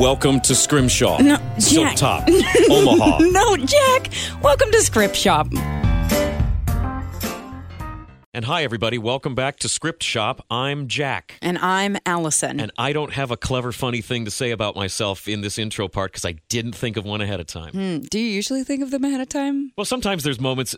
Welcome 0.00 0.40
to 0.40 0.54
Scrimshaw. 0.54 1.18
No, 1.18 1.36
Silk 1.58 1.88
Jack. 1.88 1.96
Top. 1.96 2.26
Omaha. 2.70 3.18
No, 3.18 3.54
Jack! 3.58 4.08
Welcome 4.42 4.70
to 4.70 4.80
Script 4.80 5.14
Shop. 5.14 5.46
And 8.32 8.44
hi, 8.44 8.62
everybody. 8.62 8.96
Welcome 8.96 9.34
back 9.34 9.58
to 9.58 9.68
Script 9.68 10.04
Shop. 10.04 10.46
I'm 10.48 10.86
Jack. 10.86 11.34
And 11.42 11.58
I'm 11.58 11.96
Allison. 12.06 12.60
And 12.60 12.70
I 12.78 12.92
don't 12.92 13.12
have 13.12 13.32
a 13.32 13.36
clever, 13.36 13.72
funny 13.72 14.00
thing 14.02 14.24
to 14.24 14.30
say 14.30 14.52
about 14.52 14.76
myself 14.76 15.26
in 15.26 15.40
this 15.40 15.58
intro 15.58 15.88
part 15.88 16.12
because 16.12 16.24
I 16.24 16.36
didn't 16.48 16.74
think 16.76 16.96
of 16.96 17.04
one 17.04 17.20
ahead 17.20 17.40
of 17.40 17.48
time. 17.48 17.72
Hmm, 17.72 17.98
Do 18.08 18.20
you 18.20 18.26
usually 18.30 18.62
think 18.62 18.84
of 18.84 18.92
them 18.92 19.02
ahead 19.02 19.20
of 19.20 19.28
time? 19.28 19.72
Well, 19.76 19.84
sometimes 19.84 20.22
there's 20.22 20.38
moments 20.38 20.76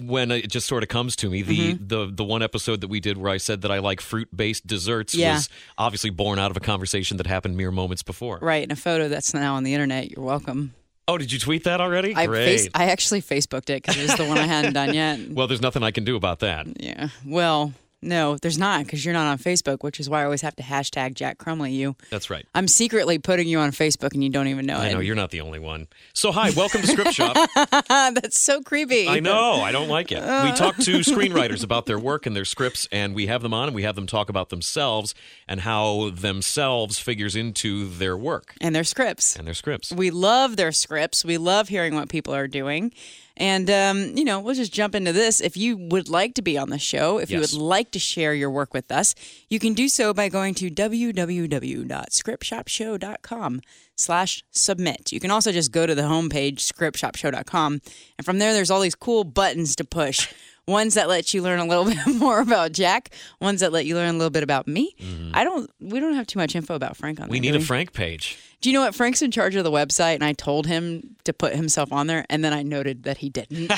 when 0.00 0.30
it 0.30 0.50
just 0.50 0.66
sort 0.66 0.82
of 0.82 0.88
comes 0.88 1.14
to 1.16 1.28
me. 1.28 1.42
The 1.42 1.58
Mm-hmm. 1.74 1.86
the 1.88 2.10
the 2.10 2.24
one 2.24 2.42
episode 2.42 2.80
that 2.80 2.88
we 2.88 3.00
did 3.00 3.18
where 3.18 3.30
I 3.32 3.36
said 3.36 3.60
that 3.62 3.70
I 3.70 3.80
like 3.80 4.00
fruit 4.00 4.34
based 4.34 4.66
desserts 4.66 5.14
Yeah. 5.14 5.34
was 5.34 5.50
obviously 5.76 6.08
born 6.08 6.38
out 6.38 6.50
of 6.50 6.56
a 6.56 6.60
conversation 6.60 7.18
that 7.18 7.26
happened 7.26 7.54
mere 7.58 7.70
moments 7.70 8.02
before. 8.02 8.38
Right, 8.40 8.62
in 8.62 8.70
a 8.70 8.76
photo 8.76 9.08
that's 9.10 9.34
now 9.34 9.56
on 9.56 9.64
the 9.64 9.74
internet. 9.74 10.10
You're 10.10 10.24
welcome. 10.24 10.72
Oh, 11.08 11.16
did 11.16 11.32
you 11.32 11.38
tweet 11.38 11.64
that 11.64 11.80
already? 11.80 12.14
I 12.14 12.26
Great. 12.26 12.44
face, 12.44 12.68
I 12.74 12.90
actually 12.90 13.22
Facebooked 13.22 13.70
it 13.70 13.82
because 13.82 13.96
it 13.96 14.02
was 14.02 14.16
the 14.16 14.26
one 14.26 14.36
I 14.36 14.46
hadn't 14.46 14.74
done 14.74 14.92
yet. 14.92 15.18
well, 15.30 15.46
there's 15.46 15.62
nothing 15.62 15.82
I 15.82 15.90
can 15.90 16.04
do 16.04 16.16
about 16.16 16.40
that. 16.40 16.66
Yeah. 16.78 17.08
Well, 17.24 17.72
no, 18.00 18.36
there's 18.36 18.58
not 18.58 18.84
because 18.84 19.04
you're 19.04 19.14
not 19.14 19.26
on 19.26 19.38
Facebook, 19.38 19.82
which 19.82 19.98
is 19.98 20.08
why 20.08 20.20
I 20.20 20.24
always 20.24 20.42
have 20.42 20.54
to 20.56 20.62
hashtag 20.62 21.14
Jack 21.14 21.38
Crumley 21.38 21.72
you. 21.72 21.96
That's 22.10 22.30
right. 22.30 22.46
I'm 22.54 22.68
secretly 22.68 23.18
putting 23.18 23.48
you 23.48 23.58
on 23.58 23.70
Facebook 23.72 24.14
and 24.14 24.22
you 24.22 24.30
don't 24.30 24.46
even 24.46 24.66
know 24.66 24.76
I 24.76 24.86
it. 24.86 24.88
I 24.90 24.92
know 24.92 25.00
you're 25.00 25.16
not 25.16 25.30
the 25.30 25.40
only 25.40 25.58
one. 25.58 25.88
So, 26.12 26.30
hi, 26.30 26.50
welcome 26.50 26.80
to 26.82 26.86
Script 26.86 27.12
Shop. 27.12 27.36
that's 27.88 28.40
so 28.40 28.60
creepy. 28.62 29.08
I 29.08 29.18
know, 29.18 29.54
I 29.54 29.72
don't 29.72 29.88
like 29.88 30.12
it. 30.12 30.20
We 30.20 30.52
talk 30.52 30.76
to 30.76 30.98
screenwriters 31.00 31.64
about 31.64 31.86
their 31.86 31.98
work 31.98 32.26
and 32.26 32.36
their 32.36 32.44
scripts, 32.44 32.86
and 32.92 33.14
we 33.14 33.26
have 33.26 33.42
them 33.42 33.52
on 33.52 33.68
and 33.68 33.74
we 33.74 33.82
have 33.82 33.96
them 33.96 34.06
talk 34.06 34.28
about 34.28 34.50
themselves 34.50 35.14
and 35.48 35.62
how 35.62 36.10
themselves 36.10 36.98
figures 37.00 37.34
into 37.34 37.88
their 37.88 38.16
work 38.16 38.54
And 38.60 38.74
their 38.74 38.84
scripts. 38.84 39.34
and 39.36 39.46
their 39.46 39.54
scripts. 39.54 39.92
We 39.92 40.10
love 40.10 40.56
their 40.56 40.72
scripts. 40.72 41.24
We 41.24 41.36
love 41.36 41.68
hearing 41.68 41.94
what 41.94 42.08
people 42.08 42.34
are 42.34 42.46
doing. 42.46 42.92
And, 43.38 43.70
um, 43.70 44.16
you 44.16 44.24
know, 44.24 44.40
we'll 44.40 44.56
just 44.56 44.72
jump 44.72 44.96
into 44.96 45.12
this. 45.12 45.40
If 45.40 45.56
you 45.56 45.76
would 45.76 46.08
like 46.08 46.34
to 46.34 46.42
be 46.42 46.58
on 46.58 46.70
the 46.70 46.78
show, 46.78 47.18
if 47.18 47.30
you 47.30 47.38
would 47.38 47.52
like 47.52 47.92
to 47.92 48.00
share 48.00 48.34
your 48.34 48.50
work 48.50 48.74
with 48.74 48.90
us, 48.90 49.14
you 49.48 49.60
can 49.60 49.74
do 49.74 49.88
so 49.88 50.12
by 50.12 50.28
going 50.28 50.54
to 50.54 50.68
www.scriptshopshow.com 50.70 53.60
slash 53.94 54.42
submit. 54.50 55.12
You 55.12 55.20
can 55.20 55.30
also 55.30 55.52
just 55.52 55.70
go 55.70 55.86
to 55.86 55.94
the 55.94 56.02
homepage, 56.02 56.56
scriptshopshow.com. 56.56 57.80
And 58.18 58.24
from 58.24 58.38
there, 58.38 58.52
there's 58.52 58.72
all 58.72 58.80
these 58.80 58.96
cool 58.96 59.22
buttons 59.22 59.76
to 59.76 59.84
push. 59.84 60.34
Ones 60.68 60.94
that 60.94 61.08
let 61.08 61.32
you 61.32 61.40
learn 61.42 61.58
a 61.60 61.64
little 61.64 61.84
bit 61.86 61.98
more 62.16 62.40
about 62.40 62.72
Jack, 62.72 63.10
ones 63.40 63.60
that 63.60 63.72
let 63.72 63.86
you 63.86 63.94
learn 63.94 64.10
a 64.14 64.18
little 64.18 64.28
bit 64.30 64.42
about 64.42 64.68
me. 64.68 64.94
I 65.32 65.42
don't, 65.42 65.68
we 65.80 65.98
don't 65.98 66.12
have 66.14 66.26
too 66.26 66.38
much 66.38 66.54
info 66.54 66.74
about 66.74 66.96
Frank 66.96 67.18
on 67.20 67.24
Mm-hmm. 67.24 67.32
We 67.32 67.40
there, 67.40 67.52
need 67.52 67.62
a 67.62 67.64
Frank 67.64 67.92
page. 67.94 68.38
do 68.60 68.68
you 68.68 68.74
know 68.74 68.82
what? 68.82 68.94
Frank's 68.94 69.22
in 69.22 69.30
charge 69.30 69.56
of 69.56 69.64
the 69.64 69.70
website, 69.70 70.14
and 70.14 70.24
I 70.24 70.34
told 70.34 70.66
him 70.66 71.16
to 71.24 71.32
put 71.32 71.54
himself 71.56 71.90
on 71.92 72.06
there, 72.06 72.24
and 72.28 72.44
then 72.44 72.52
I 72.52 72.62
noted 72.62 73.04
that 73.04 73.16
he 73.16 73.30
didn't. 73.30 73.72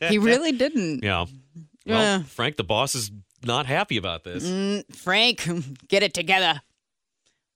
he 0.08 0.18
really 0.18 0.52
didn't. 0.52 1.02
Yeah. 1.02 1.26
Well, 1.86 2.00
Yeah. 2.18 2.22
Frank, 2.22 2.56
the 2.56 2.64
boss, 2.64 2.94
is 2.94 3.10
not 3.44 3.66
happy 3.66 3.96
about 3.96 4.22
this. 4.22 4.44
Mm, 4.48 4.84
Frank, 4.94 5.44
get 5.88 6.02
it 6.04 6.14
together. 6.14 6.60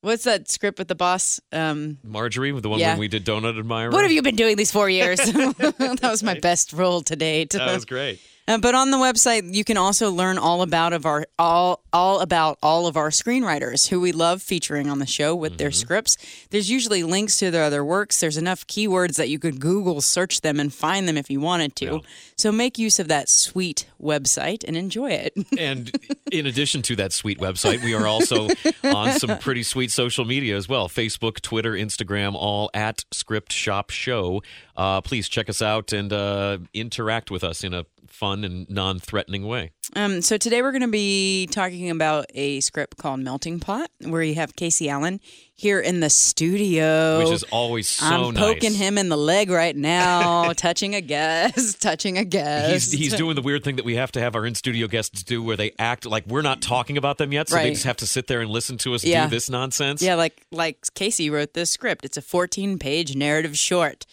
What's 0.03 0.25
that 0.25 0.51
script 0.51 0.79
with 0.79 0.89
the 0.89 0.95
boss? 0.95 1.41
Um, 1.53 1.99
Marjorie, 2.03 2.59
the 2.59 2.69
one 2.71 2.79
Yeah. 2.81 2.93
when 2.93 3.01
we 3.01 3.09
did 3.09 3.25
Donut 3.27 3.59
Admirer. 3.59 3.91
what 3.91 4.03
have 4.03 4.11
you 4.13 4.23
been 4.23 4.35
doing 4.37 4.57
these 4.57 4.73
four 4.73 4.89
years? 4.91 5.19
that 5.33 5.99
was 6.03 6.23
my 6.23 6.35
best 6.41 6.73
role 6.73 7.03
to 7.03 7.15
date. 7.17 7.51
That 7.51 7.73
was 7.75 7.85
great. 7.85 8.19
Uh, 8.51 8.59
but 8.59 8.75
on 8.75 8.91
the 8.91 8.97
website, 8.97 9.55
you 9.55 9.63
can 9.63 9.77
also 9.77 10.11
learn 10.11 10.37
all 10.37 10.63
about 10.63 10.93
of 10.93 11.07
our 11.07 11.25
all 11.39 11.85
all 11.93 12.19
about 12.19 12.59
all 12.65 12.89
of 12.89 12.97
our 12.97 13.11
screenwriters 13.11 13.89
who 13.89 14.01
we 14.01 14.11
love 14.11 14.43
featuring 14.43 14.91
on 14.91 14.99
the 14.99 15.07
show 15.07 15.37
with 15.37 15.57
their 15.57 15.71
scripts. 15.71 16.17
There's 16.51 16.69
usually 16.69 17.05
links 17.05 17.39
to 17.39 17.53
their 17.53 17.63
other 17.63 17.85
works. 17.85 18.19
There's 18.19 18.37
enough 18.37 18.67
keywords 18.67 19.17
that 19.17 19.29
you 19.29 19.39
could 19.39 19.61
Google 19.61 20.01
search 20.01 20.41
them 20.41 20.59
and 20.59 20.75
find 20.75 21.07
them 21.07 21.17
if 21.17 21.31
you 21.31 21.39
wanted 21.39 21.77
to. 21.77 22.01
So 22.37 22.51
make 22.51 22.77
use 22.77 22.99
of 22.99 23.07
that 23.07 23.29
sweet 23.29 23.87
website 24.03 24.65
and 24.67 24.77
enjoy 24.77 25.11
it. 25.11 25.35
And 25.61 25.95
in 26.33 26.47
addition 26.47 26.81
to 26.83 26.97
that 26.97 27.13
sweet 27.13 27.39
website, 27.39 27.85
we 27.85 27.93
are 27.93 28.07
also 28.07 28.49
on 28.83 29.13
some 29.19 29.37
pretty 29.39 29.63
sweet 29.63 29.91
social 29.91 30.25
media 30.25 30.57
as 30.57 30.69
well 30.69 30.89
Facebook, 30.89 31.41
Twitter, 31.41 31.73
Instagram, 31.73 32.35
all 32.35 32.71
at 32.73 33.05
Script 33.13 33.53
Shop 33.53 33.91
Show. 33.91 34.43
Uh, 34.75 35.03
please 35.03 35.29
check 35.29 35.51
us 35.51 35.61
out 35.61 35.93
and 35.93 36.13
uh, 36.13 36.59
interact 36.73 37.31
with 37.31 37.45
us 37.45 37.63
in 37.63 37.75
a 37.75 37.85
fun 38.13 38.45
and 38.45 38.69
non 38.69 38.99
threatening 38.99 39.47
way. 39.47 39.73
Um, 39.97 40.23
so 40.23 40.37
today 40.37 40.63
we're 40.63 40.71
going 40.71 40.83
to 40.83 40.89
be 40.89 41.49
talking 41.51 41.91
about 41.91 42.27
a 42.35 42.61
script 42.61 42.97
called 42.97 43.21
Melting 43.21 43.59
Pot, 43.59 43.91
where 44.05 44.23
you 44.23 44.37
have 44.37 44.55
Casey 44.55 44.89
Allen 44.89 45.21
here 45.57 45.81
in 45.81 46.01
the 46.01 46.09
studio. 46.11 47.19
Which 47.19 47.31
is 47.31 47.43
always 47.45 47.89
so 47.89 48.09
nice. 48.09 48.29
I'm 48.29 48.35
poking 48.35 48.73
nice. 48.73 48.81
him 48.81 48.99
in 48.99 49.09
the 49.09 49.17
leg 49.17 49.51
right 49.51 49.75
now, 49.75 50.53
touching 50.57 50.95
a 50.95 51.01
guest, 51.01 51.83
touching 51.83 52.19
a 52.19 52.25
guest. 52.25 52.93
He's, 52.93 53.01
he's 53.01 53.15
doing 53.15 53.35
the 53.37 53.43
weird 53.43 53.65
thing 53.65 53.77
that 53.77 53.85
we 53.85 53.97
have 53.97 54.13
to 54.13 54.21
have 54.21 54.37
our 54.37 54.47
in 54.47 54.55
studio 54.55 54.87
guests 54.87 55.23
do 55.23 55.43
where 55.43 55.57
they 55.57 55.73
act 55.79 56.07
like 56.07 56.27
we're 56.27 56.43
not 56.43 56.63
talking 56.63 56.97
about 56.97 57.19
them 57.19 57.33
yet. 57.33 57.49
So 57.49 57.57
they 57.57 57.71
just 57.71 57.85
have 57.85 57.97
to 57.99 58.07
sit 58.07 58.27
there 58.27 58.41
and 58.41 58.51
listen 58.51 58.79
to 58.79 58.95
us 58.95 59.05
Yeah. 59.05 59.25
do 59.25 59.31
this 59.31 59.51
nonsense. 59.51 60.03
Yeah, 60.03 60.15
like 60.15 60.47
like 60.53 60.79
Casey 60.95 61.31
wrote 61.31 61.55
this 61.55 61.71
script. 61.71 62.05
It's 62.05 62.17
a 62.17 62.23
14 62.23 62.79
page 62.79 63.17
narrative 63.17 63.57
short. 63.57 64.07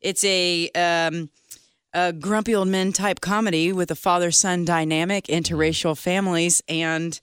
It's 0.00 0.22
a 0.24 0.68
um, 0.70 1.30
a 1.94 2.12
grumpy 2.12 2.54
old 2.54 2.68
men 2.68 2.92
type 2.92 3.20
comedy 3.20 3.72
with 3.72 3.90
a 3.90 3.94
father 3.94 4.30
son 4.30 4.64
dynamic, 4.64 5.26
interracial 5.28 5.96
families, 5.96 6.62
and 6.68 7.18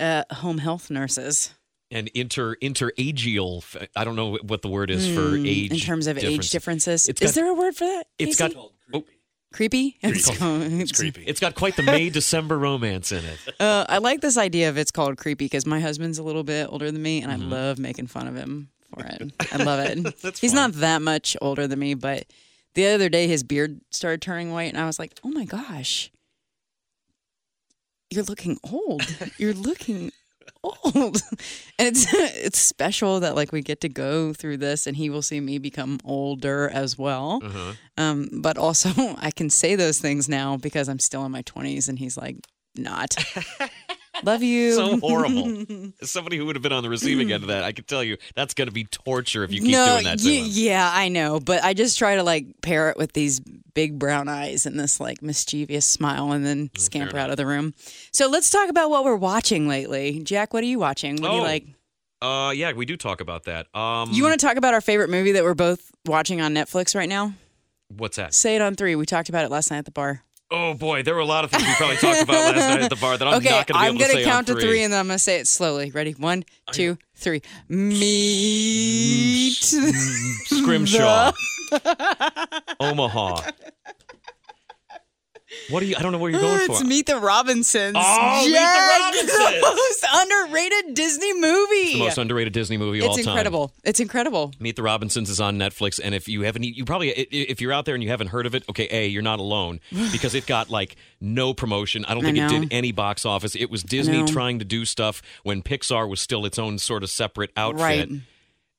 uh, 0.00 0.24
home 0.32 0.58
health 0.58 0.90
nurses. 0.90 1.52
And 1.90 2.08
inter 2.14 2.56
interagial. 2.56 3.62
I 3.94 4.04
don't 4.04 4.16
know 4.16 4.38
what 4.46 4.62
the 4.62 4.68
word 4.68 4.90
is 4.90 5.06
for 5.14 5.36
age. 5.36 5.68
Hmm, 5.68 5.74
in 5.74 5.80
terms 5.80 6.06
of 6.06 6.16
age 6.18 6.48
differences. 6.50 7.06
It's 7.08 7.20
Is 7.20 7.34
there 7.34 7.46
a 7.48 7.54
word 7.54 7.74
for 7.76 7.84
that? 7.84 8.04
It's 8.18 8.36
Casey? 8.38 8.54
got. 8.54 8.70
Oh, 8.94 9.04
creepy. 9.52 9.98
It's, 10.02 10.38
called- 10.38 10.62
It's 10.62 10.92
creepy. 10.92 11.24
it's 11.26 11.38
got 11.40 11.54
quite 11.54 11.76
the 11.76 11.82
May 11.82 12.08
December 12.08 12.58
romance 12.58 13.12
in 13.12 13.22
it. 13.24 13.38
Uh, 13.60 13.84
I 13.88 13.98
like 13.98 14.22
this 14.22 14.38
idea 14.38 14.70
of 14.70 14.78
it's 14.78 14.90
called 14.90 15.18
creepy 15.18 15.44
because 15.44 15.66
my 15.66 15.80
husband's 15.80 16.18
a 16.18 16.22
little 16.22 16.42
bit 16.44 16.68
older 16.70 16.90
than 16.90 17.02
me, 17.02 17.20
and 17.22 17.30
Mm-hmm. 17.30 17.52
I 17.52 17.56
love 17.56 17.78
making 17.78 18.06
fun 18.06 18.26
of 18.26 18.34
him 18.36 18.70
for 18.94 19.04
it. 19.04 19.30
I 19.52 19.56
love 19.62 19.80
it. 19.80 20.38
He's 20.40 20.52
fun. 20.54 20.70
not 20.72 20.80
that 20.80 21.02
much 21.02 21.36
older 21.42 21.66
than 21.66 21.78
me, 21.78 21.92
but 21.94 22.24
the 22.74 22.86
other 22.86 23.08
day 23.08 23.26
his 23.28 23.42
beard 23.42 23.80
started 23.90 24.22
turning 24.22 24.52
white, 24.52 24.72
and 24.72 24.78
I 24.80 24.86
was 24.86 24.98
like, 24.98 25.18
"Oh 25.24 25.28
my 25.28 25.44
gosh, 25.44 26.10
you're 28.10 28.24
looking 28.24 28.58
old. 28.70 29.02
You're 29.38 29.54
looking." 29.54 30.12
old 30.64 31.16
and 31.78 31.88
it's 31.88 32.06
it's 32.12 32.58
special 32.58 33.18
that 33.20 33.34
like 33.34 33.50
we 33.52 33.62
get 33.62 33.80
to 33.80 33.88
go 33.88 34.32
through 34.32 34.56
this 34.56 34.86
and 34.86 34.96
he 34.96 35.08
will 35.10 35.22
see 35.22 35.40
me 35.40 35.58
become 35.58 35.98
older 36.04 36.68
as 36.68 36.96
well 36.98 37.40
Uh-huh. 37.42 37.72
um 37.96 38.28
but 38.42 38.58
also 38.58 38.90
i 39.18 39.30
can 39.32 39.50
say 39.50 39.74
those 39.76 39.98
things 40.00 40.28
now 40.28 40.56
because 40.56 40.88
i'm 40.88 40.98
still 41.00 41.24
in 41.24 41.32
my 41.32 41.42
20s 41.42 41.88
and 41.88 41.98
he's 41.98 42.16
like 42.16 42.36
not 42.76 43.14
love 44.22 44.42
you 44.42 44.72
So 44.72 44.96
horrible. 45.00 45.92
As 46.00 46.10
somebody 46.10 46.36
who 46.36 46.46
would 46.46 46.56
have 46.56 46.62
been 46.62 46.72
on 46.72 46.82
the 46.82 46.88
receiving 46.90 47.32
end 47.32 47.42
of 47.44 47.48
that, 47.48 47.64
I 47.64 47.72
can 47.72 47.84
tell 47.84 48.02
you 48.02 48.16
that's 48.34 48.54
going 48.54 48.68
to 48.68 48.72
be 48.72 48.84
torture 48.84 49.44
if 49.44 49.52
you 49.52 49.60
keep 49.60 49.70
no, 49.72 49.86
doing 49.86 50.04
that 50.04 50.18
to 50.20 50.28
him. 50.28 50.46
yeah, 50.50 50.90
I 50.92 51.08
know, 51.08 51.40
but 51.40 51.62
I 51.64 51.74
just 51.74 51.98
try 51.98 52.16
to 52.16 52.22
like 52.22 52.60
pair 52.62 52.90
it 52.90 52.96
with 52.96 53.12
these 53.12 53.40
big 53.40 53.98
brown 53.98 54.28
eyes 54.28 54.66
and 54.66 54.78
this 54.78 55.00
like 55.00 55.22
mischievous 55.22 55.86
smile, 55.86 56.32
and 56.32 56.44
then 56.44 56.68
Mm, 56.68 56.78
scamper 56.78 57.18
out 57.18 57.30
of 57.30 57.36
the 57.36 57.46
room. 57.46 57.74
So 58.12 58.28
let's 58.28 58.50
talk 58.50 58.68
about 58.68 58.90
what 58.90 59.04
we're 59.04 59.16
watching 59.16 59.68
lately. 59.68 60.20
Jack, 60.22 60.52
what 60.54 60.62
are 60.62 60.66
you 60.66 60.78
watching? 60.78 61.16
What 61.22 61.28
do 61.30 61.34
you 61.36 61.40
Oh, 61.40 61.44
like? 61.44 61.64
Uh, 62.20 62.50
yeah, 62.52 62.72
we 62.72 62.86
do 62.86 62.96
talk 62.96 63.20
about 63.20 63.44
that. 63.44 63.66
Um, 63.74 64.12
You 64.12 64.22
want 64.22 64.38
to 64.38 64.46
talk 64.46 64.56
about 64.56 64.74
our 64.74 64.80
favorite 64.80 65.10
movie 65.10 65.32
that 65.32 65.42
we're 65.42 65.54
both 65.54 65.90
watching 66.06 66.40
on 66.40 66.54
Netflix 66.54 66.94
right 66.94 67.08
now? 67.08 67.32
What's 67.88 68.16
that? 68.16 68.32
Say 68.32 68.54
it 68.54 68.62
on 68.62 68.74
three. 68.76 68.94
We 68.94 69.06
talked 69.06 69.28
about 69.28 69.44
it 69.44 69.50
last 69.50 69.70
night 69.72 69.78
at 69.78 69.84
the 69.86 69.90
bar. 69.90 70.22
Oh 70.54 70.74
boy, 70.74 71.02
there 71.02 71.14
were 71.14 71.20
a 71.20 71.24
lot 71.24 71.44
of 71.44 71.50
things 71.50 71.64
we 71.66 71.72
probably 71.74 71.96
talked 71.96 72.22
about 72.22 72.54
last 72.54 72.68
night 72.68 72.82
at 72.82 72.90
the 72.90 72.96
bar 72.96 73.16
that 73.16 73.26
I'm 73.26 73.34
okay, 73.36 73.48
not 73.48 73.66
going 73.66 73.66
to 73.66 73.72
be 73.72 73.78
I'm 73.78 73.94
able 73.94 73.98
to 74.00 74.04
gonna 74.04 74.12
say 74.12 74.24
count 74.24 74.50
on 74.50 74.56
to 74.56 74.60
three, 74.60 74.82
and 74.82 74.92
then 74.92 75.00
I'm 75.00 75.06
gonna 75.06 75.18
say 75.18 75.38
it 75.40 75.46
slowly. 75.46 75.90
Ready? 75.90 76.12
One, 76.12 76.44
two, 76.72 76.98
three. 77.14 77.40
Meet 77.68 79.54
Scrimshaw, 80.44 81.32
Omaha. 82.80 83.50
What 85.70 85.80
do 85.80 85.86
you? 85.86 85.94
I 85.98 86.02
don't 86.02 86.12
know 86.12 86.18
where 86.18 86.30
you're 86.30 86.40
going 86.40 86.60
it's 86.62 86.80
for. 86.80 86.84
Meet 86.86 87.06
the 87.06 87.18
Robinsons. 87.18 87.96
Oh, 87.98 88.42
Meet 88.44 88.52
the 88.52 88.58
Robinsons. 89.00 89.60
the 89.60 89.60
most 89.76 90.06
underrated 90.14 90.94
Disney 90.94 91.32
movie. 91.34 91.50
It's 91.74 91.92
the 91.92 91.98
most 91.98 92.18
underrated 92.18 92.52
Disney 92.52 92.76
movie 92.76 93.00
of 93.00 93.06
all 93.06 93.16
it's 93.16 93.24
time. 93.24 93.32
incredible. 93.32 93.72
It's 93.84 94.00
incredible. 94.00 94.52
Meet 94.58 94.76
the 94.76 94.82
Robinsons 94.82 95.30
is 95.30 95.40
on 95.40 95.58
Netflix, 95.58 96.00
and 96.02 96.14
if 96.14 96.28
you 96.28 96.42
haven't, 96.42 96.64
you 96.64 96.84
probably 96.84 97.10
if 97.10 97.60
you're 97.60 97.72
out 97.72 97.84
there 97.84 97.94
and 97.94 98.02
you 98.02 98.10
haven't 98.10 98.28
heard 98.28 98.46
of 98.46 98.54
it, 98.54 98.64
okay, 98.68 98.88
a 98.90 99.06
you're 99.08 99.22
not 99.22 99.38
alone 99.40 99.80
because 100.12 100.34
it 100.34 100.46
got 100.46 100.70
like 100.70 100.96
no 101.20 101.54
promotion. 101.54 102.04
I 102.06 102.14
don't 102.14 102.24
I 102.24 102.32
think 102.32 102.38
it 102.38 102.48
did 102.60 102.72
any 102.72 102.92
box 102.92 103.24
office. 103.24 103.54
It 103.54 103.70
was 103.70 103.82
Disney 103.82 104.24
trying 104.24 104.58
to 104.58 104.64
do 104.64 104.84
stuff 104.84 105.22
when 105.42 105.62
Pixar 105.62 106.08
was 106.08 106.20
still 106.20 106.44
its 106.44 106.58
own 106.58 106.78
sort 106.78 107.02
of 107.02 107.10
separate 107.10 107.50
outfit. 107.56 107.80
Right. 107.80 108.10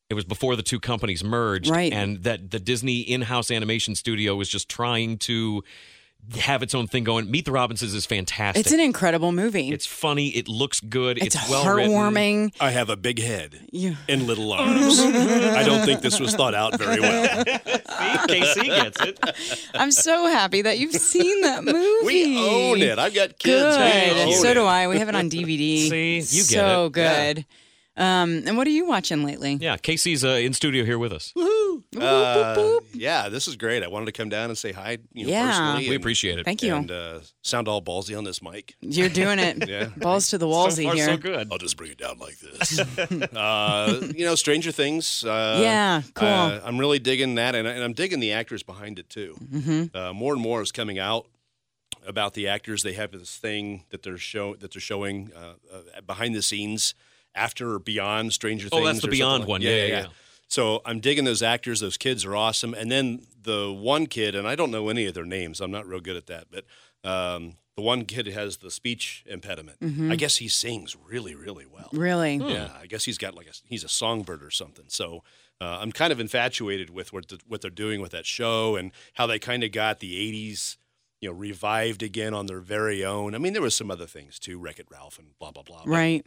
It 0.10 0.16
was 0.16 0.26
before 0.26 0.56
the 0.56 0.62
two 0.62 0.80
companies 0.80 1.24
merged, 1.24 1.70
Right. 1.70 1.92
and 1.92 2.22
that 2.24 2.52
the 2.52 2.60
Disney 2.60 3.00
in-house 3.00 3.50
animation 3.50 3.96
studio 3.96 4.36
was 4.36 4.48
just 4.48 4.70
trying 4.70 5.18
to 5.20 5.64
have 6.40 6.64
its 6.64 6.74
own 6.74 6.88
thing 6.88 7.04
going. 7.04 7.30
Meet 7.30 7.46
the 7.46 7.52
Robinsons 7.52 7.94
is 7.94 8.06
fantastic. 8.06 8.66
It's 8.66 8.74
an 8.74 8.80
incredible 8.80 9.32
movie. 9.32 9.70
It's 9.72 9.86
funny. 9.86 10.30
It 10.30 10.48
looks 10.48 10.80
good. 10.80 11.18
It's, 11.18 11.36
It's, 11.36 11.50
well 11.50 11.76
written. 11.76 11.92
heartwarming. 11.92 12.54
I 12.60 12.72
have 12.72 12.90
a 12.90 12.96
big 12.96 13.20
head 13.22 13.60
Yeah. 13.72 13.96
and 14.08 14.24
little 14.28 14.52
arms. 14.54 15.00
I 15.00 15.64
don't 15.64 15.86
think 15.86 16.02
this 16.02 16.20
was 16.20 16.34
thought 16.34 16.56
out 16.56 16.78
very 16.80 17.00
well. 17.02 17.44
Casey 18.28 18.68
gets 18.68 19.02
it. 19.02 19.20
I'm 19.74 19.92
so 19.92 20.28
happy 20.28 20.62
that 20.64 20.80
you've 20.80 20.94
seen 20.94 21.42
that 21.42 21.64
movie. 21.64 22.06
We 22.06 22.38
own 22.38 22.82
it. 22.82 22.98
I've 23.00 23.14
got 23.14 23.38
kids. 23.38 23.76
Good. 23.78 24.28
We 24.28 24.34
so 24.34 24.50
it. 24.50 24.54
do 24.56 24.64
I. 24.64 24.88
We 24.88 24.98
have 25.00 25.10
it 25.10 25.16
on 25.16 25.30
DVD. 25.30 25.90
See, 25.90 26.16
you 26.16 26.44
get 26.44 26.46
so 26.46 26.86
it. 26.86 26.94
good. 26.94 27.46
Um, 27.96 28.42
and 28.48 28.58
what 28.58 28.66
are 28.66 28.72
you 28.72 28.88
watching 28.88 29.24
lately? 29.24 29.54
Yeah, 29.62 29.78
Casey's 29.78 30.26
uh, 30.26 30.30
in 30.30 30.54
studio 30.54 30.84
here 30.84 30.98
with 30.98 31.14
us. 31.14 31.32
Uh, 31.96 32.80
yeah, 32.94 33.30
this 33.30 33.48
is 33.48 33.56
great. 33.56 33.84
I 33.84 33.88
wanted 33.88 34.08
to 34.08 34.12
come 34.12 34.30
down 34.30 34.50
and 34.50 34.58
say 34.58 34.72
hi. 34.72 34.98
You 35.14 35.26
know, 35.28 35.32
Yeah. 35.32 35.48
personally 35.52 35.90
We 35.90 35.96
and- 35.96 36.04
appreciate 36.04 36.40
it. 36.40 36.46
Thank 36.46 36.64
you. 36.64 36.74
And 36.76 36.90
uh, 36.92 37.20
sound 37.44 37.68
all 37.68 37.82
ballsy 37.84 38.18
on 38.18 38.24
this 38.24 38.42
mic. 38.42 38.76
You're 38.82 39.10
doing 39.10 39.38
it. 39.40 39.68
Yeah. 39.74 39.90
Balls 39.98 40.28
to 40.30 40.38
the 40.38 40.48
So 40.48 40.52
wallsy 40.52 40.84
far, 40.86 40.96
here. 40.96 41.06
so 41.06 41.18
good. 41.18 41.50
I'll 41.52 41.58
just 41.58 41.78
bring 41.78 41.92
it 41.92 41.98
down 41.98 42.18
like 42.20 42.38
this. 42.40 42.80
uh, 43.36 44.08
you 44.16 44.26
know, 44.26 44.36
Stranger 44.36 44.72
Things. 44.72 45.24
Uh, 45.24 45.60
Yeah, 45.62 46.02
cool. 46.16 46.28
uh, 46.28 46.62
I'm 46.64 46.80
really 46.80 47.00
digging 47.00 47.36
that, 47.36 47.54
and, 47.56 47.68
I- 47.68 47.72
and 47.74 47.84
I'm 47.84 47.94
digging 47.94 48.20
the 48.20 48.32
actors 48.34 48.64
behind 48.64 48.98
it 49.00 49.10
too. 49.10 49.36
Mm-hmm. 49.44 49.96
Uh, 49.96 50.14
more 50.14 50.34
and 50.34 50.42
more 50.42 50.62
is 50.62 50.72
coming 50.72 50.98
out 51.00 51.28
about 52.08 52.34
the 52.34 52.48
actors. 52.48 52.82
They 52.84 52.94
have 52.94 53.12
this 53.12 53.38
thing 53.38 53.84
that 53.92 54.02
they're 54.04 54.18
show 54.18 54.56
that 54.56 54.72
they're 54.74 54.82
showing 54.82 55.32
uh, 55.36 55.54
uh, 55.74 56.02
behind 56.06 56.36
the 56.36 56.42
scenes 56.42 56.96
after 57.36 57.74
or 57.74 57.80
beyond 57.80 58.34
Stranger 58.34 58.68
Oh, 58.72 58.78
Things. 58.78 58.88
that's 58.88 59.02
the 59.02 59.08
or 59.08 59.12
Beyond 59.12 59.42
like- 59.42 59.50
one. 59.50 59.62
Yeah, 59.62 59.76
yeah, 59.76 59.86
yeah. 59.86 60.06
So 60.48 60.82
I'm 60.86 61.00
digging 61.00 61.26
those 61.26 61.42
actors. 61.42 61.80
Those 61.80 61.98
kids 61.98 62.26
are 62.26 62.36
awesome. 62.36 62.74
And 62.74 62.92
then 62.92 63.26
the 63.42 63.72
one 63.74 64.06
kid, 64.06 64.36
and 64.36 64.48
I 64.48 64.56
don't 64.56 64.70
know 64.72 64.90
any 64.90 65.06
of 65.08 65.14
their 65.16 65.26
names. 65.26 65.60
I'm 65.62 65.72
not 65.72 65.88
real 65.88 66.00
good 66.02 66.16
at 66.16 66.28
that, 66.28 66.48
but. 66.52 66.66
Um, 67.06 67.56
the 67.76 67.82
one 67.82 68.06
kid 68.06 68.28
has 68.28 68.58
the 68.58 68.70
speech 68.70 69.24
impediment. 69.28 69.80
Mm-hmm. 69.80 70.12
I 70.12 70.16
guess 70.16 70.38
he 70.38 70.48
sings 70.48 70.96
really, 70.96 71.34
really 71.34 71.66
well. 71.66 71.90
Really? 71.92 72.36
Yeah, 72.36 72.70
I 72.80 72.86
guess 72.86 73.04
he's 73.06 73.18
got 73.18 73.34
like 73.34 73.48
a 73.48 73.54
he's 73.66 73.84
a 73.84 73.90
songbird 73.90 74.44
or 74.44 74.52
something. 74.52 74.86
So 74.90 75.24
uh, 75.60 75.80
I'm 75.82 75.92
kind 75.92 76.14
of 76.14 76.20
infatuated 76.20 76.92
with 76.92 77.12
what 77.12 77.30
the, 77.30 77.40
what 77.48 77.62
they're 77.62 77.72
doing 77.72 78.00
with 78.00 78.12
that 78.12 78.28
show 78.28 78.76
and 78.76 78.92
how 79.16 79.26
they 79.26 79.40
kind 79.40 79.64
of 79.64 79.72
got 79.72 80.02
the 80.02 80.14
'80s, 80.14 80.78
you 81.20 81.30
know, 81.30 81.36
revived 81.36 82.04
again 82.04 82.36
on 82.36 82.46
their 82.46 82.60
very 82.60 83.04
own. 83.04 83.34
I 83.34 83.40
mean, 83.40 83.54
there 83.54 83.62
was 83.64 83.74
some 83.76 83.90
other 83.90 84.06
things 84.06 84.38
too, 84.38 84.60
Wreck 84.60 84.78
It 84.78 84.86
Ralph 84.92 85.18
and 85.18 85.30
blah 85.40 85.50
blah 85.52 85.64
blah, 85.64 85.82
but- 85.84 85.90
Right. 85.90 86.24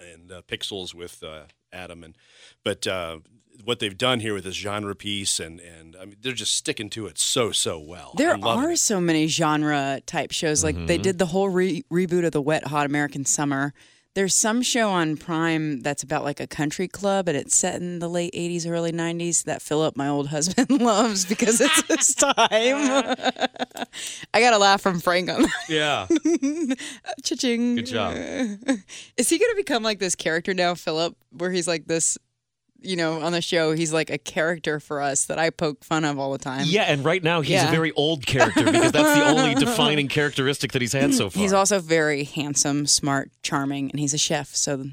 And 0.00 0.32
uh, 0.32 0.42
Pixels 0.48 0.94
with 0.94 1.22
uh, 1.22 1.44
Adam 1.72 2.02
and 2.04 2.16
but 2.64 2.86
uh, 2.86 3.18
what 3.64 3.78
they've 3.78 3.96
done 3.96 4.20
here 4.20 4.34
with 4.34 4.44
this 4.44 4.54
genre 4.54 4.94
piece 4.94 5.40
and 5.40 5.60
and 5.60 5.96
I 6.00 6.04
mean 6.04 6.16
they're 6.20 6.32
just 6.32 6.54
sticking 6.56 6.90
to 6.90 7.06
it 7.06 7.18
so 7.18 7.52
so 7.52 7.78
well. 7.78 8.12
There 8.16 8.38
are 8.42 8.72
it. 8.72 8.78
so 8.78 9.00
many 9.00 9.26
genre 9.28 10.00
type 10.06 10.30
shows. 10.32 10.62
Like 10.62 10.74
Mm-hmm. 10.76 10.86
they 10.86 10.98
did 10.98 11.18
the 11.18 11.26
whole 11.26 11.48
re- 11.48 11.84
reboot 11.90 12.24
of 12.26 12.32
the 12.32 12.42
Wet 12.42 12.66
Hot 12.66 12.86
American 12.86 13.24
Summer. 13.24 13.72
There's 14.16 14.34
some 14.34 14.62
show 14.62 14.88
on 14.88 15.18
Prime 15.18 15.80
that's 15.80 16.02
about 16.02 16.24
like 16.24 16.40
a 16.40 16.46
country 16.46 16.88
club 16.88 17.28
and 17.28 17.36
it's 17.36 17.54
set 17.54 17.74
in 17.82 17.98
the 17.98 18.08
late 18.08 18.32
80s, 18.32 18.66
early 18.66 18.90
90s 18.90 19.44
that 19.44 19.60
Philip, 19.60 19.94
my 19.94 20.08
old 20.08 20.28
husband, 20.28 20.70
loves 20.80 21.26
because 21.26 21.60
it's 21.60 21.82
his 21.82 22.14
time. 22.14 22.34
I 24.32 24.40
got 24.40 24.54
a 24.54 24.58
laugh 24.58 24.80
from 24.80 25.00
Frank 25.00 25.28
on 25.28 25.42
that. 25.42 25.50
Yeah. 25.68 26.06
Cha-ching. 27.24 27.76
Good 27.76 27.84
job. 27.84 28.14
Is 29.18 29.28
he 29.28 29.38
going 29.38 29.52
to 29.52 29.56
become 29.56 29.82
like 29.82 29.98
this 29.98 30.14
character 30.14 30.54
now, 30.54 30.74
Philip, 30.74 31.14
where 31.32 31.50
he's 31.50 31.68
like 31.68 31.86
this, 31.86 32.16
you 32.80 32.96
know, 32.96 33.20
on 33.22 33.32
the 33.32 33.42
show, 33.42 33.72
he's 33.72 33.92
like 33.92 34.10
a 34.10 34.18
character 34.18 34.78
for 34.80 35.00
us 35.02 35.24
that 35.26 35.38
I 35.38 35.50
poke 35.50 35.82
fun 35.84 36.04
of 36.04 36.18
all 36.18 36.32
the 36.32 36.38
time. 36.38 36.64
Yeah, 36.66 36.82
and 36.82 37.04
right 37.04 37.22
now 37.22 37.40
he's 37.40 37.50
Yeah. 37.52 37.68
a 37.68 37.70
very 37.70 37.92
old 37.92 38.24
character 38.26 38.64
because 38.64 38.92
that's 38.92 39.18
the 39.18 39.24
only 39.26 39.54
defining 39.64 40.08
characteristic 40.08 40.72
that 40.72 40.82
he's 40.82 40.92
had 40.92 41.14
so 41.14 41.30
far. 41.30 41.40
He's 41.42 41.52
also 41.52 41.78
very 41.80 42.24
handsome, 42.24 42.86
smart, 42.86 43.30
charming, 43.42 43.90
and 43.90 43.98
he's 44.00 44.14
a 44.14 44.18
chef. 44.18 44.54
So, 44.54 44.84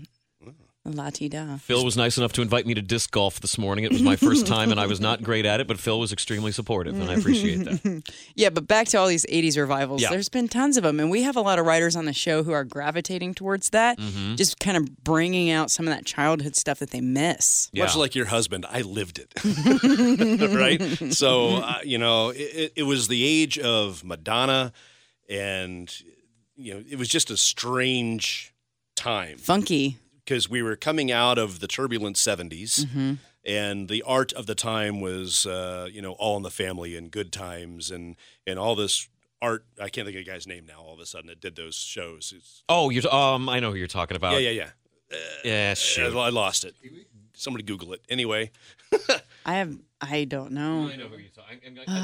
la 0.86 1.10
ti 1.10 1.30
da. 1.30 1.58
Phil 1.58 1.84
was 1.86 1.96
nice 1.96 2.18
enough 2.18 2.34
to 2.34 2.42
invite 2.42 2.66
me 2.66 2.74
to 2.74 2.82
disc 2.82 3.10
golf 3.12 3.40
this 3.40 3.58
morning. 3.58 3.86
It 3.86 3.92
was 3.92 4.02
my 4.02 4.16
first 4.18 4.46
time, 4.46 4.70
and 4.72 4.80
I 4.80 4.86
was 4.88 5.00
not 5.00 5.22
great 5.24 5.46
at 5.46 5.60
it, 5.62 5.68
but 5.68 5.80
Phil 5.80 5.98
was 6.00 6.12
extremely 6.12 6.52
supportive, 6.52 7.00
and 7.00 7.10
I 7.10 7.14
appreciate 7.16 7.64
that. 7.66 8.04
Yeah, 8.36 8.50
but 8.50 8.68
back 8.68 8.88
to 8.90 8.98
all 8.98 9.08
these 9.08 9.26
80s 9.28 9.58
revivals. 9.58 10.02
Yeah. 10.02 10.10
There's 10.10 10.28
been 10.30 10.48
tons 10.48 10.76
of 10.78 10.84
them. 10.84 11.00
And 11.00 11.10
we 11.12 11.22
have 11.24 11.36
a 11.36 11.42
lot 11.42 11.60
of 11.60 11.66
writers 11.66 11.96
on 11.96 12.06
the 12.06 12.14
show 12.14 12.44
who 12.44 12.52
are 12.52 12.64
gravitating 12.64 13.34
towards 13.36 13.70
that, 13.70 13.98
Mm-hmm. 14.00 14.36
just 14.36 14.60
kind 14.60 14.76
of 14.76 15.04
bringing 15.04 15.50
out 15.52 15.72
some 15.72 15.88
of 15.88 15.94
that 15.94 16.06
childhood 16.06 16.56
stuff 16.56 16.80
that 16.80 16.90
they 16.92 17.02
miss. 17.02 17.70
Much 17.74 17.96
like 17.96 18.16
your 18.16 18.26
husband, 18.26 18.66
I 18.70 18.82
lived 18.82 19.20
it. 19.20 19.34
right? 20.56 21.14
So, 21.14 21.58
uh, 21.58 21.78
you 21.84 21.98
know, 21.98 22.30
it, 22.30 22.36
it- 22.38 22.74
it 22.76 22.84
was 22.84 23.08
the 23.08 23.24
age 23.24 23.58
of 23.60 24.04
Madonna, 24.04 24.74
and, 25.30 25.94
you 26.56 26.74
know, 26.74 26.84
it 26.90 26.98
was 26.98 27.08
just 27.08 27.30
a 27.32 27.38
strange 27.38 28.54
time 28.96 29.38
Funky. 29.38 29.98
Because 30.26 30.50
we 30.50 30.62
were 30.62 30.76
coming 30.76 31.12
out 31.12 31.38
of 31.38 31.60
the 31.60 31.68
turbulent 31.68 32.16
70s. 32.18 33.18
And 33.46 33.90
the 33.90 34.02
art 34.04 34.32
of 34.34 34.46
the 34.46 34.56
time 34.56 35.02
was, 35.02 35.46
uh, 35.46 35.90
you 35.92 36.02
know, 36.02 36.14
all 36.14 36.38
in 36.38 36.44
the 36.44 36.50
family 36.50 36.96
and 36.96 37.12
good 37.12 37.34
times 37.34 37.92
and, 37.92 38.16
and 38.48 38.58
all 38.58 38.74
this 38.74 39.10
art. 39.42 39.66
I 39.78 39.90
can't 39.90 40.08
think 40.08 40.18
of 40.18 40.24
the 40.26 40.32
guy's 40.32 40.48
name 40.48 40.66
now. 40.66 40.80
All 40.82 40.94
of 40.94 41.00
a 41.02 41.06
sudden, 41.06 41.30
it 41.30 41.42
did 41.42 41.58
those 41.58 41.76
shows. 41.76 42.34
It's, 42.34 42.64
Oh, 42.70 42.90
you're 42.90 43.14
um, 43.14 43.50
I 43.50 43.60
know 43.60 43.72
who 43.72 43.78
you're 43.78 43.88
talking 43.88 44.16
about. 44.16 44.34
yeah, 44.42 44.50
yeah, 44.50 44.70
yeah. 45.12 45.18
yeah. 45.44 45.74
Shoot. 45.74 46.16
I 46.16 46.30
lost 46.30 46.64
it. 46.64 46.74
Somebody 47.34 47.66
Google 47.66 47.92
it. 47.92 48.02
Anyway, 48.08 48.52
I 49.46 49.56
have, 49.56 49.78
I 50.02 50.26
don't 50.26 50.52
know. 50.52 50.90
I 50.90 50.96
know 50.96 51.08
who 51.08 51.18
you're 51.18 51.30
talking. 51.30 51.60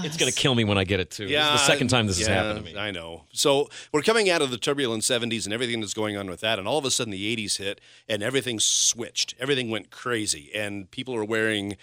It's 0.05 0.17
gonna 0.17 0.31
kill 0.31 0.55
me 0.55 0.63
when 0.63 0.77
I 0.77 0.83
get 0.83 0.99
it 0.99 1.11
too. 1.11 1.25
Yeah, 1.25 1.53
it's 1.53 1.61
the 1.61 1.67
second 1.67 1.89
time 1.89 2.07
this 2.07 2.17
has 2.19 2.27
yeah, 2.27 2.43
happened 2.43 2.65
to 2.65 2.73
me. 2.73 2.79
I 2.79 2.91
know. 2.91 3.25
So 3.33 3.69
we're 3.91 4.01
coming 4.01 4.29
out 4.29 4.41
of 4.41 4.51
the 4.51 4.57
turbulent 4.57 5.03
70s 5.03 5.45
and 5.45 5.53
everything 5.53 5.79
that's 5.79 5.93
going 5.93 6.17
on 6.17 6.29
with 6.29 6.41
that, 6.41 6.59
and 6.59 6.67
all 6.67 6.77
of 6.77 6.85
a 6.85 6.91
sudden 6.91 7.11
the 7.11 7.35
80s 7.35 7.57
hit 7.57 7.81
and 8.07 8.23
everything 8.23 8.59
switched. 8.59 9.35
Everything 9.39 9.69
went 9.69 9.91
crazy, 9.91 10.51
and 10.53 10.89
people 10.91 11.15
are 11.15 11.25
wearing 11.25 11.77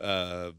uh, 0.00 0.52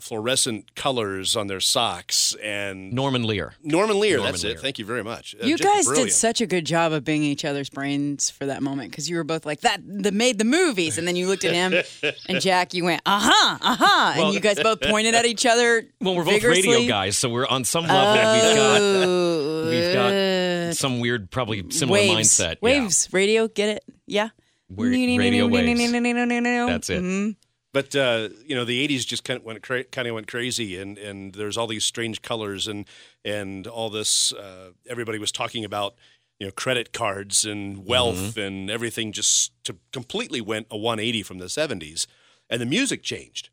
fluorescent 0.00 0.74
colors 0.74 1.36
on 1.36 1.46
their 1.48 1.60
socks. 1.60 2.34
And 2.42 2.92
Norman 2.92 3.24
Lear. 3.24 3.54
Norman 3.62 3.98
Lear, 4.00 4.16
Norman 4.16 4.32
that's 4.32 4.44
Lear. 4.44 4.54
it. 4.54 4.60
Thank 4.60 4.78
you 4.78 4.84
very 4.84 5.02
much. 5.04 5.34
Uh, 5.40 5.46
You 5.46 5.56
just 5.58 5.62
guys 5.74 5.84
brilliant. 5.86 6.08
did 6.10 6.14
such 6.14 6.40
a 6.40 6.46
good 6.46 6.64
job 6.64 6.92
of 6.92 7.04
being 7.04 7.22
each 7.22 7.44
other's 7.44 7.68
brains 7.68 8.30
for 8.30 8.46
that 8.46 8.62
moment 8.62 8.90
because 8.90 9.08
you 9.10 9.16
were 9.16 9.24
both 9.24 9.44
like 9.44 9.60
that. 9.62 9.80
That 9.84 10.14
made 10.14 10.38
the 10.38 10.44
movies, 10.44 10.98
and 10.98 11.06
then 11.06 11.16
you 11.16 11.26
looked 11.26 11.44
at 11.44 11.52
him 11.52 11.74
and 12.28 12.40
Jack. 12.40 12.74
You 12.74 12.84
went, 12.84 13.02
uh 13.06 13.20
huh, 13.22 13.58
uh 13.60 13.76
huh, 13.78 14.12
and 14.24 14.34
you 14.34 14.40
guys 14.40 14.60
both 14.62 14.80
pointed 14.80 15.14
at 15.14 15.24
each 15.26 15.44
other. 15.46 15.84
Well, 16.00 16.16
we're 16.16 16.24
both 16.24 16.34
vigorously. 16.34 16.68
radio 16.68 16.88
guys, 16.88 17.18
so 17.18 17.28
we're 17.28 17.46
on 17.46 17.64
some 17.64 17.86
level 17.86 18.12
we've 18.12 18.56
got 18.56 18.80
Oh, 18.80 19.68
we've 19.70 19.92
got 19.94 20.12
uh, 20.12 20.72
some 20.74 21.00
weird, 21.00 21.30
probably 21.30 21.70
similar 21.70 21.98
waves. 21.98 22.30
mindset. 22.30 22.50
Yeah. 22.52 22.56
Waves, 22.62 23.08
radio, 23.12 23.48
get 23.48 23.68
it? 23.68 23.84
Yeah. 24.06 24.30
We're 24.70 24.90
radio 25.18 25.46
waves. 25.48 25.92
That's 25.92 26.88
it. 26.90 27.36
But 27.72 27.96
uh, 27.96 28.28
you 28.44 28.54
know, 28.54 28.64
the 28.64 28.86
'80s 28.86 29.06
just 29.06 29.24
kind 29.24 29.40
of 29.40 29.44
went 29.44 29.62
cra- 29.62 29.84
kind 29.84 30.06
of 30.06 30.14
went 30.14 30.26
crazy, 30.28 30.78
and 30.78 30.98
and 30.98 31.34
there's 31.34 31.56
all 31.56 31.66
these 31.66 31.84
strange 31.84 32.20
colors 32.22 32.66
and 32.66 32.86
and 33.24 33.66
all 33.66 33.88
this. 33.88 34.32
Uh, 34.32 34.72
everybody 34.88 35.18
was 35.18 35.32
talking 35.32 35.64
about 35.64 35.94
you 36.38 36.46
know 36.46 36.52
credit 36.52 36.92
cards 36.92 37.44
and 37.44 37.86
wealth 37.86 38.36
and 38.36 38.70
everything. 38.70 39.12
Just 39.12 39.52
to 39.64 39.76
completely 39.92 40.40
went 40.40 40.66
a 40.70 40.76
180 40.76 41.22
from 41.22 41.38
the 41.38 41.46
'70s, 41.46 42.06
and 42.50 42.60
the 42.60 42.66
music 42.66 43.02
changed. 43.02 43.48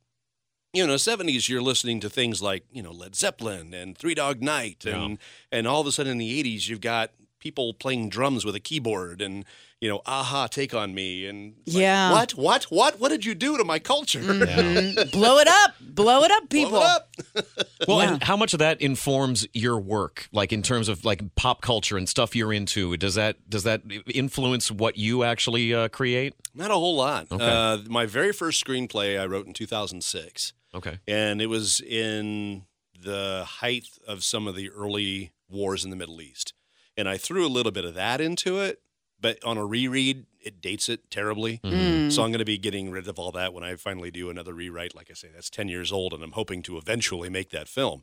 You 0.73 0.85
know, 0.85 0.95
'70s 0.95 1.47
you're 1.47 1.61
listening 1.61 2.01
to 2.01 2.09
things 2.09 2.41
like 2.41 2.65
you 2.71 2.83
know 2.83 2.91
Led 2.91 3.15
Zeppelin 3.15 3.73
and 3.73 3.97
Three 3.97 4.15
Dog 4.15 4.41
Night, 4.41 4.85
and 4.85 5.17
and 5.49 5.65
all 5.65 5.79
of 5.79 5.87
a 5.87 5.93
sudden 5.93 6.11
in 6.11 6.17
the 6.17 6.43
'80s 6.43 6.67
you've 6.67 6.81
got 6.81 7.11
people 7.39 7.73
playing 7.73 8.09
drums 8.09 8.43
with 8.45 8.55
a 8.55 8.59
keyboard 8.59 9.21
and 9.21 9.45
you 9.81 9.87
know, 9.87 10.01
aha, 10.05 10.47
take 10.47 10.73
on 10.73 10.93
me, 10.93 11.25
and 11.25 11.53
it's 11.65 11.73
like, 11.73 11.81
Yeah. 11.81 12.11
what, 12.11 12.31
what, 12.33 12.63
what, 12.65 12.99
what 12.99 13.07
did 13.07 13.23
you 13.23 13.33
do 13.33 13.57
to 13.57 13.63
my 13.63 13.79
culture? 13.79 14.19
Mhm. 14.19 15.09
Blow 15.13 15.37
it 15.37 15.47
up. 15.47 15.75
Blow 15.79 16.23
it 16.23 16.31
up, 16.31 16.49
people. 16.49 16.71
Blow 16.71 16.81
it 16.81 16.85
up. 16.85 17.55
Well, 17.87 17.99
Yeah. 18.01 18.13
and 18.15 18.21
how 18.23 18.35
much 18.35 18.51
of 18.51 18.59
that 18.59 18.81
informs 18.81 19.47
your 19.53 19.79
work, 19.79 20.27
like 20.33 20.51
in 20.51 20.61
terms 20.63 20.89
of 20.89 21.05
like 21.05 21.33
pop 21.35 21.61
culture 21.61 21.95
and 21.95 22.09
stuff 22.09 22.35
you're 22.35 22.51
into? 22.51 22.97
Does 22.97 23.15
that 23.15 23.49
does 23.49 23.63
that 23.63 23.83
influence 24.13 24.69
what 24.69 24.97
you 24.97 25.23
actually 25.23 25.73
uh, 25.73 25.87
create? 25.87 26.33
Not 26.53 26.71
a 26.71 26.73
whole 26.73 26.97
lot. 26.97 27.27
Okay. 27.31 27.41
Uh, 27.49 27.77
my 27.87 28.05
very 28.05 28.33
first 28.33 28.61
screenplay 28.65 29.17
I 29.17 29.27
wrote 29.27 29.47
in 29.47 29.53
2006, 29.53 30.51
Okay. 30.75 30.99
and 31.07 31.41
it 31.41 31.47
was 31.47 31.79
in 31.79 32.65
the 33.01 33.45
height 33.47 33.87
of 34.05 34.25
some 34.25 34.45
of 34.45 34.57
the 34.57 34.69
early 34.71 35.31
wars 35.49 35.85
in 35.85 35.89
the 35.89 35.95
Middle 35.95 36.19
East. 36.21 36.53
And 36.99 37.07
I 37.07 37.17
threw 37.17 37.45
a 37.45 37.47
little 37.47 37.71
bit 37.71 37.85
of 37.85 37.93
that 37.93 38.19
into 38.19 38.59
it, 38.59 38.81
but 39.21 39.41
on 39.45 39.57
a 39.57 39.65
reread, 39.65 40.25
it 40.41 40.61
dates 40.61 40.89
it 40.89 41.09
terribly. 41.09 41.61
Mm. 41.63 42.11
So 42.11 42.23
I'm 42.23 42.31
going 42.31 42.39
to 42.39 42.45
be 42.45 42.57
getting 42.57 42.91
rid 42.91 43.07
of 43.07 43.17
all 43.17 43.31
that 43.31 43.53
when 43.53 43.63
I 43.63 43.75
finally 43.75 44.11
do 44.11 44.29
another 44.29 44.53
rewrite. 44.53 44.95
Like 44.95 45.07
I 45.09 45.13
say, 45.13 45.29
that's 45.33 45.49
10 45.49 45.69
years 45.69 45.93
old, 45.93 46.13
and 46.13 46.21
I'm 46.21 46.33
hoping 46.33 46.61
to 46.63 46.77
eventually 46.77 47.29
make 47.29 47.51
that 47.51 47.69
film. 47.69 48.01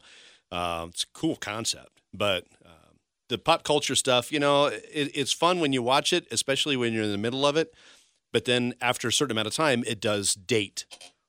Um, 0.51 0.91
it's 0.91 1.03
a 1.03 1.13
cool 1.13 1.37
concept, 1.37 2.01
but 2.15 2.47
um, 2.65 2.99
the 3.29 3.37
pop 3.37 3.65
culture 3.65 3.95
stuff, 3.95 4.33
you 4.33 4.41
know, 4.41 4.67
it, 4.67 5.11
it's 5.15 5.33
fun 5.33 5.61
when 5.61 5.75
you 5.75 5.83
watch 5.83 6.15
it, 6.15 6.27
especially 6.31 6.77
when 6.77 6.95
you're 6.95 7.05
in 7.05 7.13
the 7.13 7.19
middle 7.19 7.45
of 7.45 7.57
it. 7.57 7.75
But 8.33 8.47
then 8.47 8.75
after 8.81 9.09
a 9.09 9.13
certain 9.13 9.33
amount 9.33 9.49
of 9.49 9.55
time, 9.55 9.85
it 9.87 10.01
does 10.01 10.35
date 10.35 10.87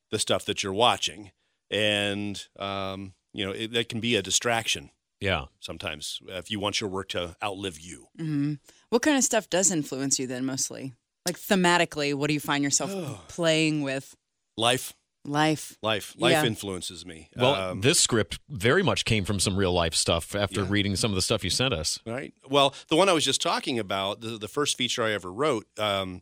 the 0.09 0.19
stuff 0.19 0.45
that 0.45 0.63
you're 0.63 0.74
watching, 0.74 1.31
and 1.69 2.47
um, 2.57 3.13
you 3.33 3.45
know 3.45 3.51
it, 3.51 3.74
that 3.74 3.89
can 3.89 4.00
be 4.00 4.15
a 4.15 4.21
distraction 4.21 4.91
Yeah. 5.19 5.45
sometimes 5.59 6.19
if 6.27 6.51
you 6.51 6.59
want 6.59 6.79
your 6.79 6.89
work 6.89 7.09
to 7.09 7.36
outlive 7.43 7.79
you. 7.79 8.07
hmm 8.17 8.53
What 8.89 9.01
kind 9.01 9.17
of 9.17 9.24
stuff 9.24 9.50
does 9.50 9.71
influence 9.71 10.19
you 10.19 10.27
then 10.27 10.45
mostly? 10.45 10.93
Like 11.25 11.38
thematically, 11.39 12.13
what 12.13 12.27
do 12.27 12.33
you 12.33 12.39
find 12.39 12.63
yourself 12.63 12.93
playing 13.27 13.81
with? 13.81 14.15
Life, 14.55 14.93
Life. 15.25 15.77
life, 15.81 16.13
life 16.17 16.31
Yeah. 16.31 16.45
influences 16.45 17.05
me. 17.05 17.29
Well, 17.36 17.55
Um, 17.55 17.81
this 17.81 18.00
script 18.00 18.39
very 18.47 18.81
much 18.83 19.03
came 19.05 19.25
from 19.25 19.39
some 19.39 19.57
real 19.57 19.74
life 19.74 19.93
stuff 19.93 20.36
after 20.36 20.62
Yeah. 20.62 20.67
reading 20.69 20.95
some 20.95 21.12
of 21.12 21.15
the 21.15 21.21
stuff 21.21 21.43
you 21.43 21.50
sent 21.50 21.74
us. 21.74 22.00
Right. 22.05 22.33
Well, 22.50 22.74
the 22.88 22.95
one 22.95 23.09
I 23.09 23.13
was 23.13 23.25
just 23.25 23.41
talking 23.41 23.77
about, 23.77 24.21
the, 24.21 24.38
the 24.38 24.47
first 24.47 24.77
feature 24.77 25.03
I 25.03 25.12
ever 25.12 25.31
wrote, 25.33 25.67
um, 25.77 26.21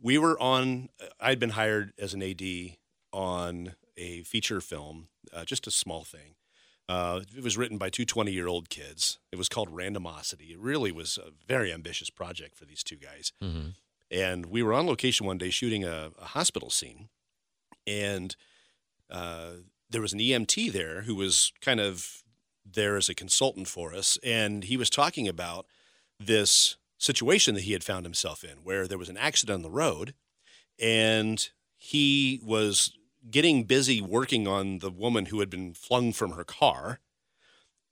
we 0.00 0.16
were 0.16 0.38
on, 0.40 0.88
I'd 1.20 1.38
been 1.40 1.50
hired 1.50 1.92
as 1.98 2.14
an 2.14 2.22
AD 2.22 2.42
on 3.12 3.74
a 3.96 4.22
feature 4.22 4.60
film, 4.60 5.08
uh, 5.32 5.44
just 5.44 5.66
a 5.66 5.70
small 5.70 6.04
thing. 6.04 6.34
Uh, 6.88 7.20
it 7.36 7.42
was 7.42 7.56
written 7.58 7.76
by 7.76 7.90
two 7.90 8.04
20 8.04 8.32
year 8.32 8.46
old 8.46 8.70
kids. 8.70 9.18
It 9.30 9.36
was 9.36 9.48
called 9.48 9.70
Randomosity. 9.70 10.50
It 10.50 10.58
really 10.58 10.90
was 10.90 11.18
a 11.18 11.30
very 11.46 11.72
ambitious 11.72 12.10
project 12.10 12.56
for 12.56 12.64
these 12.64 12.82
two 12.82 12.96
guys. 12.96 13.32
Mm-hmm. 13.42 13.70
And 14.10 14.46
we 14.46 14.62
were 14.62 14.72
on 14.72 14.86
location 14.86 15.26
one 15.26 15.38
day 15.38 15.50
shooting 15.50 15.84
a, 15.84 16.10
a 16.18 16.26
hospital 16.26 16.70
scene. 16.70 17.08
And 17.86 18.34
uh, 19.10 19.50
there 19.90 20.00
was 20.00 20.14
an 20.14 20.18
EMT 20.18 20.72
there 20.72 21.02
who 21.02 21.14
was 21.14 21.52
kind 21.60 21.80
of 21.80 22.22
there 22.64 22.96
as 22.96 23.08
a 23.08 23.14
consultant 23.14 23.68
for 23.68 23.94
us. 23.94 24.18
And 24.24 24.64
he 24.64 24.76
was 24.76 24.88
talking 24.88 25.28
about 25.28 25.66
this 26.18 26.76
situation 26.98 27.54
that 27.54 27.62
he 27.62 27.72
had 27.72 27.84
found 27.84 28.04
himself 28.04 28.42
in 28.42 28.58
where 28.64 28.86
there 28.86 28.98
was 28.98 29.08
an 29.08 29.16
accident 29.16 29.56
on 29.56 29.62
the 29.62 29.70
road 29.70 30.14
and 30.78 31.50
he 31.76 32.40
was 32.44 32.92
getting 33.30 33.64
busy 33.64 34.00
working 34.00 34.46
on 34.48 34.78
the 34.78 34.90
woman 34.90 35.26
who 35.26 35.40
had 35.40 35.50
been 35.50 35.74
flung 35.74 36.12
from 36.12 36.32
her 36.32 36.44
car 36.44 37.00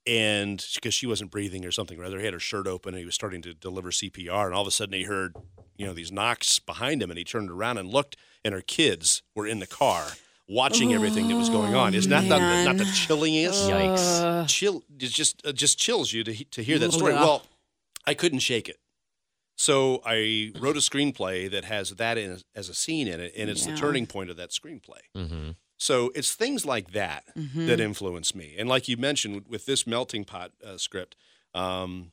and 0.05 0.65
because 0.75 0.93
she 0.93 1.05
wasn't 1.05 1.29
breathing 1.31 1.65
or 1.65 1.71
something 1.71 1.99
or 1.99 2.03
other 2.05 2.19
he 2.19 2.25
had 2.25 2.33
her 2.33 2.39
shirt 2.39 2.65
open 2.67 2.93
and 2.93 2.99
he 2.99 3.05
was 3.05 3.15
starting 3.15 3.41
to 3.41 3.53
deliver 3.53 3.89
cpr 3.89 4.45
and 4.45 4.53
all 4.55 4.61
of 4.61 4.67
a 4.67 4.71
sudden 4.71 4.93
he 4.93 5.03
heard 5.03 5.35
you 5.77 5.85
know 5.85 5.93
these 5.93 6.11
knocks 6.11 6.59
behind 6.59 7.01
him 7.03 7.09
and 7.11 7.17
he 7.17 7.23
turned 7.23 7.51
around 7.51 7.77
and 7.77 7.89
looked 7.89 8.15
and 8.43 8.53
her 8.53 8.61
kids 8.61 9.21
were 9.35 9.45
in 9.45 9.59
the 9.59 9.67
car 9.67 10.05
watching 10.47 10.93
everything 10.93 11.27
that 11.27 11.35
was 11.35 11.49
going 11.49 11.75
on 11.75 11.93
isn't 11.93 12.09
that 12.09 12.23
not, 12.23 12.39
the- 12.39 12.63
not 12.63 12.77
the 12.77 12.85
man. 12.85 12.93
chilliest 12.93 13.69
Yikes. 13.69 14.47
Chill 14.47 14.83
it 14.97 15.09
just 15.09 15.45
it 15.45 15.55
just 15.55 15.77
chills 15.77 16.13
you 16.13 16.23
to 16.23 16.43
to 16.45 16.63
hear 16.63 16.79
that 16.79 16.93
story. 16.93 17.13
Yeah. 17.13 17.21
Well, 17.21 17.43
I 18.05 18.13
couldn't 18.13 18.39
shake 18.39 18.69
it. 18.69 18.79
So 19.59 20.01
I 20.05 20.53
wrote 20.59 20.77
a 20.77 20.81
screenplay 20.81 21.49
that 21.51 21.65
has 21.65 21.89
that 21.91 22.17
in, 22.17 22.39
as 22.55 22.69
a 22.69 22.73
scene 22.73 23.07
in 23.07 23.19
it, 23.19 23.33
and 23.35 23.49
it's 23.49 23.65
Yeah. 23.65 23.73
the 23.73 23.77
turning 23.79 24.05
point 24.05 24.29
of 24.29 24.37
that 24.37 24.51
screenplay. 24.51 25.01
Mm-hmm. 25.15 25.51
So 25.77 26.11
it's 26.15 26.33
things 26.33 26.65
like 26.65 26.91
that 26.91 27.23
mhm. 27.35 27.67
that 27.67 27.79
influence 27.79 28.33
me. 28.35 28.55
And 28.57 28.69
like 28.69 28.87
you 28.87 28.97
mentioned 28.97 29.45
with 29.49 29.65
this 29.65 29.85
melting 29.85 30.25
pot 30.25 30.51
uh, 30.65 30.77
script, 30.77 31.15
um, 31.53 32.11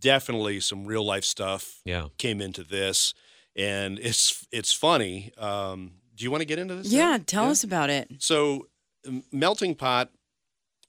definitely 0.00 0.60
some 0.60 0.84
real 0.84 1.04
life 1.04 1.24
stuff 1.24 1.80
Yeah. 1.84 2.08
came 2.18 2.40
into 2.40 2.62
this, 2.64 3.14
and 3.56 3.98
it's 4.00 4.46
it's 4.52 4.72
funny. 4.72 5.32
Um, 5.38 5.92
do 6.14 6.24
you 6.24 6.30
want 6.30 6.42
to 6.42 6.46
get 6.46 6.58
into 6.58 6.74
this? 6.76 6.92
yeah, 6.92 7.16
now? 7.16 7.22
tell 7.26 7.50
us 7.50 7.64
about 7.64 7.90
it. 7.90 8.08
So, 8.18 8.68
M- 9.06 9.24
Melting 9.32 9.74
Pot 9.74 10.10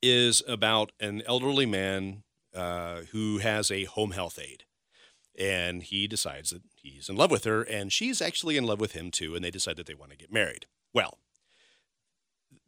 is 0.01 0.44
about 0.48 0.92
an 1.00 1.24
elderly 1.25 1.65
man 1.65 2.24
uh, 2.54 3.01
who 3.12 3.39
has 3.39 3.72
a 3.72 3.86
home 3.86 4.12
health 4.12 4.38
aide. 4.39 4.65
And 5.38 5.84
he 5.84 6.08
decides 6.08 6.51
that 6.51 6.62
he's 6.75 7.10
in 7.10 7.18
love 7.18 7.32
with 7.32 7.44
her, 7.44 7.62
and 7.63 7.92
she's 7.92 8.22
actually 8.22 8.56
in 8.56 8.65
love 8.65 8.80
with 8.80 8.94
him 8.94 9.12
too, 9.12 9.36
and 9.36 9.44
they 9.44 9.51
decide 9.51 9.75
that 9.77 9.86
they 9.86 9.94
want 9.94 10.12
to 10.12 10.18
get 10.18 10.32
married. 10.32 10.65
Well, 10.94 11.18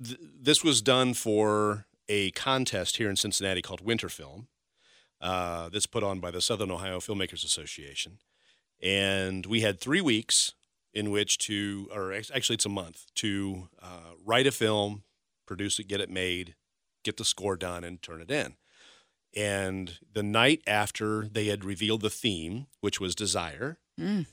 th- 0.03 0.19
this 0.19 0.63
was 0.63 0.81
done 0.81 1.13
for 1.13 1.85
a 2.09 2.31
contest 2.31 2.97
here 2.97 3.09
in 3.09 3.15
Cincinnati 3.15 3.61
called 3.61 3.81
Winter 3.81 4.09
Film 4.09 4.47
uh, 5.21 5.69
that's 5.69 5.85
put 5.85 6.03
on 6.03 6.19
by 6.19 6.31
the 6.31 6.41
Southern 6.41 6.71
Ohio 6.71 6.99
Filmmakers 6.99 7.45
Association. 7.45 8.19
And 8.81 9.45
we 9.45 9.61
had 9.61 9.79
three 9.79 10.01
weeks 10.01 10.53
in 10.93 11.09
which 11.11 11.37
to, 11.37 11.89
or 11.93 12.13
act- 12.13 12.31
actually 12.33 12.55
it's 12.55 12.65
a 12.65 12.69
month, 12.69 13.05
to 13.15 13.69
uh, 13.81 14.13
write 14.25 14.47
a 14.47 14.51
film, 14.51 15.03
produce 15.45 15.79
it, 15.79 15.87
get 15.87 16.01
it 16.01 16.09
made, 16.09 16.55
get 17.03 17.17
the 17.17 17.25
score 17.25 17.55
done, 17.55 17.83
and 17.83 18.01
turn 18.01 18.21
it 18.21 18.31
in. 18.31 18.55
And 19.35 19.99
the 20.13 20.23
night 20.23 20.61
after 20.65 21.27
they 21.27 21.45
had 21.45 21.63
revealed 21.65 22.01
the 22.01 22.09
theme, 22.09 22.67
which 22.81 22.99
was 22.99 23.13
desire, 23.15 23.77
Mm. 23.99 24.25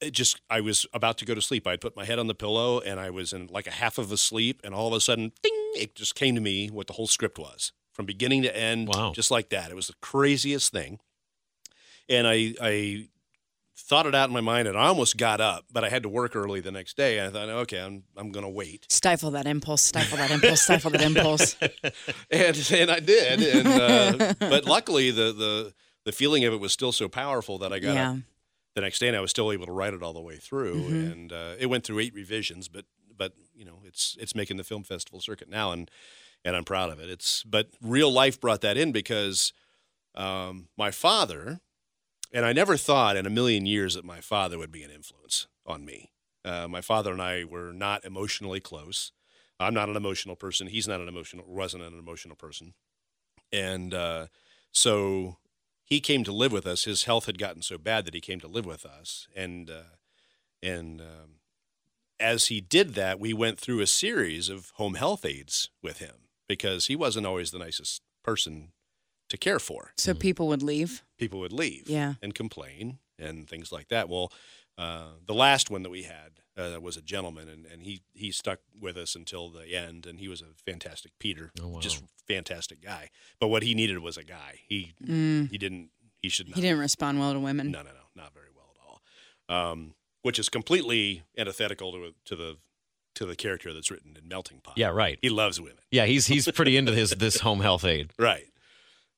it 0.00 0.12
just 0.12 0.40
I 0.50 0.60
was 0.60 0.86
about 0.92 1.16
to 1.18 1.24
go 1.24 1.34
to 1.34 1.40
sleep. 1.42 1.66
I'd 1.66 1.80
put 1.80 1.96
my 1.96 2.04
head 2.04 2.18
on 2.18 2.26
the 2.26 2.34
pillow 2.34 2.80
and 2.80 2.98
I 3.00 3.10
was 3.10 3.32
in 3.32 3.46
like 3.48 3.66
a 3.66 3.70
half 3.72 3.96
of 3.98 4.10
a 4.12 4.16
sleep, 4.16 4.60
and 4.64 4.74
all 4.74 4.88
of 4.88 4.92
a 4.94 5.00
sudden, 5.00 5.32
ding! 5.42 5.52
It 5.76 5.94
just 5.94 6.14
came 6.14 6.34
to 6.34 6.40
me 6.40 6.68
what 6.68 6.86
the 6.86 6.94
whole 6.94 7.06
script 7.06 7.38
was 7.38 7.72
from 7.92 8.06
beginning 8.06 8.42
to 8.42 8.54
end, 8.56 8.88
Wow. 8.88 9.12
just 9.14 9.30
like 9.30 9.48
that. 9.50 9.70
It 9.70 9.74
was 9.74 9.86
the 9.88 9.94
craziest 10.02 10.72
thing, 10.72 11.00
and 12.08 12.26
I 12.26 12.54
I 12.60 13.08
thought 13.78 14.06
it 14.06 14.14
out 14.14 14.28
in 14.28 14.32
my 14.34 14.40
mind, 14.40 14.66
and 14.68 14.76
I 14.76 14.86
almost 14.86 15.16
got 15.16 15.40
up, 15.40 15.64
but 15.70 15.84
I 15.84 15.88
had 15.90 16.02
to 16.04 16.08
work 16.08 16.34
early 16.34 16.60
the 16.60 16.72
next 16.72 16.96
day. 16.96 17.18
And 17.18 17.28
I 17.28 17.30
thought, 17.30 17.48
okay, 17.62 17.80
I'm 17.80 18.04
I'm 18.16 18.32
gonna 18.32 18.48
wait, 18.50 18.86
Stifle 18.90 19.30
that 19.32 19.46
impulse, 19.46 19.82
stifle 19.82 20.16
that 20.18 20.30
impulse, 20.30 20.62
stifle 20.62 20.90
that 20.92 21.02
impulse. 21.02 21.56
and 22.30 22.70
and 22.72 22.90
I 22.90 23.00
did, 23.00 23.40
and 23.42 23.66
uh, 23.68 24.34
but 24.40 24.64
luckily 24.64 25.10
the 25.10 25.32
the 25.32 25.74
the 26.04 26.12
feeling 26.12 26.44
of 26.44 26.52
it 26.54 26.60
was 26.60 26.72
still 26.72 26.92
so 26.92 27.08
powerful 27.08 27.58
that 27.58 27.72
I 27.72 27.78
got 27.80 27.94
Yeah. 27.94 28.10
up 28.12 28.16
the 28.74 28.80
next 28.82 28.98
day 29.00 29.08
and 29.08 29.16
I 29.16 29.20
was 29.20 29.30
still 29.30 29.50
able 29.50 29.66
to 29.66 29.72
write 29.72 29.92
it 29.94 30.02
all 30.02 30.12
the 30.12 30.20
way 30.20 30.36
through. 30.36 30.82
Mhm. 30.90 31.12
And 31.12 31.32
uh, 31.32 31.54
it 31.58 31.66
went 31.66 31.84
through 31.84 31.98
eight 32.00 32.14
revisions, 32.14 32.68
but 32.68 32.84
but 33.16 33.32
you 33.54 33.64
know 33.64 33.80
it's 33.84 34.16
it's 34.20 34.34
making 34.34 34.56
the 34.56 34.64
film 34.64 34.84
festival 34.84 35.20
circuit 35.20 35.48
now, 35.48 35.72
and 35.72 35.90
and 36.44 36.54
I'm 36.56 36.64
proud 36.64 36.90
of 36.92 37.00
it. 37.00 37.10
It's 37.10 37.42
but 37.44 37.68
real 37.82 38.10
life 38.12 38.40
brought 38.40 38.60
that 38.62 38.76
in 38.76 38.92
because 38.92 39.52
um, 40.14 40.68
my 40.78 40.90
father, 40.90 41.60
and 42.36 42.44
I 42.44 42.52
never 42.52 42.76
thought 42.76 43.16
in 43.16 43.24
a 43.24 43.30
million 43.30 43.64
years 43.64 43.94
that 43.94 44.04
my 44.04 44.20
father 44.20 44.58
would 44.58 44.70
be 44.70 44.82
an 44.82 44.90
influence 44.90 45.46
on 45.64 45.86
me. 45.86 46.10
Uh, 46.44 46.68
my 46.68 46.82
father 46.82 47.10
and 47.10 47.22
I 47.22 47.44
were 47.44 47.72
not 47.72 48.04
emotionally 48.04 48.60
close. 48.60 49.10
I'm 49.58 49.72
not 49.72 49.88
an 49.88 49.96
emotional 49.96 50.36
person. 50.36 50.66
He's 50.66 50.86
not 50.86 51.00
an 51.00 51.08
emotional 51.08 51.46
wasn't 51.48 51.84
an 51.84 51.98
emotional 51.98 52.36
person, 52.36 52.74
and 53.50 53.94
uh, 53.94 54.26
so 54.70 55.38
he 55.82 55.98
came 55.98 56.24
to 56.24 56.32
live 56.32 56.52
with 56.52 56.66
us. 56.66 56.84
His 56.84 57.04
health 57.04 57.24
had 57.24 57.38
gotten 57.38 57.62
so 57.62 57.78
bad 57.78 58.04
that 58.04 58.12
he 58.12 58.20
came 58.20 58.40
to 58.40 58.48
live 58.48 58.66
with 58.66 58.84
us, 58.84 59.28
and 59.34 59.70
uh, 59.70 59.96
and 60.62 61.00
um, 61.00 61.40
as 62.20 62.48
he 62.48 62.60
did 62.60 62.92
that, 62.96 63.18
we 63.18 63.32
went 63.32 63.58
through 63.58 63.80
a 63.80 63.86
series 63.86 64.50
of 64.50 64.72
home 64.74 64.96
health 64.96 65.24
aides 65.24 65.70
with 65.82 66.00
him 66.00 66.28
because 66.46 66.86
he 66.86 66.96
wasn't 66.96 67.26
always 67.26 67.50
the 67.50 67.58
nicest 67.58 68.02
person 68.22 68.72
to 69.28 69.36
care 69.36 69.58
for. 69.58 69.92
So 69.96 70.14
people 70.14 70.48
would 70.48 70.62
leave. 70.62 71.02
People 71.18 71.40
would 71.40 71.52
leave, 71.52 71.88
Yeah. 71.88 72.14
and 72.22 72.34
complain 72.34 72.98
and 73.18 73.48
things 73.48 73.72
like 73.72 73.88
that. 73.88 74.08
Well, 74.08 74.32
uh, 74.78 75.12
the 75.26 75.34
last 75.34 75.70
one 75.70 75.82
that 75.82 75.90
we 75.90 76.02
had 76.02 76.40
uh, 76.56 76.78
was 76.80 76.96
a 76.96 77.02
gentleman, 77.02 77.48
and, 77.48 77.64
and 77.66 77.82
he 77.82 78.02
he 78.14 78.30
stuck 78.30 78.60
with 78.80 78.96
us 78.96 79.14
until 79.14 79.48
the 79.50 79.74
end, 79.74 80.06
and 80.06 80.20
he 80.20 80.28
was 80.28 80.42
a 80.42 80.52
fantastic 80.70 81.12
Peter, 81.18 81.50
Oh, 81.62 81.68
wow. 81.68 81.80
just 81.80 82.02
fantastic 82.28 82.82
guy. 82.82 83.10
But 83.40 83.48
what 83.48 83.62
he 83.62 83.74
needed 83.74 83.98
was 84.00 84.16
a 84.16 84.22
guy. 84.24 84.60
He 84.68 84.92
Mm. 85.02 85.50
he 85.50 85.58
didn't. 85.58 85.90
He 86.22 86.28
should 86.28 86.48
not. 86.48 86.56
He 86.56 86.62
didn't 86.62 86.78
respond 86.78 87.18
well 87.20 87.32
to 87.32 87.40
women. 87.40 87.70
No, 87.70 87.78
no, 87.82 87.90
no, 87.90 88.06
not 88.14 88.32
very 88.34 88.48
well 88.54 88.70
at 88.74 88.80
all. 88.86 89.70
Um, 89.72 89.94
which 90.22 90.38
is 90.38 90.48
completely 90.48 91.22
antithetical 91.38 91.92
to 91.92 92.14
to 92.26 92.36
the 92.36 92.56
to 93.14 93.24
the 93.24 93.36
character 93.36 93.72
that's 93.72 93.90
written 93.90 94.14
in 94.20 94.28
Melting 94.28 94.60
Pot. 94.60 94.74
Yeah, 94.76 94.88
right. 94.88 95.18
he 95.22 95.30
loves 95.30 95.58
women. 95.60 95.78
Yeah, 95.90 96.04
he's 96.06 96.26
he's 96.26 96.50
pretty 96.52 96.76
into 96.76 96.92
his 96.92 97.10
this 97.18 97.40
home 97.40 97.60
health 97.60 97.84
aid. 97.84 98.10
Right. 98.18 98.46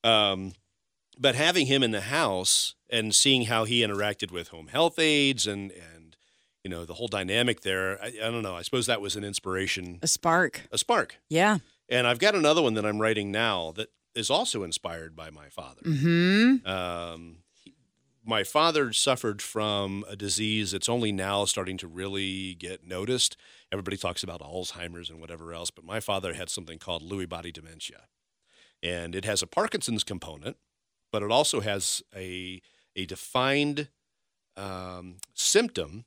Um, 0.04 0.52
but 1.18 1.34
having 1.34 1.66
him 1.66 1.82
in 1.82 1.90
the 1.90 2.02
house 2.02 2.74
and 2.88 3.14
seeing 3.14 3.42
how 3.46 3.64
he 3.64 3.80
interacted 3.82 4.30
with 4.30 4.48
home 4.48 4.68
health 4.68 4.98
aides 4.98 5.46
and 5.46 5.70
and 5.72 6.16
you 6.64 6.70
know 6.70 6.84
the 6.84 6.94
whole 6.94 7.08
dynamic 7.08 7.62
there, 7.62 8.00
I, 8.02 8.06
I 8.08 8.30
don't 8.30 8.42
know. 8.42 8.54
I 8.56 8.62
suppose 8.62 8.86
that 8.86 9.00
was 9.00 9.16
an 9.16 9.24
inspiration, 9.24 9.98
A 10.02 10.06
spark. 10.08 10.62
a 10.72 10.78
spark. 10.78 11.16
Yeah. 11.28 11.58
And 11.88 12.06
I've 12.06 12.18
got 12.18 12.34
another 12.34 12.60
one 12.62 12.74
that 12.74 12.84
I'm 12.84 13.00
writing 13.00 13.30
now 13.32 13.72
that 13.76 13.88
is 14.14 14.30
also 14.30 14.62
inspired 14.62 15.16
by 15.16 15.30
my 15.30 15.48
father. 15.48 15.80
Hmm. 15.84 16.56
Um, 16.66 17.38
he- 17.64 17.74
my 18.24 18.44
father 18.44 18.92
suffered 18.92 19.40
from 19.40 20.04
a 20.08 20.14
disease 20.14 20.72
that's 20.72 20.88
only 20.88 21.12
now 21.12 21.46
starting 21.46 21.78
to 21.78 21.86
really 21.86 22.54
get 22.54 22.86
noticed. 22.86 23.36
Everybody 23.72 23.96
talks 23.96 24.22
about 24.22 24.40
Alzheimer's 24.42 25.08
and 25.08 25.18
whatever 25.20 25.54
else, 25.54 25.70
but 25.70 25.84
my 25.84 25.98
father 26.00 26.34
had 26.34 26.50
something 26.50 26.78
called 26.78 27.02
Lewy 27.02 27.26
body 27.28 27.50
dementia. 27.52 28.02
And 28.82 29.14
it 29.14 29.24
has 29.24 29.42
a 29.42 29.46
Parkinson's 29.46 30.04
component, 30.04 30.56
but 31.12 31.22
it 31.22 31.30
also 31.30 31.60
has 31.60 32.02
a 32.14 32.60
a 32.96 33.06
defined 33.06 33.88
um, 34.56 35.16
symptom 35.34 36.04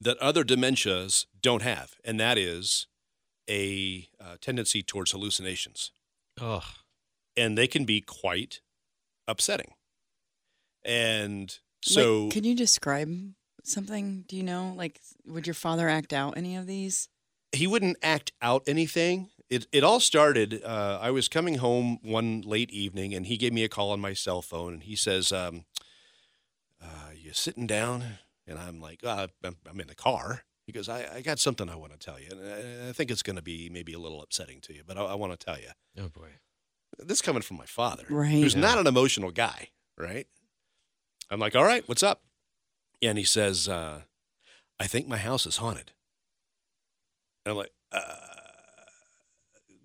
that 0.00 0.18
other 0.18 0.44
dementias 0.44 1.26
don't 1.40 1.62
have, 1.62 1.94
and 2.04 2.18
that 2.18 2.38
is 2.38 2.86
a 3.48 4.08
uh, 4.20 4.36
tendency 4.40 4.82
towards 4.82 5.12
hallucinations, 5.12 5.92
Ugh. 6.40 6.64
and 7.36 7.56
they 7.56 7.66
can 7.66 7.84
be 7.84 8.00
quite 8.00 8.60
upsetting. 9.28 9.74
And 10.84 11.56
so, 11.82 12.24
like, 12.24 12.32
can 12.32 12.44
you 12.44 12.54
describe 12.56 13.12
something? 13.62 14.24
Do 14.26 14.36
you 14.36 14.42
know? 14.42 14.72
Like, 14.76 15.00
would 15.26 15.46
your 15.46 15.54
father 15.54 15.88
act 15.88 16.12
out 16.12 16.36
any 16.36 16.56
of 16.56 16.66
these? 16.66 17.08
he 17.52 17.66
wouldn't 17.66 17.96
act 18.02 18.32
out 18.40 18.62
anything. 18.66 19.28
It 19.50 19.66
it 19.72 19.82
all 19.82 19.98
started. 20.00 20.62
Uh, 20.64 20.98
I 21.02 21.10
was 21.10 21.28
coming 21.28 21.56
home 21.56 21.98
one 22.02 22.40
late 22.42 22.70
evening, 22.70 23.12
and 23.14 23.26
he 23.26 23.36
gave 23.36 23.52
me 23.52 23.64
a 23.64 23.68
call 23.68 23.90
on 23.90 24.00
my 24.00 24.12
cell 24.14 24.42
phone, 24.42 24.74
and 24.74 24.82
he 24.84 24.94
says, 24.96 25.32
um, 25.32 25.64
uh, 26.80 27.10
"You 27.16 27.32
sitting 27.32 27.66
down?" 27.66 28.18
And 28.46 28.58
I'm 28.58 28.80
like, 28.80 29.04
uh, 29.04 29.26
I'm, 29.44 29.56
"I'm 29.68 29.80
in 29.80 29.88
the 29.88 29.94
car." 29.96 30.44
He 30.66 30.72
goes, 30.72 30.88
I, 30.88 31.16
"I 31.16 31.20
got 31.20 31.40
something 31.40 31.68
I 31.68 31.74
want 31.74 31.92
to 31.92 31.98
tell 31.98 32.20
you, 32.20 32.28
and 32.30 32.40
I, 32.86 32.88
I 32.90 32.92
think 32.92 33.10
it's 33.10 33.24
going 33.24 33.36
to 33.36 33.42
be 33.42 33.68
maybe 33.68 33.92
a 33.92 33.98
little 33.98 34.22
upsetting 34.22 34.60
to 34.62 34.72
you, 34.72 34.82
but 34.86 34.96
I, 34.96 35.02
I 35.02 35.14
want 35.14 35.38
to 35.38 35.44
tell 35.44 35.58
you." 35.58 35.70
Oh 35.98 36.08
boy. 36.08 36.28
This 36.98 37.22
coming 37.22 37.42
from 37.42 37.56
my 37.56 37.66
father, 37.66 38.04
Right. 38.08 38.30
who's 38.30 38.54
Yeah. 38.54 38.60
not 38.60 38.78
an 38.78 38.86
emotional 38.86 39.30
guy, 39.32 39.70
right? 39.98 40.28
I'm 41.28 41.40
like, 41.40 41.56
"All 41.56 41.64
right, 41.64 41.86
what's 41.88 42.04
up?" 42.04 42.22
And 43.02 43.18
he 43.18 43.24
says, 43.24 43.68
uh, 43.68 44.02
"I 44.78 44.86
think 44.86 45.08
my 45.08 45.16
house 45.18 45.44
is 45.44 45.56
haunted." 45.56 45.92
And 47.44 47.50
I'm 47.52 47.56
like, 47.56 47.72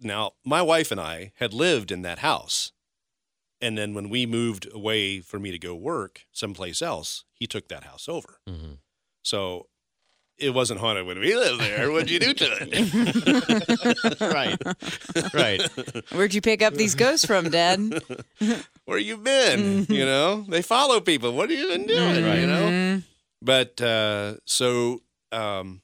now 0.01 0.31
my 0.43 0.61
wife 0.61 0.91
and 0.91 0.99
I 0.99 1.31
had 1.35 1.53
lived 1.53 1.91
in 1.91 2.01
that 2.03 2.19
house. 2.19 2.71
And 3.61 3.77
then 3.77 3.93
when 3.93 4.09
we 4.09 4.25
moved 4.25 4.67
away 4.73 5.21
for 5.21 5.39
me 5.39 5.49
to 5.51 5.57
go 5.57 5.73
work 5.75 6.25
someplace 6.31 6.81
else, 6.81 7.23
he 7.33 7.47
took 7.47 7.67
that 7.69 7.83
house 7.85 8.07
over. 8.09 8.39
hmm 8.47 8.73
So 9.23 9.67
it 10.37 10.53
wasn't 10.53 10.81
haunted 10.81 11.05
when 11.05 11.19
we 11.19 11.33
lived 11.35 11.61
there. 11.61 11.89
What'd 11.91 12.09
you 12.11 12.19
do 12.19 12.33
to 12.33 12.45
it? 12.61 14.21
right. 14.21 14.61
Right. 15.33 15.61
Where'd 16.11 16.33
you 16.33 16.41
pick 16.41 16.61
up 16.61 16.73
these 16.73 16.93
ghosts 16.95 17.25
from, 17.25 17.49
Dad? 17.49 17.79
Where 18.85 18.97
you 18.97 19.15
been? 19.17 19.85
You 19.89 20.05
know, 20.05 20.41
they 20.49 20.61
follow 20.61 20.99
people. 20.99 21.31
What 21.33 21.49
have 21.49 21.57
you 21.57 21.69
been 21.69 21.87
doing? 21.87 22.15
You 22.41 22.47
know? 22.47 22.69
Mhm. 22.69 23.03
But 23.41 23.79
uh, 23.81 24.35
so 24.45 25.01
um, 25.31 25.81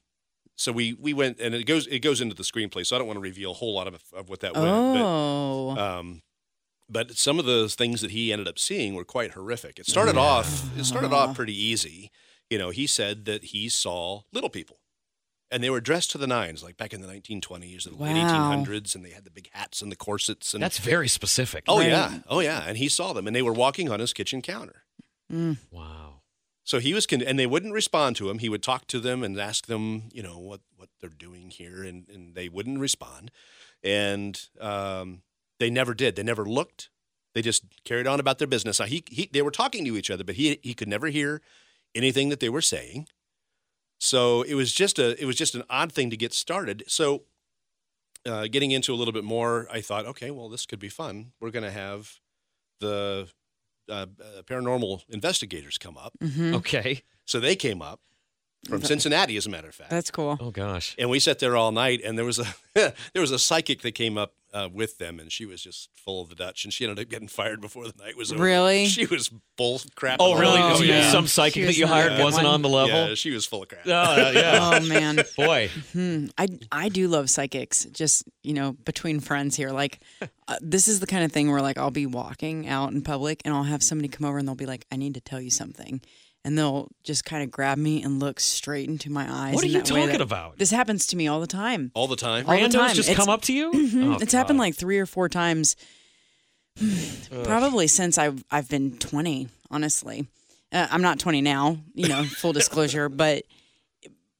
so 0.62 0.72
we 0.72 0.94
we 0.94 1.14
went 1.14 1.40
and 1.40 1.54
it 1.56 1.66
goes 1.66 1.88
it 1.88 2.00
goes 2.00 2.22
into 2.22 2.36
the 2.36 2.44
screenplay. 2.44 2.86
So 2.86 2.96
I 2.96 3.00
don't 3.00 3.08
want 3.08 3.18
to 3.18 3.22
reveal 3.22 3.52
a 3.52 3.56
whole 3.56 3.74
lot 3.74 3.88
of, 3.88 4.02
of 4.14 4.30
what 4.30 4.40
that 4.42 4.54
went. 4.54 4.66
But 4.66 5.02
Oh. 5.02 5.70
Um, 5.78 6.22
but 6.90 7.18
some 7.18 7.40
of 7.40 7.46
the 7.46 7.70
things 7.70 8.02
that 8.02 8.12
he 8.12 8.32
ended 8.34 8.48
up 8.48 8.60
seeing 8.60 8.96
were 8.96 9.06
quite 9.06 9.32
horrific. 9.32 9.80
It 9.80 9.88
started 9.88 10.18
off 10.18 10.78
it 10.78 10.84
started 10.86 11.14
off 11.14 11.36
pretty 11.36 11.56
easy. 11.60 12.12
You 12.50 12.58
know, 12.58 12.70
he 12.70 12.86
said 12.86 13.26
that 13.26 13.46
he 13.46 13.70
saw 13.70 14.22
little 14.34 14.50
people. 14.50 14.78
And 15.54 15.62
they 15.62 15.70
were 15.70 15.82
dressed 15.82 16.12
to 16.12 16.18
the 16.18 16.28
nines, 16.28 16.64
like 16.64 16.78
back 16.78 16.94
in 16.94 17.02
the 17.02 17.08
1920s 17.10 17.86
and 17.86 18.00
late 18.00 18.16
1800s, 18.16 18.96
and 18.96 19.04
they 19.04 19.10
had 19.10 19.26
the 19.26 19.30
big 19.32 19.50
hats 19.52 19.82
and 19.82 19.92
the 19.92 19.98
corsets. 19.98 20.54
And 20.54 20.64
That's 20.64 20.78
very 20.78 21.10
specific. 21.10 21.66
oh 21.68 21.80
Right. 21.80 21.90
yeah, 21.90 22.20
oh 22.30 22.40
yeah, 22.40 22.64
and 22.66 22.78
he 22.78 22.88
saw 22.88 23.12
them, 23.12 23.28
and 23.28 23.36
they 23.36 23.42
were 23.42 23.52
walking 23.52 23.90
on 23.92 24.00
his 24.00 24.14
kitchen 24.14 24.42
counter. 24.42 24.84
Mm. 25.30 25.58
Wow. 25.70 26.11
So 26.72 26.80
he 26.80 26.94
was, 26.94 27.06
con- 27.06 27.22
and 27.22 27.38
they 27.38 27.48
wouldn't 27.48 27.74
respond 27.74 28.16
to 28.16 28.30
him. 28.30 28.40
He 28.40 28.48
would 28.48 28.64
talk 28.64 28.88
to 28.88 29.02
them 29.02 29.24
and 29.24 29.38
ask 29.38 29.66
them, 29.66 30.04
you 30.14 30.24
know, 30.24 30.38
what 30.38 30.62
what 30.78 30.88
they're 31.02 31.10
doing 31.10 31.50
here, 31.50 31.84
and 31.84 32.08
and 32.08 32.34
they 32.34 32.48
wouldn't 32.48 32.80
respond, 32.80 33.30
and 33.84 34.42
um, 34.58 35.22
they 35.60 35.70
never 35.70 35.94
did. 35.94 36.16
They 36.16 36.24
never 36.24 36.46
looked. 36.46 36.90
They 37.34 37.42
just 37.42 37.66
carried 37.84 38.08
on 38.08 38.22
about 38.22 38.38
their 38.38 38.48
business. 38.48 38.80
Now 38.80 38.86
he, 38.86 39.04
he 39.10 39.30
they 39.34 39.42
were 39.42 39.52
talking 39.52 39.84
to 39.84 39.98
each 39.98 40.10
other, 40.10 40.24
but 40.24 40.36
he 40.36 40.62
he 40.64 40.74
could 40.74 40.88
never 40.88 41.08
hear 41.08 41.42
anything 41.94 42.30
that 42.30 42.40
they 42.40 42.48
were 42.48 42.62
saying. 42.62 43.10
So 44.00 44.44
it 44.44 44.54
was 44.54 44.72
just 44.72 44.98
a 44.98 45.22
it 45.22 45.26
was 45.26 45.36
just 45.36 45.56
an 45.56 45.64
odd 45.70 45.92
thing 45.92 46.10
to 46.10 46.16
get 46.16 46.34
started. 46.34 46.86
So 46.88 47.24
uh, 48.26 48.48
getting 48.48 48.72
into 48.72 48.94
a 48.94 48.96
little 48.96 49.14
bit 49.14 49.26
more, 49.26 49.68
I 49.70 49.82
thought, 49.82 50.06
okay, 50.06 50.32
well, 50.32 50.48
this 50.48 50.66
could 50.66 50.80
be 50.80 50.88
fun. 50.88 51.34
We're 51.42 51.52
going 51.52 51.66
to 51.66 51.72
have 51.72 52.22
the 52.80 53.28
uh, 53.92 54.06
uh, 54.40 54.42
paranormal 54.44 55.02
investigators 55.10 55.78
come 55.78 55.98
up. 55.98 56.14
Mhm. 56.24 56.56
Okay. 56.56 57.04
So 57.26 57.40
they 57.40 57.56
came 57.56 57.82
up 57.82 58.00
from 58.70 58.82
Cincinnati, 58.84 59.38
as 59.38 59.46
a 59.46 59.50
matter 59.50 59.68
of 59.70 59.76
fact. 59.76 59.90
That's 59.90 60.12
cool. 60.12 60.38
Oh 60.40 60.52
gosh. 60.52 60.96
and 60.98 61.10
we 61.10 61.20
sat 61.20 61.40
there 61.40 61.56
all 61.58 61.72
night, 61.72 62.02
and 62.04 62.18
there 62.18 62.26
was 62.26 62.40
a 62.40 62.46
there 62.74 63.22
was 63.22 63.32
a 63.32 63.40
psychic 63.40 63.82
that 63.82 63.94
came 63.94 64.18
up 64.18 64.34
uh, 64.54 64.68
with 64.72 64.98
them, 64.98 65.20
and 65.20 65.32
she 65.32 65.46
was 65.46 65.62
just 65.62 65.90
full 65.96 66.22
of 66.22 66.30
the 66.30 66.36
Dutch, 66.36 66.64
and 66.66 66.74
she 66.74 66.84
ended 66.84 67.00
up 67.00 67.10
getting 67.10 67.28
fired 67.28 67.62
before 67.62 67.86
the 67.88 67.94
night 68.04 68.18
was 68.18 68.32
over. 68.32 68.44
Really? 68.44 68.86
She 68.86 69.06
was 69.06 69.30
bull 69.58 69.80
crap. 69.96 70.18
Oh 70.20 70.38
really? 70.38 70.60
Oh, 70.62 70.76
So 70.76 70.84
yeah. 70.84 71.10
Some 71.12 71.28
psychic 71.28 71.66
that 71.66 71.78
you 71.78 71.88
hired 71.88 72.18
the 72.18 72.24
wasn't 72.24 72.46
one. 72.46 72.54
on 72.56 72.62
the 72.62 72.70
level. 72.70 72.90
Yeah, 73.10 73.16
she 73.16 73.32
was 73.32 73.46
full 73.46 73.64
of 73.64 73.70
crap. 73.70 73.82
Oh, 73.86 73.92
uh, 73.92 74.32
yeah. 74.34 74.60
Oh 74.82 74.88
man. 74.88 75.20
Boy. 75.38 75.70
Hmm. 75.94 76.26
I 76.38 76.48
I 76.72 76.90
do 76.90 77.08
love 77.08 77.30
psychics. 77.30 77.86
Just 77.86 78.24
you 78.44 78.54
know, 78.54 78.74
between 78.74 79.20
friends 79.20 79.56
here, 79.56 79.72
like 79.72 80.00
uh, 80.48 80.58
this 80.62 80.88
is 80.88 81.00
the 81.00 81.08
kind 81.08 81.24
of 81.24 81.32
thing 81.32 81.50
where 81.52 81.62
like 81.62 81.78
I'll 81.78 81.92
be 81.92 82.06
walking 82.06 82.68
out 82.68 82.92
in 82.92 83.02
public 83.02 83.42
and 83.46 83.54
I'll 83.54 83.64
have 83.64 83.82
somebody 83.84 84.08
come 84.10 84.26
over 84.28 84.38
and 84.38 84.48
they'll 84.48 84.56
be 84.56 84.66
like, 84.66 84.86
"I 84.92 84.96
need 84.98 85.14
to 85.14 85.22
tell 85.22 85.40
you 85.42 85.52
something," 85.52 86.02
and 86.44 86.58
they'll 86.58 86.88
just 87.04 87.24
kind 87.26 87.44
of 87.44 87.52
grab 87.52 87.78
me 87.78 88.02
and 88.04 88.20
look 88.20 88.40
straight 88.40 88.90
into 88.90 89.12
my 89.12 89.26
eyes. 89.32 89.54
What 89.54 89.64
are 89.64 89.68
in 89.68 89.74
you 89.74 89.78
that 89.82 89.92
way 89.92 90.00
talking 90.02 90.14
that- 90.14 90.22
about? 90.22 90.58
This 90.58 90.72
happens 90.72 91.06
to 91.08 91.16
me 91.16 91.28
all 91.28 91.40
the 91.40 91.48
time. 91.48 91.92
All 91.94 92.08
the 92.08 92.16
time. 92.16 92.46
All 92.48 92.56
the 92.56 92.62
Randos 92.62 92.72
time. 92.72 92.96
just 92.96 93.10
It's- 93.10 93.16
come 93.18 93.30
up 93.34 93.42
to 93.44 93.54
you? 93.54 93.72
Mhm. 93.74 94.16
Oh, 94.16 94.18
it's 94.22 94.34
happened 94.34 94.58
God. 94.60 94.64
like 94.66 94.76
three 94.76 94.98
or 95.00 95.06
four 95.06 95.30
times, 95.30 95.76
probably 97.44 97.88
since 97.88 98.18
I've 98.18 98.44
I've 98.52 98.70
been 98.70 98.98
twenty. 98.98 99.48
Honestly, 99.70 100.28
uh, 100.72 100.88
I'm 100.92 101.02
not 101.02 101.20
twenty 101.20 101.42
now. 101.42 101.78
You 101.94 102.08
know, 102.10 102.24
full 102.24 102.54
disclosure, 102.62 103.10
but 103.10 103.44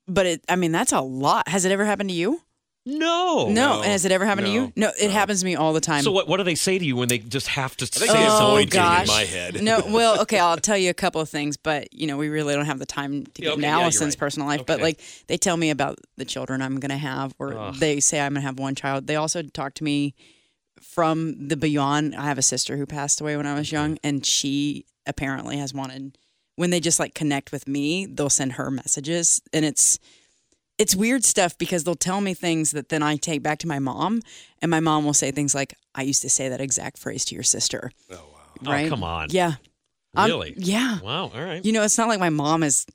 but 0.08 0.26
it. 0.26 0.44
I 0.50 0.56
mean, 0.56 0.72
that's 0.72 0.92
a 0.92 1.02
lot. 1.02 1.48
Has 1.48 1.66
it 1.66 1.72
ever 1.72 1.86
happened 1.86 2.10
to 2.10 2.16
you? 2.16 2.42
No. 2.86 3.48
no. 3.48 3.54
no. 3.54 3.76
And 3.82 3.92
has 3.92 4.06
it 4.06 4.12
ever 4.12 4.26
happened 4.26 4.48
to 4.48 4.54
you? 4.54 4.74
No. 4.76 4.92
It 5.00 5.12
happens 5.12 5.42
to 5.42 5.46
me 5.46 5.56
all 5.56 5.72
the 5.74 5.82
time. 5.82 6.04
So 6.04 6.12
what? 6.12 6.28
What 6.28 6.38
do 6.38 6.44
they 6.44 6.56
say 6.56 6.80
to 6.80 6.86
you 6.86 6.96
when 6.96 7.10
they 7.10 7.20
just 7.20 7.48
have 7.50 7.78
to? 7.78 7.86
Say 7.86 8.08
they 8.08 8.12
Oh, 8.12 8.16
something? 8.16 8.48
avoid 8.48 8.70
gosh. 8.72 9.02
in 9.02 9.08
my 9.08 9.24
head. 9.26 9.64
no, 9.64 9.84
well, 9.88 10.22
okay, 10.22 10.40
I'll 10.40 10.58
tell 10.58 10.78
you 10.78 10.90
a 10.90 10.94
couple 10.96 11.22
of 11.22 11.30
things, 11.30 11.58
but 11.58 11.94
you 11.94 12.08
know, 12.08 12.18
we 12.18 12.30
really 12.30 12.56
don't 12.56 12.66
have 12.66 12.80
the 12.80 12.86
time 12.86 13.26
to 13.26 13.42
Yeah, 13.42 13.46
get 13.46 13.48
okay, 13.50 13.54
into 13.54 13.62
yeah, 13.68 13.76
you're 13.76 13.84
Allison's 13.84 14.16
right. 14.16 14.20
personal 14.20 14.48
life. 14.48 14.66
But 14.66 14.76
Okay. 14.76 14.84
like, 14.84 15.02
they 15.28 15.38
tell 15.38 15.58
me 15.58 15.70
about 15.70 16.00
the 16.18 16.26
children 16.26 16.62
I'm 16.62 16.80
going 16.80 16.90
to 16.90 16.98
have, 16.98 17.34
or 17.38 17.58
Ugh. 17.58 17.76
they 17.76 18.00
say 18.00 18.20
I'm 18.20 18.34
going 18.34 18.42
to 18.42 18.48
have 18.48 18.58
one 18.58 18.76
child. 18.76 19.08
They 19.08 19.16
also 19.16 19.44
talk 19.44 19.76
to 19.76 19.84
me 19.84 20.16
from 20.82 21.48
the 21.48 21.58
beyond. 21.58 22.16
I 22.16 22.24
have 22.26 22.38
a 22.38 22.44
sister 22.44 22.78
who 22.78 22.86
passed 22.86 23.22
away 23.22 23.38
when 23.38 23.46
I 23.46 23.54
was 23.54 23.72
young, 23.72 23.96
mm-hmm. 23.96 24.08
and 24.08 24.26
she 24.26 24.86
apparently 25.06 25.58
has 25.58 25.74
wanted 25.74 26.18
when 26.56 26.70
they 26.70 26.80
just 26.80 27.00
like 27.00 27.16
connect 27.16 27.52
with 27.52 27.68
me, 27.68 28.06
they'll 28.06 28.30
send 28.30 28.54
her 28.54 28.70
messages, 28.70 29.42
and 29.54 29.66
it's 29.66 30.00
it's 30.82 30.96
weird 30.96 31.24
stuff 31.24 31.58
because 31.58 31.84
they'll 31.84 31.96
tell 31.96 32.22
me 32.22 32.34
things 32.34 32.72
that 32.72 32.90
then 32.90 33.04
I 33.04 33.16
take 33.18 33.42
back 33.44 33.60
to 33.60 33.68
my 33.68 33.80
mom, 33.80 34.22
and 34.62 34.70
my 34.72 34.80
mom 34.80 35.06
will 35.06 35.14
say 35.14 35.32
things 35.32 35.54
like, 35.56 35.74
"I 35.96 36.02
used 36.04 36.22
to 36.24 36.30
say 36.30 36.50
that 36.50 36.62
exact 36.62 36.98
phrase 36.98 37.24
to 37.26 37.36
your 37.36 37.44
sister." 37.44 37.92
Oh 38.10 38.16
wow. 38.16 38.22
Oh, 38.68 38.72
Right? 38.72 38.90
come 38.90 39.04
on. 39.04 39.28
Yeah. 39.32 39.54
I'm- 40.16 40.30
Really? 40.30 40.54
yeah. 40.58 41.00
Wow. 41.02 41.32
All 41.34 41.42
right. 41.44 41.64
You 41.66 41.72
know, 41.72 41.84
it's 41.84 41.98
not 41.98 42.08
like 42.10 42.20
my 42.20 42.30
mom 42.30 42.64
is 42.64 42.86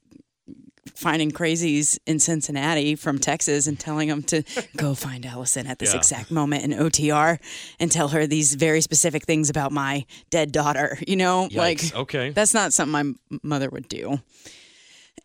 finding 0.94 1.30
crazies 1.30 1.98
in 2.06 2.18
Cincinnati 2.20 2.94
from 2.94 3.18
Texas 3.18 3.66
and 3.66 3.78
telling 3.78 4.08
them 4.08 4.22
to 4.22 4.42
go 4.76 4.94
find 4.94 5.26
Allison 5.26 5.66
at 5.66 5.78
this 5.78 5.92
Yeah. 5.92 5.98
exact 5.98 6.30
moment 6.30 6.64
in 6.64 6.70
OTR 6.72 7.38
and 7.80 7.90
tell 7.90 8.08
her 8.08 8.26
these 8.26 8.54
very 8.54 8.80
specific 8.80 9.24
things 9.24 9.50
about 9.50 9.72
my 9.72 10.06
dead 10.30 10.52
daughter. 10.52 10.98
You 11.06 11.16
know, 11.16 11.48
like 11.52 11.80
okay. 11.94 12.30
that's 12.30 12.54
not 12.54 12.72
something 12.72 12.92
my 13.30 13.38
mother 13.42 13.68
would 13.68 13.88
do. 13.88 14.20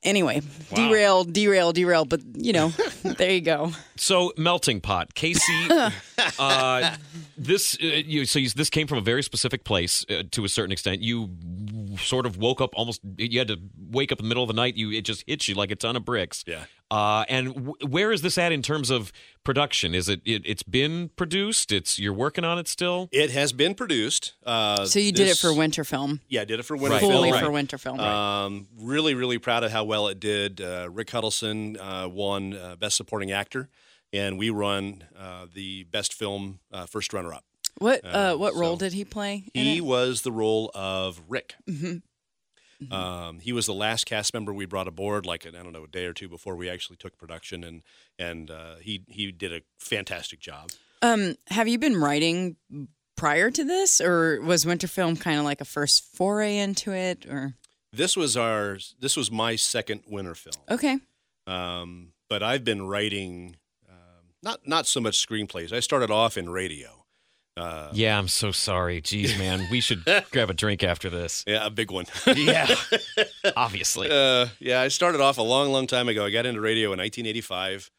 Anyway, 0.04 0.42
Wow. 0.72 0.76
derail, 0.76 1.24
derail, 1.24 1.72
derail. 1.74 2.06
But 2.06 2.22
you 2.36 2.54
know, 2.54 2.70
there 3.04 3.32
you 3.32 3.42
go. 3.42 3.72
So 3.98 4.34
melting 4.38 4.82
pot, 4.82 5.14
Casey. 5.14 5.68
uh, 6.40 6.96
this 7.38 7.78
uh, 7.82 7.86
you 7.86 8.26
so 8.26 8.40
you, 8.40 8.50
this 8.50 8.70
came 8.70 8.88
from 8.88 8.98
a 8.98 9.02
very 9.02 9.22
specific 9.24 9.64
place 9.64 10.06
uh, 10.10 10.24
to 10.32 10.44
a 10.44 10.50
certain 10.50 10.72
extent. 10.72 11.02
You 11.02 11.30
sort 12.00 12.26
of 12.26 12.38
woke 12.38 12.62
up 12.62 12.72
almost. 12.74 13.02
You 13.18 13.40
had 13.40 13.48
to 13.50 13.58
wake 13.92 14.12
up 14.12 14.20
in 14.20 14.26
the 14.26 14.30
middle 14.30 14.44
of 14.44 14.48
the 14.48 14.54
night. 14.56 14.76
You 14.76 14.92
it 14.92 15.02
just 15.02 15.24
hit 15.28 15.48
you 15.48 15.54
like 15.56 15.72
a 15.72 15.76
ton 15.76 15.96
of 15.96 16.04
bricks. 16.06 16.44
Yeah. 16.48 16.64
Uh, 16.92 17.24
and 17.30 17.54
w- 17.56 17.74
where 17.88 18.12
is 18.12 18.22
this 18.22 18.38
at 18.38 18.52
in 18.52 18.62
terms 18.62 18.90
of 18.90 19.14
production? 19.46 19.96
Is 19.96 20.10
it, 20.10 20.20
it 20.26 20.42
it's 20.46 20.62
been 20.64 21.10
produced? 21.16 21.72
It's 21.72 21.98
you're 21.98 22.12
working 22.14 22.44
on 22.44 22.60
it 22.60 22.68
still. 22.68 23.08
It 23.14 23.32
has 23.32 23.54
been 23.54 23.76
produced. 23.76 24.34
Uh, 24.46 24.86
So 24.86 25.00
you 25.00 25.14
did 25.14 25.30
it 25.30 25.38
for 25.38 25.54
winter 25.54 25.86
film, 25.86 26.20
Yeah, 26.28 26.42
I 26.42 26.46
did 26.46 26.60
it 26.60 26.64
for 26.64 26.76
winter 26.76 26.92
Right. 26.96 27.00
film. 27.00 27.14
fully 27.14 27.32
Right. 27.32 27.42
for 27.44 27.50
winter 27.50 27.78
film. 27.78 28.00
Um, 28.02 28.68
really, 28.78 29.14
really 29.16 29.38
proud 29.38 29.64
of 29.64 29.72
how 29.72 29.86
well 29.86 30.10
it 30.10 30.20
did. 30.20 30.60
Uh, 30.60 30.90
Rick 30.92 31.10
Huddleston 31.12 31.78
uh, 31.80 32.10
won 32.12 32.54
uh, 32.58 32.76
Best 32.76 32.98
Supporting 32.98 33.32
Actor, 33.32 33.70
and 34.12 34.38
we 34.38 34.50
run 34.50 35.06
uh, 35.18 35.46
the 35.54 35.86
Best 35.86 36.14
Film 36.14 36.60
uh, 36.74 36.86
First 36.88 37.14
Runner 37.14 37.34
Up. 37.34 37.46
What 37.78 38.04
uh, 38.04 38.08
uh, 38.34 38.36
what 38.36 38.54
role 38.56 38.76
so 38.76 38.80
did 38.86 38.94
he 38.94 39.06
play? 39.06 39.46
He 39.54 39.78
it? 39.78 39.86
was 39.86 40.24
the 40.24 40.32
role 40.32 40.70
of 40.76 41.22
Rick. 41.30 41.56
Mm-hmm. 41.70 42.00
Um, 42.90 43.40
he 43.40 43.52
was 43.54 43.66
the 43.66 43.74
last 43.74 44.06
cast 44.06 44.34
member 44.34 44.54
we 44.54 44.66
brought 44.66 44.88
aboard, 44.88 45.26
like 45.26 45.46
I 45.46 45.52
don't 45.52 45.74
know, 45.74 45.84
a 45.84 45.88
day 45.88 46.06
or 46.06 46.14
two 46.14 46.28
before 46.30 46.56
we 46.56 46.70
actually 46.70 46.96
took 46.98 47.18
production, 47.18 47.64
and 47.64 47.84
and 48.18 48.50
uh, 48.50 48.76
he 48.82 49.04
he 49.08 49.32
did 49.32 49.54
a 49.54 49.62
fantastic 49.80 50.40
job. 50.40 50.72
Um, 51.02 51.36
have 51.48 51.68
you 51.68 51.78
been 51.78 51.98
writing 52.00 52.56
prior 53.16 53.52
to 53.52 53.64
this, 53.64 54.02
or 54.02 54.42
was 54.42 54.66
winter 54.66 54.88
film 54.88 55.16
kind 55.16 55.38
of 55.38 55.46
like 55.46 55.62
a 55.62 55.66
first 55.66 56.16
foray 56.16 56.58
into 56.58 56.92
it? 56.92 57.26
Or 57.28 57.54
This 57.94 58.16
was 58.18 58.36
our 58.38 58.78
this 59.00 59.16
was 59.16 59.30
my 59.32 59.56
second 59.56 60.04
winter 60.08 60.36
film. 60.36 60.56
okay, 60.70 60.98
Um, 61.46 62.14
but 62.30 62.42
I've 62.42 62.64
been 62.64 62.88
writing 62.88 63.58
um, 63.90 64.34
not 64.42 64.68
not 64.68 64.88
so 64.88 65.00
much 65.02 65.26
screenplays. 65.26 65.72
I 65.72 65.82
started 65.82 66.10
off 66.10 66.38
in 66.38 66.50
radio. 66.50 67.01
Uh, 67.58 67.90
Yeah, 67.94 68.18
I'm 68.18 68.28
so 68.28 68.52
sorry. 68.52 69.02
Jeez, 69.02 69.38
man, 69.38 69.68
we 69.72 69.82
should 69.82 70.04
grab 70.32 70.50
a 70.50 70.54
drink 70.54 70.84
after 70.84 71.10
this. 71.10 71.44
yeah, 71.48 71.66
a 71.66 71.70
big 71.70 71.92
one. 71.92 72.06
Yeah, 72.26 72.68
obviously. 73.56 74.10
uh, 74.12 74.48
yeah, 74.60 74.82
I 74.82 74.88
started 74.88 75.22
off 75.22 75.38
a 75.38 75.42
long, 75.44 75.72
long 75.72 75.88
time 75.88 76.08
ago. 76.10 76.26
I 76.26 76.32
got 76.32 76.46
into 76.46 76.62
radio 76.62 76.94
in 76.94 77.00
1985, 77.00 77.92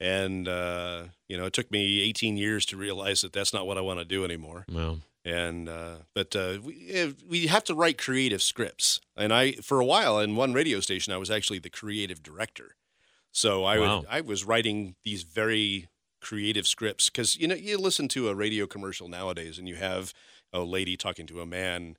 and 0.00 0.48
uh, 0.48 1.04
you 1.28 1.36
know, 1.36 1.46
it 1.46 1.52
took 1.52 1.70
me 1.70 2.00
18 2.02 2.36
years 2.36 2.66
to 2.66 2.76
realize 2.76 3.20
that 3.22 3.32
that's 3.32 3.52
not 3.54 3.66
what 3.66 3.78
I 3.78 3.82
want 3.82 3.98
to 4.00 4.04
do 4.04 4.24
anymore. 4.24 4.66
Well, 4.70 5.00
And 5.24 5.68
uh, 5.68 5.96
but 6.14 6.34
uh, 6.34 6.58
we 6.62 6.88
eh, 6.90 7.12
we 7.28 7.46
have 7.48 7.64
to 7.64 7.74
write 7.74 7.98
creative 7.98 8.42
scripts, 8.42 9.00
and 9.16 9.32
I 9.32 9.52
for 9.62 9.80
a 9.80 9.84
while 9.84 10.18
in 10.18 10.36
one 10.36 10.52
radio 10.52 10.80
station 10.80 11.12
I 11.12 11.18
was 11.18 11.30
actually 11.30 11.58
the 11.60 11.70
creative 11.70 12.22
director. 12.22 12.74
So 13.30 13.64
I 13.64 13.78
Wow. 13.78 13.98
would 14.00 14.06
I 14.10 14.20
was 14.22 14.44
writing 14.44 14.94
these 15.04 15.22
very 15.22 15.88
creative 16.20 16.66
scripts 16.66 17.10
because 17.10 17.36
you 17.36 17.46
know 17.48 17.54
you 17.54 17.78
listen 17.78 18.08
to 18.08 18.28
a 18.28 18.34
radio 18.34 18.66
commercial 18.66 19.08
nowadays 19.08 19.58
and 19.58 19.68
you 19.68 19.76
have 19.76 20.12
a 20.52 20.60
lady 20.60 20.96
talking 20.96 21.26
to 21.26 21.40
a 21.40 21.46
man. 21.46 21.96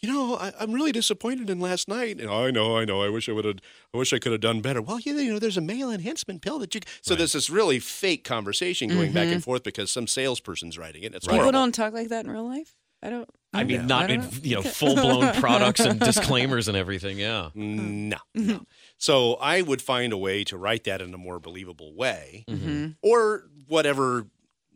You 0.00 0.12
know, 0.12 0.34
I, 0.34 0.52
I'm 0.58 0.72
really 0.72 0.90
disappointed 0.90 1.48
in 1.48 1.60
last 1.60 1.86
night. 1.86 2.20
And 2.20 2.28
I 2.28 2.50
know, 2.50 2.76
I 2.76 2.84
know. 2.84 3.02
I 3.02 3.08
wish 3.08 3.28
I 3.28 3.32
would 3.32 3.44
have. 3.44 3.58
I 3.94 3.98
wish 3.98 4.12
I 4.12 4.18
could 4.18 4.32
have 4.32 4.40
done 4.40 4.60
better. 4.60 4.82
Well, 4.82 4.98
you 4.98 5.14
know, 5.14 5.20
you 5.20 5.32
know, 5.32 5.38
there's 5.38 5.56
a 5.56 5.60
male 5.60 5.92
enhancement 5.92 6.42
pill 6.42 6.58
that 6.58 6.74
you. 6.74 6.80
So 7.02 7.14
there's 7.14 7.34
this 7.34 7.48
really 7.48 7.78
fake 7.78 8.24
conversation 8.24 8.88
going 8.88 9.12
back 9.12 9.28
and 9.28 9.44
forth 9.44 9.62
because 9.62 9.92
some 9.92 10.08
salesperson's 10.08 10.76
writing 10.76 11.04
it. 11.04 11.14
It's 11.14 11.24
people 11.26 11.36
horrible. 11.36 11.52
don't 11.52 11.72
talk 11.72 11.92
like 11.92 12.08
that 12.08 12.24
in 12.24 12.30
real 12.32 12.48
life. 12.48 12.74
I 13.00 13.10
don't. 13.10 13.28
I 13.54 13.62
mean, 13.64 13.82
know. 13.82 13.86
not 13.98 14.10
I 14.10 14.14
in 14.14 14.20
know. 14.22 14.28
you 14.42 14.54
know 14.56 14.62
full 14.62 14.94
blown 14.96 15.34
products 15.40 15.80
and 15.80 16.00
disclaimers 16.00 16.66
and 16.66 16.76
everything. 16.76 17.18
Yeah. 17.20 17.50
No, 17.54 18.16
no. 18.34 18.62
So 18.98 19.34
I 19.34 19.62
would 19.62 19.82
find 19.82 20.12
a 20.12 20.18
way 20.18 20.42
to 20.44 20.56
write 20.56 20.82
that 20.84 21.00
in 21.00 21.12
a 21.14 21.18
more 21.18 21.38
believable 21.38 21.94
way, 21.94 22.44
Mm-hmm. 22.48 22.88
or 23.02 23.44
whatever. 23.72 24.26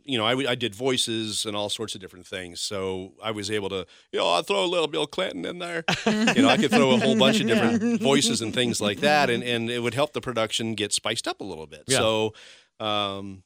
You 0.05 0.19
know, 0.19 0.25
I, 0.25 0.53
I 0.53 0.55
did 0.55 0.73
voices 0.73 1.45
and 1.45 1.57
all 1.57 1.69
sorts 1.69 1.97
of 1.97 2.01
different 2.01 2.29
things. 2.29 2.61
So 2.61 3.15
I 3.21 3.33
was 3.33 3.51
able 3.51 3.69
to, 3.71 3.87
you 4.13 4.21
know, 4.21 4.29
I'll 4.29 4.43
throw 4.43 4.65
a 4.65 4.67
little 4.67 4.87
Bill 4.87 5.07
Clinton 5.07 5.45
in 5.45 5.59
there. 5.59 5.83
you 6.07 6.43
know, 6.43 6.49
I 6.49 6.57
could 6.57 6.71
throw 6.71 6.93
a 6.93 6.99
whole 6.99 7.19
bunch 7.19 7.41
of 7.41 7.47
different 7.49 8.01
voices 8.01 8.41
and 8.41 8.55
things 8.55 8.81
like 8.81 9.01
that, 9.01 9.31
and, 9.31 9.43
and 9.43 9.69
it 9.69 9.83
would 9.83 9.95
help 9.95 10.13
the 10.13 10.21
production 10.21 10.75
get 10.75 10.93
spiced 10.93 11.27
up 11.27 11.41
a 11.41 11.45
little 11.45 11.67
bit. 11.67 11.83
Yeah. 11.89 11.99
So 11.99 12.35
um, 12.79 13.43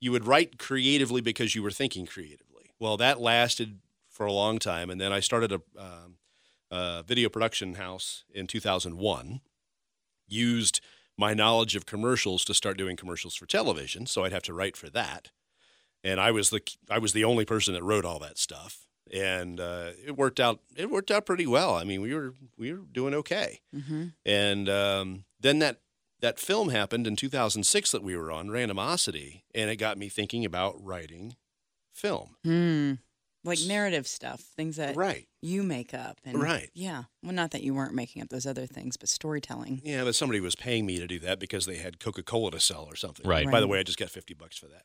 you 0.00 0.12
would 0.12 0.26
write 0.26 0.58
creatively 0.58 1.22
because 1.22 1.54
you 1.54 1.62
were 1.62 1.70
thinking 1.70 2.04
creatively. 2.04 2.74
Well, 2.78 2.98
that 2.98 3.18
lasted 3.18 3.78
for 4.10 4.26
a 4.26 4.32
long 4.32 4.58
time, 4.58 4.90
and 4.90 5.00
then 5.00 5.14
I 5.14 5.20
started 5.20 5.52
a, 5.52 5.62
um, 5.78 6.16
a 6.70 7.02
video 7.06 7.30
production 7.30 7.74
house 7.74 8.24
in 8.34 8.46
2001 8.46 9.40
used 10.28 10.80
my 11.18 11.34
knowledge 11.34 11.76
of 11.76 11.86
commercials 11.86 12.44
to 12.46 12.54
start 12.54 12.76
doing 12.78 12.96
commercials 12.96 13.34
for 13.34 13.46
television. 13.46 14.06
So 14.06 14.24
I'd 14.24 14.32
have 14.32 14.42
to 14.44 14.54
write 14.54 14.76
for 14.76 14.88
that, 14.90 15.30
and 16.02 16.20
I 16.20 16.30
was 16.30 16.50
the 16.50 16.60
I 16.90 16.98
was 16.98 17.12
the 17.12 17.24
only 17.24 17.44
person 17.44 17.74
that 17.74 17.82
wrote 17.82 18.04
all 18.04 18.18
that 18.20 18.38
stuff, 18.38 18.86
and 19.12 19.60
uh, 19.60 19.90
it 20.04 20.16
worked 20.16 20.40
out. 20.40 20.60
It 20.76 20.90
worked 20.90 21.10
out 21.10 21.26
pretty 21.26 21.46
well. 21.46 21.74
I 21.74 21.84
mean, 21.84 22.00
we 22.02 22.14
were 22.14 22.34
we 22.56 22.72
were 22.72 22.80
doing 22.90 23.14
okay, 23.14 23.60
Mm-hmm. 23.74 24.06
and 24.24 24.68
um, 24.68 25.24
then 25.40 25.58
that 25.60 25.80
that 26.20 26.38
film 26.38 26.68
happened 26.68 27.06
in 27.06 27.16
2006 27.16 27.90
that 27.90 28.02
we 28.02 28.16
were 28.16 28.30
on 28.30 28.48
Randomosity, 28.48 29.42
and 29.54 29.68
it 29.70 29.76
got 29.76 29.98
me 29.98 30.08
thinking 30.08 30.44
about 30.44 30.82
writing 30.82 31.34
film. 31.92 32.36
Hmm. 32.44 32.92
Like 33.44 33.58
narrative 33.66 34.06
stuff, 34.06 34.40
things 34.56 34.76
that 34.76 34.94
Right. 34.96 35.26
you 35.40 35.64
make 35.64 35.92
up. 35.94 36.18
And, 36.24 36.40
Right. 36.40 36.70
Yeah. 36.74 37.04
Well, 37.24 37.32
not 37.32 37.50
that 37.50 37.62
you 37.62 37.74
weren't 37.74 37.92
making 37.94 38.22
up 38.22 38.28
those 38.28 38.46
other 38.46 38.66
things, 38.66 38.96
but 38.96 39.08
storytelling. 39.08 39.80
Yeah, 39.84 40.04
but 40.04 40.14
somebody 40.14 40.38
was 40.40 40.54
paying 40.54 40.86
me 40.86 40.98
to 40.98 41.06
do 41.08 41.18
that 41.20 41.40
because 41.40 41.66
they 41.66 41.76
had 41.76 41.98
Coca 41.98 42.22
Cola 42.22 42.52
to 42.52 42.60
sell 42.60 42.84
or 42.88 42.94
something. 42.94 43.26
Right. 43.26 43.50
By 43.50 43.58
the 43.60 43.66
way, 43.66 43.80
I 43.80 43.82
just 43.82 43.98
got 43.98 44.10
50 44.10 44.34
bucks 44.34 44.56
for 44.58 44.66
that. 44.68 44.84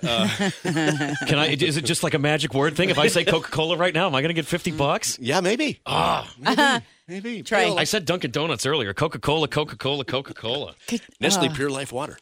Uh, 0.00 0.28
Can 1.26 1.38
I? 1.40 1.48
Is 1.48 1.76
it 1.76 1.84
just 1.84 2.04
like 2.04 2.14
a 2.14 2.20
magic 2.20 2.54
word 2.54 2.76
thing? 2.76 2.88
If 2.90 3.00
I 3.00 3.08
say 3.08 3.24
Coca 3.24 3.50
Cola 3.50 3.76
right 3.76 3.92
now, 3.92 4.06
am 4.06 4.14
I 4.14 4.20
going 4.20 4.28
to 4.28 4.34
get 4.34 4.46
fifty 4.46 4.70
bucks? 4.70 5.18
yeah, 5.20 5.40
maybe. 5.40 5.80
Ah, 5.86 6.32
Maybe. 6.38 6.84
maybe. 7.08 7.42
Try. 7.42 7.64
I 7.74 7.82
said 7.82 8.04
Dunkin' 8.04 8.30
Donuts 8.30 8.64
earlier. 8.64 8.94
Coca 8.94 9.18
Cola, 9.18 9.48
Coca 9.48 9.76
Cola, 9.76 10.04
Coca 10.04 10.34
Cola. 10.34 10.76
Nestle 11.20 11.48
Ah. 11.48 11.52
Pure 11.52 11.70
Life 11.70 11.92
Water. 11.92 12.16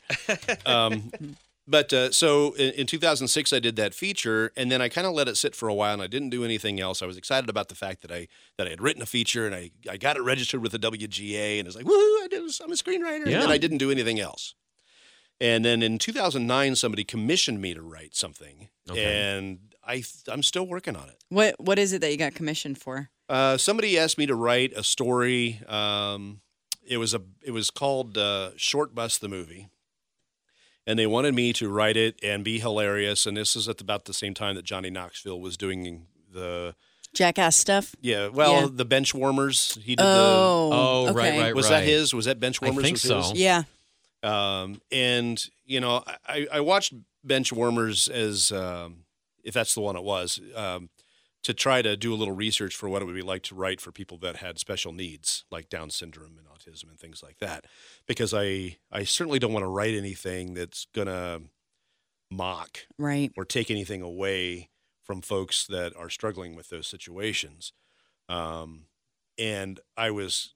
um, 0.64 1.10
but 1.68 1.92
uh, 1.92 2.10
so 2.12 2.52
in, 2.54 2.72
in 2.74 2.86
2006, 2.86 3.52
I 3.52 3.58
did 3.58 3.76
that 3.76 3.94
feature, 3.94 4.52
and 4.56 4.70
then 4.70 4.80
I 4.80 4.88
kind 4.88 5.06
of 5.06 5.12
let 5.14 5.28
it 5.28 5.36
sit 5.36 5.54
for 5.54 5.68
a 5.68 5.74
while, 5.74 5.92
and 5.94 6.02
I 6.02 6.06
didn't 6.06 6.30
do 6.30 6.44
anything 6.44 6.80
else. 6.80 7.02
I 7.02 7.06
was 7.06 7.16
excited 7.16 7.50
about 7.50 7.68
the 7.68 7.74
fact 7.74 8.02
that 8.02 8.12
I 8.12 8.28
that 8.58 8.66
I 8.66 8.70
had 8.70 8.80
written 8.80 9.02
a 9.02 9.06
feature, 9.06 9.46
and 9.46 9.54
I, 9.54 9.70
I 9.90 9.96
got 9.96 10.16
it 10.16 10.22
registered 10.22 10.62
with 10.62 10.72
the 10.72 10.78
WGA, 10.78 11.58
and 11.58 11.66
it's 11.66 11.76
like, 11.76 11.86
woo, 11.86 11.92
I 11.94 12.26
did, 12.30 12.42
I'm 12.62 12.72
a 12.72 12.74
screenwriter. 12.74 13.26
Yeah. 13.26 13.34
And 13.34 13.42
then 13.42 13.50
I 13.50 13.58
didn't 13.58 13.78
do 13.78 13.90
anything 13.90 14.20
else. 14.20 14.54
And 15.40 15.64
then 15.64 15.82
in 15.82 15.98
2009, 15.98 16.76
somebody 16.76 17.04
commissioned 17.04 17.60
me 17.60 17.74
to 17.74 17.82
write 17.82 18.14
something, 18.14 18.68
Okay. 18.90 19.04
and 19.04 19.58
I 19.86 20.02
I'm 20.28 20.42
still 20.42 20.66
working 20.66 20.96
on 20.96 21.08
it. 21.08 21.22
What 21.28 21.56
What 21.60 21.78
is 21.78 21.92
it 21.92 22.00
that 22.00 22.10
you 22.10 22.16
got 22.16 22.34
commissioned 22.34 22.78
for? 22.78 23.10
Uh, 23.28 23.56
somebody 23.56 23.98
asked 23.98 24.18
me 24.18 24.26
to 24.26 24.34
write 24.34 24.72
a 24.76 24.82
story. 24.84 25.60
Um, 25.68 26.40
it 26.86 26.96
was 26.98 27.12
a 27.12 27.20
it 27.42 27.50
was 27.50 27.70
called 27.70 28.16
uh, 28.16 28.50
Short 28.56 28.94
Bus 28.94 29.18
the 29.18 29.28
movie, 29.28 29.68
and 30.86 30.98
they 30.98 31.06
wanted 31.06 31.34
me 31.34 31.52
to 31.54 31.68
write 31.68 31.96
it 31.96 32.18
and 32.22 32.44
be 32.44 32.58
hilarious. 32.60 33.26
And 33.26 33.36
this 33.36 33.56
is 33.56 33.68
at 33.68 33.80
about 33.80 34.04
the 34.04 34.14
same 34.14 34.34
time 34.34 34.54
that 34.56 34.64
Johnny 34.64 34.90
Knoxville 34.90 35.40
was 35.40 35.56
doing 35.56 36.06
the 36.32 36.74
Jackass 37.14 37.56
stuff? 37.56 37.96
yeah 38.02 38.28
well 38.28 38.62
Yeah. 38.62 38.68
the 38.70 38.84
Benchwarmers. 38.86 39.78
He 39.80 39.96
did 39.96 40.04
Oh. 40.04 40.70
Oh, 40.72 41.12
right, 41.14 41.28
okay. 41.28 41.40
right, 41.40 41.54
was 41.54 41.68
that 41.70 41.84
his 41.84 42.12
was 42.12 42.26
that 42.26 42.38
bench 42.40 42.62
I 42.62 42.66
warmers? 42.66 42.84
think 42.84 42.94
was 42.94 43.02
so. 43.02 43.20
his? 43.22 43.32
Yeah. 43.32 43.62
Um, 44.22 44.80
and 44.92 45.42
you 45.64 45.80
know, 45.80 46.02
I, 46.28 46.46
I 46.52 46.60
watched 46.60 46.92
Benchwarmers 47.26 48.08
as 48.10 48.52
um, 48.52 49.04
if 49.44 49.54
that's 49.54 49.74
the 49.74 49.80
one 49.80 49.96
it 49.96 50.02
was, 50.02 50.40
um, 50.54 50.88
to 51.46 51.54
try 51.54 51.80
to 51.80 51.96
do 51.96 52.12
a 52.12 52.16
little 52.16 52.34
research 52.34 52.74
for 52.74 52.88
what 52.88 53.02
it 53.02 53.04
would 53.04 53.14
be 53.14 53.22
like 53.22 53.42
to 53.44 53.54
write 53.54 53.80
for 53.80 53.92
people 53.92 54.18
that 54.18 54.36
had 54.36 54.58
special 54.58 54.92
needs 54.92 55.44
like 55.48 55.68
Down 55.68 55.90
syndrome 55.90 56.36
and 56.38 56.48
autism 56.48 56.90
and 56.90 56.98
things 56.98 57.22
like 57.22 57.38
that. 57.38 57.66
Because 58.08 58.34
I 58.34 58.78
I 58.90 59.04
certainly 59.04 59.38
don't 59.38 59.52
want 59.52 59.62
to 59.62 59.68
write 59.68 59.94
anything 59.94 60.54
that's 60.54 60.86
gonna 60.92 61.42
mock 62.32 62.80
Right. 62.98 63.30
or 63.36 63.44
take 63.44 63.70
anything 63.70 64.02
away 64.02 64.70
from 65.04 65.22
folks 65.22 65.66
that 65.68 65.94
are 65.96 66.10
struggling 66.10 66.56
with 66.56 66.68
those 66.68 66.88
situations. 66.88 67.72
Um, 68.28 68.88
and 69.38 69.78
I 69.96 70.10
was 70.10 70.54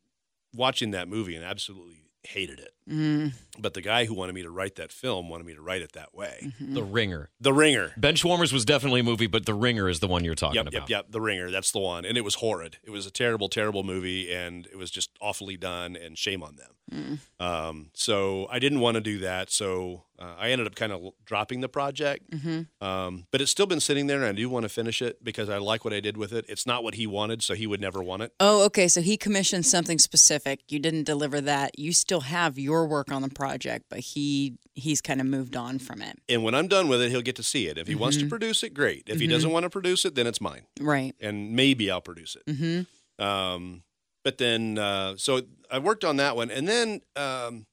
watching 0.52 0.90
that 0.90 1.06
movie 1.06 1.36
and 1.36 1.44
absolutely 1.44 2.09
hated 2.22 2.60
it. 2.60 2.74
Mm. 2.88 3.32
But 3.58 3.74
the 3.74 3.80
guy 3.80 4.04
who 4.04 4.14
wanted 4.14 4.34
me 4.34 4.42
to 4.42 4.50
write 4.50 4.76
that 4.76 4.92
film 4.92 5.28
wanted 5.28 5.46
me 5.46 5.54
to 5.54 5.62
write 5.62 5.80
it 5.82 5.92
that 5.92 6.14
way. 6.14 6.52
The 6.60 6.82
Ringer. 6.82 7.30
The 7.40 7.52
Ringer. 7.52 7.92
Benchwarmers 7.98 8.52
was 8.52 8.64
definitely 8.64 9.00
a 9.00 9.04
movie, 9.04 9.26
but 9.26 9.46
The 9.46 9.54
Ringer 9.54 9.88
is 9.88 10.00
the 10.00 10.08
one 10.08 10.24
you're 10.24 10.34
talking 10.34 10.56
Yep, 10.56 10.66
about. 10.68 10.74
yep, 10.74 10.88
yep. 10.88 11.06
The 11.10 11.20
Ringer. 11.20 11.50
That's 11.50 11.70
the 11.72 11.78
one. 11.78 12.04
And 12.04 12.18
it 12.18 12.22
was 12.22 12.36
horrid. 12.36 12.78
It 12.84 12.90
was 12.90 13.06
a 13.06 13.10
terrible, 13.10 13.48
terrible 13.48 13.84
movie, 13.84 14.32
and 14.32 14.66
it 14.66 14.76
was 14.76 14.90
just 14.90 15.10
awfully 15.20 15.56
done. 15.56 15.96
And 15.96 16.18
shame 16.18 16.42
on 16.42 16.56
them. 16.56 17.20
Mm. 17.40 17.44
Um, 17.44 17.90
so 17.94 18.48
I 18.50 18.58
didn't 18.58 18.80
want 18.80 18.96
to 18.96 19.00
do 19.00 19.18
that. 19.20 19.50
So 19.50 20.04
uh, 20.20 20.34
I 20.38 20.50
ended 20.50 20.66
up 20.66 20.74
kind 20.74 20.92
of 20.92 21.12
dropping 21.24 21.60
the 21.62 21.68
project. 21.68 22.30
Mm-hmm. 22.30 22.86
Um, 22.86 23.26
but 23.30 23.40
it's 23.40 23.50
still 23.50 23.66
been 23.66 23.80
sitting 23.80 24.06
there, 24.06 24.18
and 24.18 24.26
I 24.26 24.32
do 24.32 24.48
want 24.50 24.64
to 24.64 24.68
finish 24.68 25.00
it 25.00 25.24
because 25.24 25.48
I 25.48 25.56
like 25.58 25.84
what 25.84 25.94
I 25.94 26.00
did 26.00 26.16
with 26.16 26.32
it. 26.32 26.44
It's 26.48 26.66
not 26.66 26.84
what 26.84 26.94
he 26.94 27.06
wanted, 27.06 27.42
so 27.42 27.54
he 27.54 27.66
would 27.66 27.80
never 27.80 28.02
want 28.02 28.22
it. 28.22 28.32
Oh, 28.38 28.64
okay. 28.66 28.86
So 28.88 29.00
he 29.00 29.16
commissioned 29.16 29.64
something 29.64 29.98
specific. 29.98 30.60
You 30.68 30.78
didn't 30.78 31.04
deliver 31.04 31.40
that. 31.40 31.78
You 31.78 31.92
still 31.92 32.20
have 32.20 32.58
your 32.58 32.86
work 32.86 33.10
on 33.10 33.22
the 33.22 33.30
project, 33.30 33.86
but 33.88 34.00
he 34.00 34.58
he's 34.74 35.00
kind 35.00 35.20
of 35.20 35.26
moved 35.26 35.56
on 35.56 35.78
from 35.78 36.02
it. 36.02 36.18
And 36.28 36.44
when 36.44 36.54
I'm 36.54 36.68
done 36.68 36.88
with 36.88 37.00
it, 37.02 37.10
he'll 37.10 37.22
get 37.22 37.36
to 37.36 37.42
see 37.42 37.66
it. 37.66 37.78
If 37.78 37.86
he 37.88 37.94
wants 37.94 38.16
to 38.18 38.26
produce 38.26 38.62
it, 38.62 38.74
great. 38.74 39.04
If 39.08 39.20
he 39.20 39.26
doesn't 39.26 39.50
want 39.50 39.64
to 39.64 39.70
produce 39.70 40.04
it, 40.04 40.14
then 40.14 40.26
it's 40.26 40.40
mine, 40.40 40.62
Right. 40.80 41.14
and 41.20 41.52
maybe 41.52 41.90
I'll 41.90 42.00
produce 42.00 42.36
it. 42.36 42.46
Mm-hmm. 42.46 43.24
Um, 43.24 43.82
but 44.22 44.38
then, 44.38 44.78
uh, 44.78 45.14
so 45.16 45.42
I 45.70 45.78
worked 45.78 46.04
on 46.04 46.16
that 46.16 46.36
one, 46.36 46.50
and 46.50 46.68
then 46.68 47.00
um, 47.16 47.66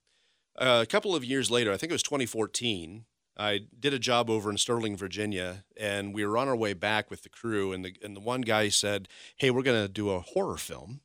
a 0.57 0.85
couple 0.85 1.15
of 1.15 1.23
years 1.23 1.51
later, 1.51 1.71
I 1.71 1.77
think 1.77 1.91
it 1.91 1.93
was 1.93 2.03
2014. 2.03 3.05
I 3.37 3.61
did 3.79 3.93
a 3.93 3.99
job 3.99 4.29
over 4.29 4.49
in 4.49 4.57
Sterling, 4.57 4.97
Virginia, 4.97 5.63
and 5.79 6.13
we 6.13 6.25
were 6.25 6.37
on 6.37 6.47
our 6.47 6.55
way 6.55 6.73
back 6.73 7.11
with 7.11 7.21
the 7.21 7.29
crew, 7.29 7.71
and 7.71 7.85
the 7.85 7.95
and 8.01 8.15
the 8.15 8.19
one 8.19 8.41
guy 8.41 8.69
said, 8.69 9.07
"Hey, 9.35 9.51
we're 9.51 9.61
going 9.61 9.81
to 9.85 9.87
do 9.87 10.09
a 10.09 10.19
horror 10.19 10.57
film. 10.57 11.01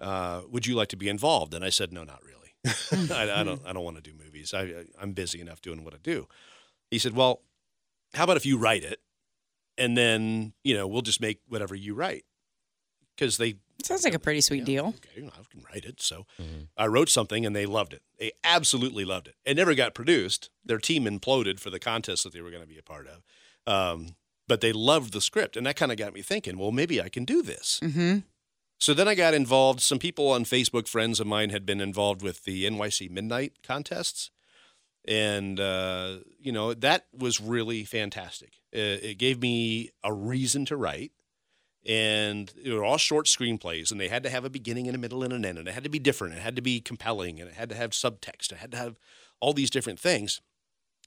Uh, 0.00 0.42
would 0.48 0.66
you 0.66 0.74
like 0.74 0.88
to 0.88 0.96
be 0.96 1.08
involved?" 1.08 1.52
And 1.52 1.62
I 1.62 1.68
said, 1.68 1.92
"No, 1.92 2.04
not 2.04 2.22
really. 2.24 2.54
I, 3.14 3.40
I 3.40 3.44
don't. 3.44 3.60
I 3.66 3.72
don't 3.74 3.84
want 3.84 3.96
to 3.96 4.02
do 4.02 4.16
movies. 4.16 4.54
I 4.54 4.84
I'm 4.98 5.12
busy 5.12 5.40
enough 5.40 5.60
doing 5.60 5.84
what 5.84 5.92
I 5.92 5.98
do." 6.02 6.26
He 6.90 6.98
said, 6.98 7.14
"Well, 7.14 7.42
how 8.14 8.24
about 8.24 8.38
if 8.38 8.46
you 8.46 8.56
write 8.56 8.82
it, 8.82 9.00
and 9.76 9.94
then 9.94 10.54
you 10.64 10.74
know 10.74 10.86
we'll 10.86 11.02
just 11.02 11.20
make 11.20 11.40
whatever 11.46 11.74
you 11.74 11.94
write." 11.94 12.24
Because 13.16 13.36
they 13.36 13.56
Sounds 13.84 14.04
like 14.04 14.14
a 14.14 14.18
pretty 14.18 14.40
sweet 14.40 14.60
yeah, 14.60 14.64
deal. 14.64 14.86
Okay, 14.88 15.26
I 15.26 15.42
can 15.50 15.62
write 15.72 15.84
it. 15.84 16.00
So 16.02 16.26
Mhm. 16.40 16.68
I 16.76 16.86
wrote 16.86 17.08
something 17.08 17.46
and 17.46 17.54
they 17.54 17.66
loved 17.66 17.92
it. 17.92 18.02
They 18.18 18.32
absolutely 18.42 19.04
loved 19.04 19.28
it. 19.28 19.36
It 19.44 19.56
never 19.56 19.74
got 19.74 19.94
produced. 19.94 20.50
Their 20.64 20.78
team 20.78 21.04
imploded 21.04 21.60
for 21.60 21.70
the 21.70 21.78
contest 21.78 22.24
that 22.24 22.32
they 22.32 22.40
were 22.40 22.50
going 22.50 22.62
to 22.62 22.68
be 22.68 22.78
a 22.78 22.82
part 22.82 23.06
of. 23.06 23.22
Um, 23.66 24.16
but 24.48 24.60
they 24.60 24.72
loved 24.72 25.12
the 25.12 25.20
script, 25.20 25.56
and 25.56 25.66
that 25.66 25.76
kind 25.76 25.92
of 25.92 25.98
got 25.98 26.14
me 26.14 26.22
thinking. 26.22 26.56
Well, 26.58 26.72
maybe 26.72 27.00
I 27.00 27.08
can 27.08 27.24
do 27.24 27.42
this. 27.42 27.80
Mm-hmm. 27.82 28.18
So 28.78 28.92
then 28.94 29.08
I 29.08 29.14
got 29.14 29.34
involved. 29.34 29.80
Some 29.80 29.98
people 29.98 30.30
on 30.30 30.44
Facebook, 30.44 30.86
friends 30.88 31.20
of 31.20 31.26
mine, 31.26 31.50
had 31.50 31.64
been 31.64 31.80
involved 31.80 32.22
with 32.22 32.44
the 32.44 32.64
NYC 32.66 33.10
Midnight 33.10 33.54
contests. 33.62 34.30
And, 35.08 35.60
uh, 35.60 36.18
you 36.40 36.52
know, 36.52 36.74
that 36.74 37.06
was 37.16 37.40
really 37.40 37.84
fantastic. 37.84 38.54
It, 38.72 39.04
it 39.04 39.18
gave 39.18 39.40
me 39.40 39.90
a 40.02 40.12
reason 40.12 40.64
to 40.66 40.76
write. 40.76 41.12
And 41.86 42.52
they 42.62 42.72
were 42.72 42.84
all 42.84 42.98
short 42.98 43.26
screenplays, 43.26 43.92
and 43.92 44.00
they 44.00 44.08
had 44.08 44.24
to 44.24 44.30
have 44.30 44.44
a 44.44 44.50
beginning 44.50 44.88
and 44.88 44.96
a 44.96 44.98
middle 44.98 45.22
and 45.22 45.32
an 45.32 45.44
end. 45.44 45.58
And 45.58 45.68
it 45.68 45.74
had 45.74 45.84
to 45.84 45.90
be 45.90 46.00
different. 46.00 46.34
It 46.34 46.40
had 46.40 46.56
to 46.56 46.62
be 46.62 46.80
compelling, 46.80 47.40
and 47.40 47.48
it 47.48 47.54
had 47.54 47.68
to 47.68 47.76
have 47.76 47.90
subtext. 47.90 48.50
It 48.50 48.58
had 48.58 48.72
to 48.72 48.76
have 48.76 48.96
all 49.40 49.52
these 49.52 49.70
different 49.70 50.00
things 50.00 50.40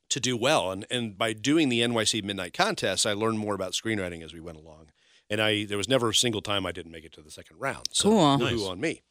to 0.10 0.20
do 0.20 0.38
well. 0.38 0.72
And, 0.72 0.86
and 0.90 1.18
by 1.18 1.34
doing 1.34 1.68
the 1.70 1.82
NYC 1.82 2.24
Midnight 2.24 2.54
Contest, 2.54 3.06
I 3.06 3.14
learned 3.14 3.40
more 3.40 3.56
about 3.56 3.74
screenwriting 3.74 4.24
as 4.24 4.34
we 4.34 4.40
went 4.40 4.58
along 4.58 4.88
and 5.30 5.42
I 5.42 5.66
there 5.66 5.78
was 5.78 5.88
never 5.88 6.10
a 6.10 6.16
single 6.16 6.42
time 6.42 6.66
I 6.66 6.72
didn't 6.72 6.92
make 6.92 7.06
it 7.06 7.14
to 7.14 7.22
the 7.22 7.32
second 7.32 7.58
round. 7.60 7.88
So 7.92 8.10
Cool. 8.10 8.38
Nice. 8.38 8.62
on 8.64 8.80
me. 8.80 9.02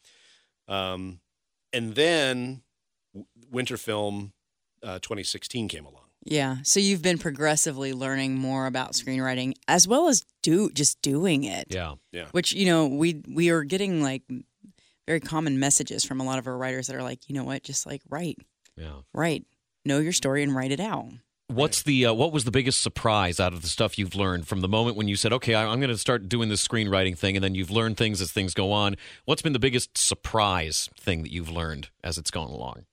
Um, 0.66 1.20
and 1.72 1.94
then 1.94 2.62
Winter 3.50 3.76
Film 3.76 4.32
uh, 4.82 4.98
2016 4.98 5.68
came 5.68 5.86
along. 5.86 6.07
Yeah. 6.24 6.56
So 6.62 6.80
you've 6.80 7.02
been 7.02 7.18
progressively 7.18 7.92
learning 7.92 8.34
more 8.34 8.66
about 8.66 8.92
screenwriting 8.92 9.54
as 9.66 9.86
well 9.88 10.08
as 10.08 10.24
do 10.42 10.70
just 10.70 11.00
doing 11.02 11.44
it. 11.44 11.68
Yeah. 11.70 11.94
Yeah. 12.12 12.26
Which, 12.32 12.52
you 12.52 12.66
know, 12.66 12.86
we 12.86 13.22
we 13.28 13.50
are 13.50 13.62
getting 13.64 14.02
like 14.02 14.22
very 15.06 15.20
common 15.20 15.58
messages 15.58 16.04
from 16.04 16.20
a 16.20 16.24
lot 16.24 16.38
of 16.38 16.46
our 16.46 16.56
writers 16.56 16.88
that 16.88 16.96
are 16.96 17.02
like, 17.02 17.28
you 17.28 17.34
know 17.34 17.44
what, 17.44 17.62
just 17.62 17.86
like 17.86 18.02
write, 18.10 18.38
Yeah. 18.76 19.00
write, 19.14 19.46
know 19.84 19.98
your 20.00 20.12
story 20.12 20.42
and 20.42 20.54
write 20.54 20.70
it 20.72 20.80
out. 20.80 21.06
What's 21.50 21.82
the 21.82 22.04
uh, 22.04 22.12
what 22.12 22.30
was 22.30 22.44
the 22.44 22.50
biggest 22.50 22.80
surprise 22.80 23.40
out 23.40 23.54
of 23.54 23.62
the 23.62 23.68
stuff 23.68 23.96
you've 23.98 24.14
learned 24.14 24.46
from 24.46 24.60
the 24.60 24.68
moment 24.68 24.98
when 24.98 25.08
you 25.08 25.16
said, 25.16 25.32
"Okay, 25.32 25.54
I'm 25.54 25.80
going 25.80 25.88
to 25.88 25.96
start 25.96 26.28
doing 26.28 26.50
this 26.50 26.66
screenwriting 26.66 27.16
thing," 27.16 27.36
and 27.38 27.42
then 27.42 27.54
you've 27.54 27.70
learned 27.70 27.96
things 27.96 28.20
as 28.20 28.30
things 28.30 28.52
go 28.52 28.70
on? 28.70 28.96
What's 29.24 29.40
been 29.40 29.54
the 29.54 29.58
biggest 29.58 29.96
surprise 29.96 30.90
thing 31.00 31.22
that 31.22 31.32
you've 31.32 31.48
learned 31.48 31.88
as 32.04 32.18
it's 32.18 32.30
gone 32.30 32.50
along? 32.50 32.84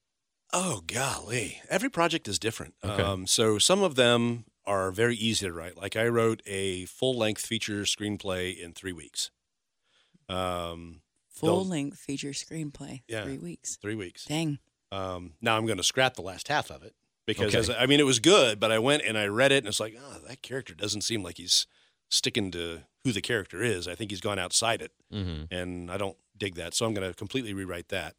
Oh 0.57 0.81
golly, 0.87 1.61
every 1.69 1.89
project 1.89 2.29
is 2.29 2.39
different. 2.39 2.75
Okay. 2.81 3.03
Um, 3.03 3.27
so 3.27 3.57
some 3.57 3.83
of 3.83 3.95
them 3.95 4.45
are 4.65 4.89
very 4.91 5.15
easy 5.17 5.45
to 5.45 5.51
write. 5.53 5.75
Like 5.75 5.97
I 5.97 6.07
wrote 6.07 6.41
a 6.45 6.85
full 6.85 7.13
length 7.17 7.45
feature 7.45 7.81
screenplay 7.81 8.57
in 8.57 8.71
three 8.71 8.93
weeks. 8.93 9.31
Um, 10.29 11.01
full 11.29 11.65
length 11.65 11.99
feature 11.99 12.29
screenplay, 12.29 13.01
Yeah. 13.07 13.23
three 13.25 13.37
weeks. 13.37 13.75
three 13.75 13.95
weeks. 13.95 14.23
Dang. 14.25 14.59
Um, 14.93 15.33
now 15.41 15.57
I'm 15.57 15.65
going 15.65 15.77
to 15.77 15.83
scrap 15.83 16.15
the 16.15 16.21
last 16.21 16.47
half 16.47 16.69
of 16.71 16.83
it 16.83 16.95
because 17.27 17.47
Okay. 17.53 17.57
as, 17.57 17.69
I 17.69 17.85
mean 17.85 17.99
it 17.99 18.03
was 18.05 18.19
good, 18.19 18.59
but 18.59 18.71
I 18.71 18.79
went 18.79 19.03
and 19.03 19.17
I 19.17 19.25
read 19.27 19.51
it 19.51 19.57
and 19.57 19.67
it's 19.67 19.79
like, 19.81 19.97
oh, 19.99 20.19
that 20.27 20.41
character 20.41 20.73
doesn't 20.73 21.01
seem 21.01 21.21
like 21.21 21.37
he's 21.37 21.67
sticking 22.09 22.49
to 22.51 22.83
who 23.03 23.11
the 23.11 23.21
character 23.21 23.61
is. 23.61 23.87
I 23.89 23.95
think 23.95 24.09
he's 24.11 24.21
gone 24.21 24.39
outside 24.39 24.81
it, 24.81 24.93
Mm-hmm. 25.13 25.53
and 25.53 25.91
I 25.91 25.97
don't 25.97 26.17
dig 26.37 26.55
that. 26.55 26.73
So 26.73 26.85
I'm 26.85 26.93
going 26.93 27.07
to 27.07 27.13
completely 27.15 27.53
rewrite 27.53 27.89
that. 27.89 28.15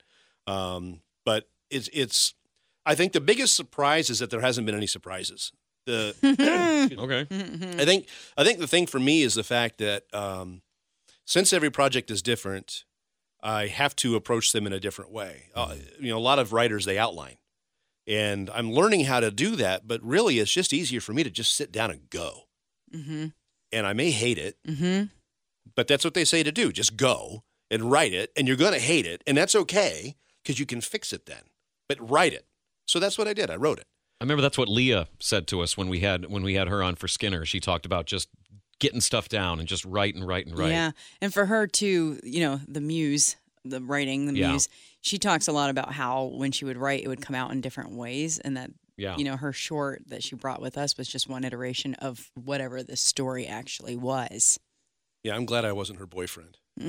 Um, 0.47 1.01
but 1.25 1.49
it's 1.71 1.89
it's. 1.93 2.35
I 2.85 2.95
think 2.95 3.13
the 3.13 3.21
biggest 3.21 3.57
surprise 3.57 4.11
is 4.11 4.21
that 4.21 4.31
there 4.31 4.41
hasn't 4.43 4.65
been 4.67 4.77
any 4.77 4.87
surprises. 4.87 5.53
The 5.87 6.15
Okay. 6.99 7.25
Mm-hmm. 7.25 7.81
I 7.81 7.85
think 7.85 8.09
I 8.37 8.45
think 8.45 8.59
the 8.59 8.67
thing 8.67 8.87
for 8.87 8.99
me 9.01 9.23
is 9.23 9.35
the 9.35 9.45
fact 9.45 9.79
that 9.79 10.05
um, 10.15 10.63
since 11.25 11.53
every 11.53 11.71
project 11.71 12.11
is 12.11 12.23
different, 12.23 12.85
I 13.43 13.67
have 13.67 13.95
to 13.97 14.15
approach 14.17 14.53
them 14.53 14.67
in 14.67 14.73
a 14.73 14.81
different 14.81 15.11
way. 15.11 15.51
Uh, 15.55 15.75
you 16.01 16.11
know, 16.11 16.19
a 16.19 16.21
lot 16.21 16.39
of 16.39 16.53
writers 16.53 16.85
they 16.85 16.99
outline, 16.99 17.37
and 18.07 18.51
I'm 18.51 18.73
learning 18.73 19.05
how 19.07 19.21
to 19.21 19.31
do 19.31 19.57
that. 19.57 19.87
But 19.89 20.03
really, 20.03 20.39
it's 20.39 20.53
just 20.53 20.73
easier 20.73 21.01
for 21.01 21.13
me 21.13 21.23
to 21.25 21.31
just 21.31 21.55
sit 21.55 21.73
down 21.73 21.91
and 21.91 22.09
go. 22.11 22.43
Mm-hmm. 22.95 23.27
And 23.73 23.87
I 23.87 23.93
may 23.93 24.11
hate 24.13 24.39
it, 24.39 24.59
Mm-hmm. 24.67 25.07
but 25.75 25.89
that's 25.89 26.05
what 26.05 26.15
they 26.15 26.25
say 26.25 26.43
to 26.45 26.53
do: 26.53 26.71
just 26.73 26.97
go 26.97 27.43
and 27.71 27.91
write 27.91 28.13
it, 28.13 28.31
and 28.37 28.47
you're 28.47 28.57
going 28.57 28.73
to 28.75 28.79
hate 28.79 29.07
it, 29.07 29.23
and 29.27 29.37
that's 29.37 29.57
okay 29.57 30.15
because 30.43 30.61
you 30.61 30.67
can 30.67 30.81
fix 30.81 31.13
it 31.13 31.27
then. 31.27 31.43
But 31.89 31.99
write 32.11 32.33
it. 32.33 32.47
So 32.87 32.99
that's 33.01 33.19
what 33.19 33.29
I 33.29 33.33
did. 33.35 33.51
I 33.51 33.57
wrote 33.57 33.79
it. 33.79 33.87
I 34.21 34.25
remember 34.25 34.43
that's 34.43 34.59
what 34.59 34.69
Leah 34.69 35.09
said 35.21 35.47
to 35.49 35.61
us 35.61 35.77
when 35.77 35.89
we 35.89 36.01
had 36.01 36.27
when 36.27 36.43
we 36.43 36.55
had 36.55 36.69
her 36.69 36.83
on 36.83 36.95
for 36.97 37.07
Skinner. 37.09 37.45
She 37.45 37.61
talked 37.61 37.85
about 37.87 38.07
just 38.07 38.29
getting 38.79 39.01
stuff 39.01 39.29
down 39.29 39.59
and 39.59 39.69
just 39.69 39.85
write 39.85 40.15
and 40.15 40.27
write 40.27 40.47
and 40.47 40.59
write. 40.59 40.71
Yeah. 40.71 40.91
And 41.21 41.33
for 41.33 41.47
her 41.47 41.67
too, 41.67 42.19
you 42.23 42.41
know, 42.41 42.61
the 42.69 42.81
muse, 42.81 43.37
the 43.65 43.81
writing, 43.81 44.27
the 44.27 44.35
Yeah. 44.39 44.51
muse, 44.51 44.69
she 45.01 45.19
talks 45.19 45.49
a 45.49 45.53
lot 45.53 45.71
about 45.71 45.93
how 45.93 46.25
when 46.25 46.53
she 46.53 46.65
would 46.65 46.77
write, 46.77 47.03
it 47.03 47.09
would 47.09 47.23
come 47.23 47.35
out 47.35 47.51
in 47.53 47.61
different 47.61 47.93
ways 47.93 48.39
and 48.39 48.57
that 48.57 48.71
Yeah. 48.99 49.17
you 49.17 49.25
know, 49.25 49.37
her 49.37 49.53
short 49.53 50.03
that 50.09 50.23
she 50.23 50.35
brought 50.35 50.61
with 50.63 50.77
us 50.79 50.97
was 50.97 51.09
just 51.09 51.29
one 51.29 51.45
iteration 51.45 51.95
of 51.95 52.31
whatever 52.35 52.83
the 52.83 52.97
story 52.97 53.47
actually 53.47 53.97
was. 53.97 54.59
Yeah, 55.23 55.35
I'm 55.37 55.45
glad 55.47 55.65
I 55.65 55.73
wasn't 55.73 55.99
her 55.99 56.07
boyfriend. 56.07 56.59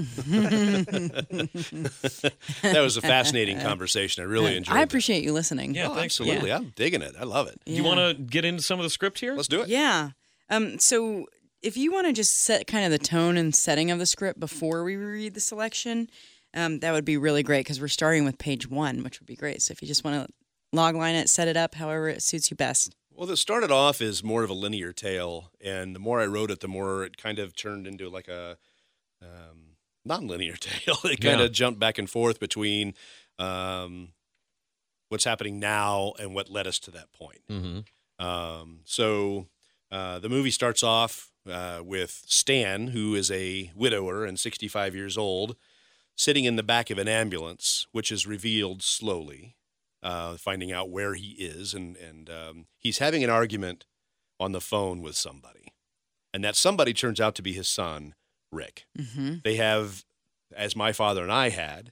that 2.61 2.81
was 2.81 2.97
a 2.97 3.01
fascinating 3.01 3.59
conversation. 3.59 4.23
I 4.23 4.25
really 4.27 4.55
enjoyed. 4.55 4.73
It. 4.73 4.77
I 4.77 4.81
that. 4.81 4.87
appreciate 4.89 5.23
you 5.23 5.33
listening. 5.33 5.73
Yeah, 5.75 5.87
Oh, 5.89 5.95
thanks. 5.95 6.19
absolutely. 6.19 6.51
I'm 6.51 6.73
digging 6.75 7.01
it. 7.01 7.15
I 7.19 7.23
love 7.23 7.47
it. 7.47 7.59
You 7.65 7.83
want 7.83 7.99
to 7.99 8.13
get 8.21 8.45
into 8.45 8.61
some 8.63 8.79
of 8.79 8.83
the 8.83 8.89
script 8.89 9.19
here? 9.19 9.33
Let's 9.35 9.47
do 9.47 9.61
it. 9.61 9.69
Yeah. 9.69 10.11
Um, 10.49 10.79
so 10.79 11.25
if 11.61 11.77
you 11.77 11.91
want 11.91 12.07
to 12.07 12.13
just 12.13 12.37
set 12.43 12.67
kind 12.67 12.85
of 12.85 12.91
the 12.91 12.97
tone 13.05 13.37
and 13.37 13.53
setting 13.55 13.91
of 13.91 13.99
the 13.99 14.05
script 14.05 14.39
before 14.39 14.83
we 14.83 14.95
read 14.95 15.33
the 15.33 15.39
selection, 15.39 16.09
um, 16.53 16.79
that 16.79 16.91
would 16.91 17.05
be 17.05 17.17
really 17.17 17.43
great 17.43 17.61
because 17.65 17.81
we're 17.81 17.87
starting 17.87 18.25
with 18.25 18.37
page 18.37 18.69
one, 18.69 19.03
which 19.03 19.19
would 19.19 19.27
be 19.27 19.35
great. 19.35 19.61
So 19.61 19.71
if 19.71 19.81
you 19.81 19.87
just 19.87 20.03
want 20.03 20.25
to 20.27 20.33
log 20.73 20.95
line 20.95 21.15
it, 21.15 21.29
set 21.29 21.47
it 21.47 21.57
up 21.57 21.75
however 21.75 22.09
it 22.09 22.21
suits 22.23 22.49
you 22.51 22.57
best. 22.57 22.95
Well, 23.13 23.27
this 23.27 23.41
started 23.41 23.71
off 23.71 23.99
as 24.01 24.23
more 24.23 24.43
of 24.43 24.49
a 24.51 24.53
linear 24.53 24.93
tale, 24.93 25.51
and 25.59 25.95
the 25.95 25.99
more 25.99 26.21
I 26.21 26.27
wrote 26.27 26.51
it, 26.51 26.59
the 26.59 26.67
more 26.67 27.03
it 27.03 27.17
kind 27.17 27.39
of 27.39 27.55
turned 27.55 27.87
into 27.87 28.09
like 28.09 28.27
a 28.27 28.57
um, 29.23 29.66
non-linear 30.07 30.55
tale. 30.59 30.97
it 31.05 31.21
kind 31.21 31.39
Yeah. 31.39 31.45
of 31.45 31.51
jumped 31.51 31.79
back 31.79 31.97
and 31.97 32.09
forth 32.09 32.39
between 32.39 32.93
um, 33.39 34.09
what's 35.09 35.23
happening 35.25 35.59
now 35.59 36.13
and 36.19 36.33
what 36.33 36.49
led 36.49 36.67
us 36.67 36.79
to 36.79 36.91
that 36.91 37.11
point. 37.13 37.41
Mm-hmm. 37.49 38.25
Um, 38.25 38.79
so 38.85 39.47
uh, 39.91 40.19
the 40.19 40.29
movie 40.29 40.51
starts 40.51 40.81
off 40.83 41.31
uh, 41.49 41.81
with 41.83 42.23
Stan, 42.25 42.87
who 42.87 43.15
is 43.15 43.29
a 43.31 43.71
widower 43.75 44.25
and 44.25 44.39
65 44.39 44.95
years 44.95 45.17
old, 45.17 45.55
sitting 46.15 46.45
in 46.45 46.55
the 46.55 46.63
back 46.63 46.89
of 46.89 46.97
an 46.97 47.07
ambulance, 47.07 47.85
which 47.91 48.11
is 48.11 48.25
revealed 48.25 48.81
slowly, 48.81 49.55
uh, 50.03 50.35
finding 50.37 50.71
out 50.71 50.89
where 50.89 51.13
he 51.13 51.31
is, 51.33 51.73
and 51.73 51.95
and 51.97 52.29
um, 52.29 52.65
he's 52.77 52.97
having 52.97 53.23
an 53.23 53.29
argument 53.29 53.85
on 54.39 54.51
the 54.51 54.61
phone 54.61 55.01
with 55.01 55.15
somebody, 55.15 55.73
and 56.33 56.43
that 56.43 56.55
somebody 56.55 56.93
turns 56.93 57.21
out 57.21 57.35
to 57.35 57.41
be 57.41 57.53
his 57.53 57.67
son, 57.67 58.13
Rick. 58.51 58.85
Mm-hmm. 58.97 59.35
They 59.43 59.55
have, 59.55 60.03
as 60.55 60.75
my 60.75 60.91
father 60.93 61.23
and 61.23 61.31
I 61.31 61.49
had, 61.49 61.91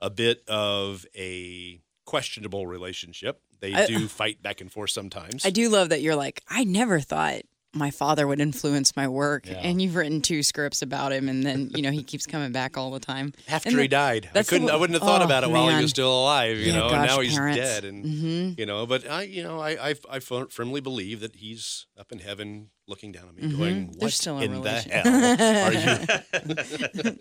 a 0.00 0.10
bit 0.10 0.42
of 0.48 1.06
a 1.16 1.80
questionable 2.04 2.66
relationship. 2.66 3.40
They 3.60 3.72
I- 3.74 3.86
do 3.86 4.08
fight 4.08 4.42
back 4.42 4.60
and 4.60 4.70
forth 4.72 4.90
sometimes. 4.90 5.46
I 5.46 5.50
do 5.50 5.68
love 5.68 5.90
that 5.90 6.02
you're 6.02 6.16
like, 6.16 6.42
I 6.48 6.64
never 6.64 6.98
thought 7.00 7.42
my 7.74 7.90
father 7.90 8.26
would 8.26 8.38
influence 8.40 8.94
my 8.96 9.08
work. 9.08 9.46
Yeah. 9.46 9.54
And 9.54 9.80
you've 9.80 9.96
written 9.96 10.20
two 10.20 10.42
scripts 10.42 10.82
about 10.82 11.10
him. 11.12 11.28
And 11.28 11.42
then, 11.42 11.70
you 11.74 11.80
know, 11.82 11.90
he 11.90 12.02
keeps 12.02 12.26
coming 12.26 12.52
back 12.52 12.76
all 12.76 12.90
the 12.90 13.00
time. 13.00 13.32
After 13.48 13.70
he 13.80 13.88
died, 13.88 14.28
I 14.34 14.42
the 14.42 14.48
couldn't. 14.48 14.68
I 14.70 14.76
wouldn't 14.76 14.94
have 14.98 15.06
thought 15.08 15.22
oh, 15.22 15.24
about 15.24 15.42
it 15.44 15.50
while 15.50 15.68
he 15.70 15.80
was 15.80 15.90
still 15.90 16.12
alive, 16.22 16.58
you 16.58 16.72
Yeah, 16.72 16.78
know. 16.80 16.88
and 16.88 16.96
gosh, 16.96 17.08
now 17.08 17.20
he's 17.20 17.34
parents. 17.34 17.58
dead, 17.58 17.84
and 17.84 18.04
Mhm. 18.04 18.58
you 18.58 18.66
know. 18.66 18.84
But 18.86 19.08
I, 19.08 19.22
you 19.22 19.42
know, 19.42 19.58
I, 19.58 19.90
I, 19.90 19.94
I 20.10 20.18
firmly 20.18 20.80
believe 20.82 21.20
that 21.20 21.36
he's 21.36 21.86
up 21.98 22.12
in 22.12 22.18
heaven, 22.18 22.68
looking 22.86 23.10
down 23.12 23.28
at 23.28 23.36
me, 23.36 23.42
Mhm. 23.52 23.58
going, 23.58 23.94
"What 23.98 24.12
still 24.12 24.38
a 24.38 24.42
in 24.42 24.60
the 24.62 24.70
hell 24.70 25.64
are 25.64 25.72
you?" 25.72 27.16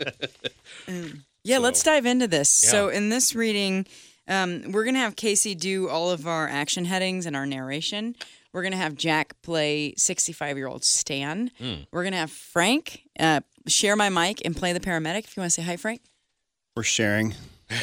Yeah, 1.43 1.55
So- 1.57 1.61
let's 1.63 1.81
dive 1.83 2.05
into 2.05 2.27
this. 2.27 2.61
Yeah. 2.63 2.69
So, 2.71 2.89
in 2.89 3.09
this 3.09 3.33
reading, 3.33 3.87
um, 4.27 4.71
we're 4.71 4.83
going 4.83 4.93
to 4.93 4.99
have 4.99 5.15
Casey 5.15 5.55
do 5.55 5.89
all 5.89 6.11
of 6.11 6.27
our 6.27 6.47
action 6.47 6.85
headings 6.85 7.25
and 7.25 7.35
our 7.35 7.45
narration. 7.47 8.15
We're 8.53 8.61
going 8.61 8.73
to 8.73 8.77
have 8.77 8.95
Jack 8.95 9.41
play 9.41 9.93
65 9.97 10.57
year 10.57 10.67
old 10.67 10.83
Stan. 10.83 11.51
Mm. 11.59 11.87
We're 11.91 12.03
going 12.03 12.13
to 12.13 12.19
have 12.19 12.31
Frank 12.31 13.03
uh, 13.19 13.41
share 13.67 13.95
my 13.95 14.09
mic 14.09 14.41
and 14.43 14.55
play 14.55 14.73
the 14.73 14.79
paramedic. 14.79 15.25
If 15.25 15.37
you 15.37 15.41
want 15.41 15.51
to 15.51 15.61
say 15.61 15.63
hi, 15.63 15.77
Frank. 15.77 16.01
We're 16.75 16.83
sharing. 16.83 17.35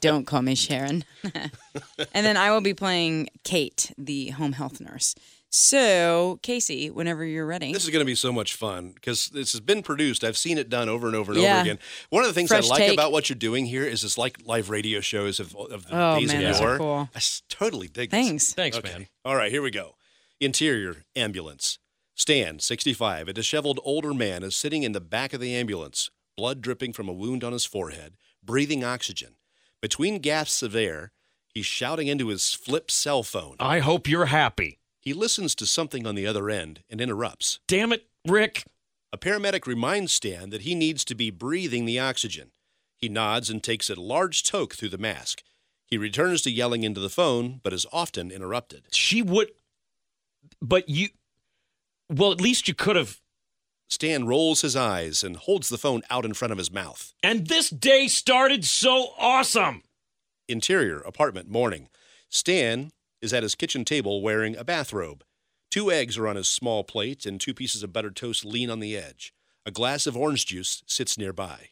Don't 0.00 0.26
call 0.26 0.42
me 0.42 0.54
Sharon. 0.54 1.04
and 1.24 2.26
then 2.26 2.36
I 2.36 2.50
will 2.50 2.60
be 2.60 2.74
playing 2.74 3.28
Kate, 3.44 3.92
the 3.96 4.30
home 4.30 4.52
health 4.52 4.80
nurse. 4.80 5.14
So, 5.52 6.38
Casey, 6.42 6.90
whenever 6.90 7.24
you're 7.24 7.44
ready. 7.44 7.72
This 7.72 7.82
is 7.82 7.90
going 7.90 8.00
to 8.02 8.06
be 8.06 8.14
so 8.14 8.32
much 8.32 8.54
fun 8.54 8.92
because 8.92 9.26
this 9.30 9.50
has 9.50 9.60
been 9.60 9.82
produced. 9.82 10.22
I've 10.22 10.36
seen 10.38 10.58
it 10.58 10.68
done 10.68 10.88
over 10.88 11.08
and 11.08 11.16
over 11.16 11.32
and 11.32 11.40
Yeah. 11.42 11.54
over 11.54 11.60
again. 11.62 11.78
One 12.10 12.22
of 12.22 12.28
the 12.28 12.34
things 12.34 12.50
Fresh 12.50 12.66
I 12.66 12.68
like 12.68 12.78
take. 12.78 12.92
about 12.92 13.10
what 13.10 13.28
you're 13.28 13.36
doing 13.36 13.66
here 13.66 13.82
is 13.84 14.04
it's 14.04 14.16
like 14.16 14.38
live 14.46 14.70
radio 14.70 15.00
shows 15.00 15.40
of, 15.40 15.56
of 15.56 15.86
the 15.86 15.96
Oh, 16.00 16.20
days 16.20 16.28
man, 16.28 16.44
of 16.46 16.52
those 16.52 16.60
are 16.60 16.68
yore. 16.68 16.78
cool. 16.78 17.08
I 17.14 17.18
s- 17.18 17.42
totally 17.48 17.88
dig 17.88 18.10
this. 18.10 18.16
Thanks. 18.26 18.52
Thanks, 18.52 18.76
Okay. 18.78 18.92
man. 18.92 19.08
All 19.24 19.34
right, 19.34 19.50
here 19.50 19.60
we 19.62 19.72
go. 19.72 19.96
Interior 20.38 21.04
ambulance. 21.16 21.78
Stan, 22.14 22.60
65, 22.60 23.26
a 23.28 23.32
disheveled 23.32 23.80
older 23.82 24.14
man, 24.14 24.42
is 24.44 24.54
sitting 24.56 24.84
in 24.84 24.92
the 24.92 25.00
back 25.00 25.32
of 25.32 25.40
the 25.40 25.54
ambulance, 25.56 26.10
blood 26.36 26.60
dripping 26.60 26.92
from 26.92 27.08
a 27.08 27.12
wound 27.12 27.42
on 27.42 27.52
his 27.52 27.64
forehead, 27.64 28.14
breathing 28.42 28.84
oxygen. 28.84 29.34
Between 29.82 30.18
gasps 30.18 30.62
of 30.62 30.76
air, 30.76 31.12
he's 31.52 31.66
shouting 31.66 32.06
into 32.08 32.28
his 32.28 32.52
flip 32.54 32.90
cell 32.90 33.22
phone. 33.22 33.56
I 33.58 33.80
hope 33.80 34.06
you're 34.06 34.26
happy. 34.26 34.78
He 35.00 35.14
listens 35.14 35.54
to 35.56 35.66
something 35.66 36.06
on 36.06 36.14
the 36.14 36.26
other 36.26 36.50
end 36.50 36.82
and 36.90 37.00
interrupts. 37.00 37.58
Damn 37.66 37.92
it, 37.92 38.06
Rick. 38.26 38.64
A 39.12 39.18
paramedic 39.18 39.66
reminds 39.66 40.12
Stan 40.12 40.50
that 40.50 40.62
he 40.62 40.74
needs 40.74 41.04
to 41.06 41.14
be 41.14 41.30
breathing 41.30 41.84
the 41.84 41.98
oxygen. 41.98 42.52
He 42.96 43.08
nods 43.08 43.48
and 43.48 43.62
takes 43.62 43.88
a 43.88 43.98
large 43.98 44.42
toke 44.42 44.74
through 44.74 44.90
the 44.90 44.98
mask. 44.98 45.42
He 45.86 45.96
returns 45.96 46.42
to 46.42 46.50
yelling 46.50 46.84
into 46.84 47.00
the 47.00 47.08
phone, 47.08 47.60
but 47.62 47.72
is 47.72 47.86
often 47.92 48.30
interrupted. 48.30 48.84
She 48.92 49.22
would. 49.22 49.50
But 50.60 50.88
you. 50.88 51.08
Well, 52.08 52.30
at 52.30 52.40
least 52.40 52.68
you 52.68 52.74
could 52.74 52.96
have. 52.96 53.20
Stan 53.88 54.26
rolls 54.26 54.60
his 54.60 54.76
eyes 54.76 55.24
and 55.24 55.36
holds 55.36 55.68
the 55.68 55.78
phone 55.78 56.02
out 56.10 56.24
in 56.24 56.34
front 56.34 56.52
of 56.52 56.58
his 56.58 56.70
mouth. 56.70 57.12
And 57.22 57.48
this 57.48 57.70
day 57.70 58.06
started 58.06 58.64
so 58.64 59.14
awesome. 59.18 59.82
Interior, 60.46 61.00
apartment, 61.00 61.50
morning. 61.50 61.88
Stan 62.28 62.92
is 63.20 63.32
at 63.32 63.42
his 63.42 63.54
kitchen 63.54 63.84
table 63.84 64.22
wearing 64.22 64.56
a 64.56 64.64
bathrobe. 64.64 65.24
Two 65.70 65.90
eggs 65.90 66.18
are 66.18 66.26
on 66.26 66.36
his 66.36 66.48
small 66.48 66.82
plate, 66.82 67.24
and 67.24 67.40
two 67.40 67.54
pieces 67.54 67.82
of 67.82 67.92
buttered 67.92 68.16
toast 68.16 68.44
lean 68.44 68.70
on 68.70 68.80
the 68.80 68.96
edge. 68.96 69.32
A 69.64 69.70
glass 69.70 70.06
of 70.06 70.16
orange 70.16 70.46
juice 70.46 70.82
sits 70.86 71.16
nearby. 71.16 71.70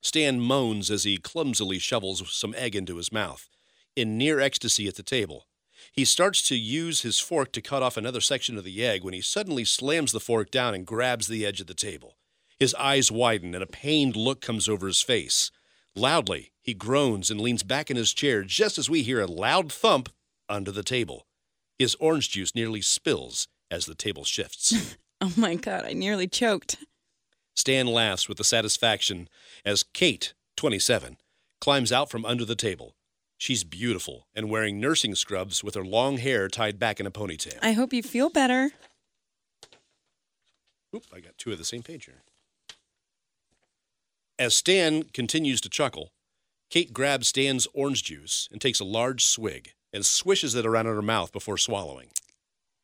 Stan 0.00 0.40
moans 0.40 0.90
as 0.90 1.04
he 1.04 1.18
clumsily 1.18 1.78
shovels 1.78 2.22
some 2.34 2.54
egg 2.56 2.74
into 2.74 2.96
his 2.96 3.12
mouth, 3.12 3.48
in 3.94 4.16
near 4.16 4.40
ecstasy 4.40 4.88
at 4.88 4.96
the 4.96 5.02
table. 5.02 5.46
He 5.92 6.04
starts 6.04 6.42
to 6.48 6.56
use 6.56 7.02
his 7.02 7.20
fork 7.20 7.52
to 7.52 7.60
cut 7.60 7.82
off 7.82 7.96
another 7.96 8.20
section 8.20 8.56
of 8.56 8.64
the 8.64 8.84
egg 8.84 9.04
when 9.04 9.14
he 9.14 9.20
suddenly 9.20 9.64
slams 9.64 10.12
the 10.12 10.20
fork 10.20 10.50
down 10.50 10.74
and 10.74 10.86
grabs 10.86 11.26
the 11.26 11.44
edge 11.44 11.60
of 11.60 11.66
the 11.66 11.74
table. 11.74 12.16
His 12.58 12.74
eyes 12.74 13.10
widen 13.10 13.54
and 13.54 13.62
a 13.62 13.66
pained 13.66 14.16
look 14.16 14.40
comes 14.40 14.68
over 14.68 14.86
his 14.86 15.02
face. 15.02 15.50
Loudly, 15.94 16.52
he 16.62 16.72
groans 16.72 17.30
and 17.30 17.40
leans 17.40 17.62
back 17.62 17.90
in 17.90 17.96
his 17.96 18.14
chair 18.14 18.44
just 18.44 18.78
as 18.78 18.88
we 18.88 19.02
hear 19.02 19.20
a 19.20 19.26
loud 19.26 19.70
thump 19.70 20.08
under 20.52 20.70
the 20.70 20.82
table. 20.84 21.26
His 21.78 21.96
orange 21.96 22.30
juice 22.30 22.54
nearly 22.54 22.80
spills 22.80 23.48
as 23.70 23.86
the 23.86 23.94
table 23.94 24.24
shifts. 24.24 24.96
Oh 25.24 25.32
my 25.36 25.54
God, 25.54 25.84
I 25.84 25.92
nearly 25.92 26.26
choked. 26.26 26.78
Stan 27.54 27.86
laughs 27.86 28.28
with 28.28 28.38
the 28.38 28.44
satisfaction 28.44 29.28
as 29.64 29.84
Kate, 29.84 30.34
27, 30.56 31.16
climbs 31.60 31.92
out 31.92 32.10
from 32.10 32.24
under 32.24 32.44
the 32.44 32.56
table. 32.56 32.96
She's 33.38 33.62
beautiful 33.62 34.26
and 34.34 34.50
wearing 34.50 34.80
nursing 34.80 35.14
scrubs 35.14 35.62
with 35.62 35.76
her 35.76 35.84
long 35.84 36.16
hair 36.16 36.48
tied 36.48 36.80
back 36.80 36.98
in 36.98 37.06
a 37.06 37.12
ponytail. 37.12 37.60
I 37.62 37.70
hope 37.70 37.92
you 37.92 38.02
feel 38.02 38.30
better. 38.30 38.72
Oop, 40.92 41.04
I 41.14 41.20
got 41.20 41.38
two 41.38 41.52
of 41.52 41.58
the 41.58 41.64
same 41.64 41.84
page 41.84 42.06
here. 42.06 42.24
As 44.40 44.56
Stan 44.56 45.04
continues 45.04 45.60
to 45.60 45.68
chuckle, 45.68 46.10
Kate 46.68 46.92
grabs 46.92 47.28
Stan's 47.28 47.68
orange 47.72 48.02
juice 48.02 48.48
and 48.50 48.60
takes 48.60 48.80
a 48.80 48.84
large 48.84 49.24
swig 49.24 49.74
and 49.92 50.04
swishes 50.04 50.54
it 50.54 50.66
around 50.66 50.86
in 50.86 50.94
her 50.94 51.02
mouth 51.02 51.32
before 51.32 51.58
swallowing. 51.58 52.08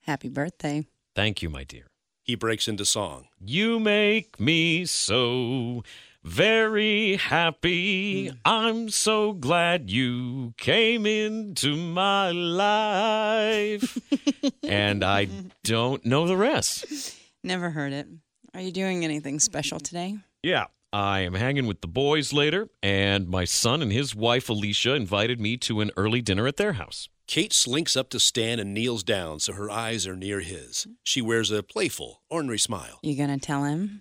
Happy 0.02 0.28
birthday. 0.28 0.86
Thank 1.14 1.42
you, 1.42 1.50
my 1.50 1.64
dear. 1.64 1.86
He 2.22 2.34
breaks 2.34 2.68
into 2.68 2.84
song. 2.84 3.28
You 3.40 3.80
make 3.80 4.38
me 4.38 4.84
so 4.84 5.82
very 6.22 7.16
happy. 7.16 8.30
I'm 8.44 8.90
so 8.90 9.32
glad 9.32 9.90
you 9.90 10.52
came 10.58 11.06
into 11.06 11.74
my 11.76 12.30
life. 12.32 13.98
and 14.62 15.04
I 15.04 15.28
don't 15.64 16.04
know 16.04 16.26
the 16.26 16.36
rest. 16.36 17.16
Never 17.42 17.70
heard 17.70 17.92
it. 17.92 18.06
Are 18.54 18.60
you 18.60 18.72
doing 18.72 19.04
anything 19.04 19.40
special 19.40 19.80
today? 19.80 20.16
Yeah. 20.42 20.66
I 20.92 21.20
am 21.20 21.34
hanging 21.34 21.66
with 21.66 21.82
the 21.82 21.86
boys 21.86 22.32
later, 22.32 22.70
and 22.82 23.28
my 23.28 23.44
son 23.44 23.82
and 23.82 23.92
his 23.92 24.14
wife 24.14 24.48
Alicia 24.48 24.94
invited 24.94 25.38
me 25.38 25.58
to 25.58 25.80
an 25.82 25.90
early 25.98 26.22
dinner 26.22 26.46
at 26.46 26.56
their 26.56 26.74
house. 26.74 27.08
Kate 27.26 27.52
slinks 27.52 27.94
up 27.94 28.08
to 28.10 28.18
Stan 28.18 28.58
and 28.58 28.72
kneels 28.72 29.02
down 29.02 29.38
so 29.38 29.52
her 29.52 29.70
eyes 29.70 30.06
are 30.06 30.16
near 30.16 30.40
his. 30.40 30.86
She 31.02 31.20
wears 31.20 31.50
a 31.50 31.62
playful, 31.62 32.22
ornery 32.30 32.58
smile. 32.58 33.00
You 33.02 33.16
gonna 33.16 33.38
tell 33.38 33.64
him? 33.64 34.00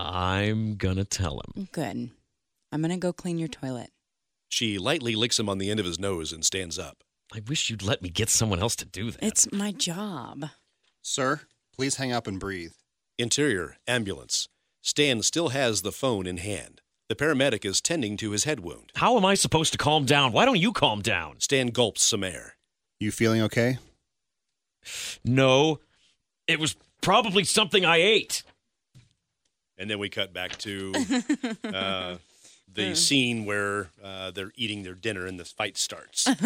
I'm 0.00 0.74
gonna 0.74 1.04
tell 1.04 1.40
him. 1.40 1.68
Good. 1.70 2.10
I'm 2.72 2.82
gonna 2.82 2.96
go 2.96 3.12
clean 3.12 3.38
your 3.38 3.46
toilet. 3.46 3.90
She 4.48 4.78
lightly 4.78 5.14
licks 5.14 5.38
him 5.38 5.48
on 5.48 5.58
the 5.58 5.70
end 5.70 5.78
of 5.78 5.86
his 5.86 6.00
nose 6.00 6.32
and 6.32 6.44
stands 6.44 6.80
up. 6.80 7.04
I 7.32 7.42
wish 7.46 7.70
you'd 7.70 7.84
let 7.84 8.02
me 8.02 8.08
get 8.08 8.28
someone 8.28 8.58
else 8.58 8.74
to 8.76 8.84
do 8.84 9.12
that. 9.12 9.22
It's 9.22 9.52
my 9.52 9.70
job. 9.70 10.46
Sir, 11.00 11.42
please 11.72 11.94
hang 11.94 12.10
up 12.10 12.26
and 12.26 12.40
breathe. 12.40 12.72
Interior, 13.18 13.76
ambulance. 13.86 14.48
Stan 14.84 15.22
still 15.22 15.50
has 15.50 15.82
the 15.82 15.92
phone 15.92 16.26
in 16.26 16.38
hand. 16.38 16.80
The 17.08 17.14
paramedic 17.14 17.64
is 17.64 17.80
tending 17.80 18.16
to 18.16 18.32
his 18.32 18.44
head 18.44 18.60
wound. 18.60 18.90
How 18.96 19.16
am 19.16 19.24
I 19.24 19.34
supposed 19.34 19.70
to 19.72 19.78
calm 19.78 20.04
down? 20.04 20.32
Why 20.32 20.44
don't 20.44 20.58
you 20.58 20.72
calm 20.72 21.00
down? 21.02 21.36
Stan 21.38 21.68
gulps 21.68 22.02
some 22.02 22.24
air. 22.24 22.56
You 22.98 23.12
feeling 23.12 23.42
okay? 23.42 23.78
No, 25.24 25.78
it 26.48 26.58
was 26.58 26.74
probably 27.00 27.44
something 27.44 27.84
I 27.84 27.98
ate. 27.98 28.42
And 29.78 29.88
then 29.88 30.00
we 30.00 30.08
cut 30.08 30.32
back 30.32 30.58
to 30.58 30.92
uh, 31.64 32.16
the 32.74 32.94
scene 32.96 33.44
where 33.44 33.88
uh, 34.02 34.30
they're 34.30 34.52
eating 34.56 34.82
their 34.82 34.94
dinner 34.94 35.26
and 35.26 35.38
the 35.38 35.44
fight 35.44 35.76
starts. 35.76 36.28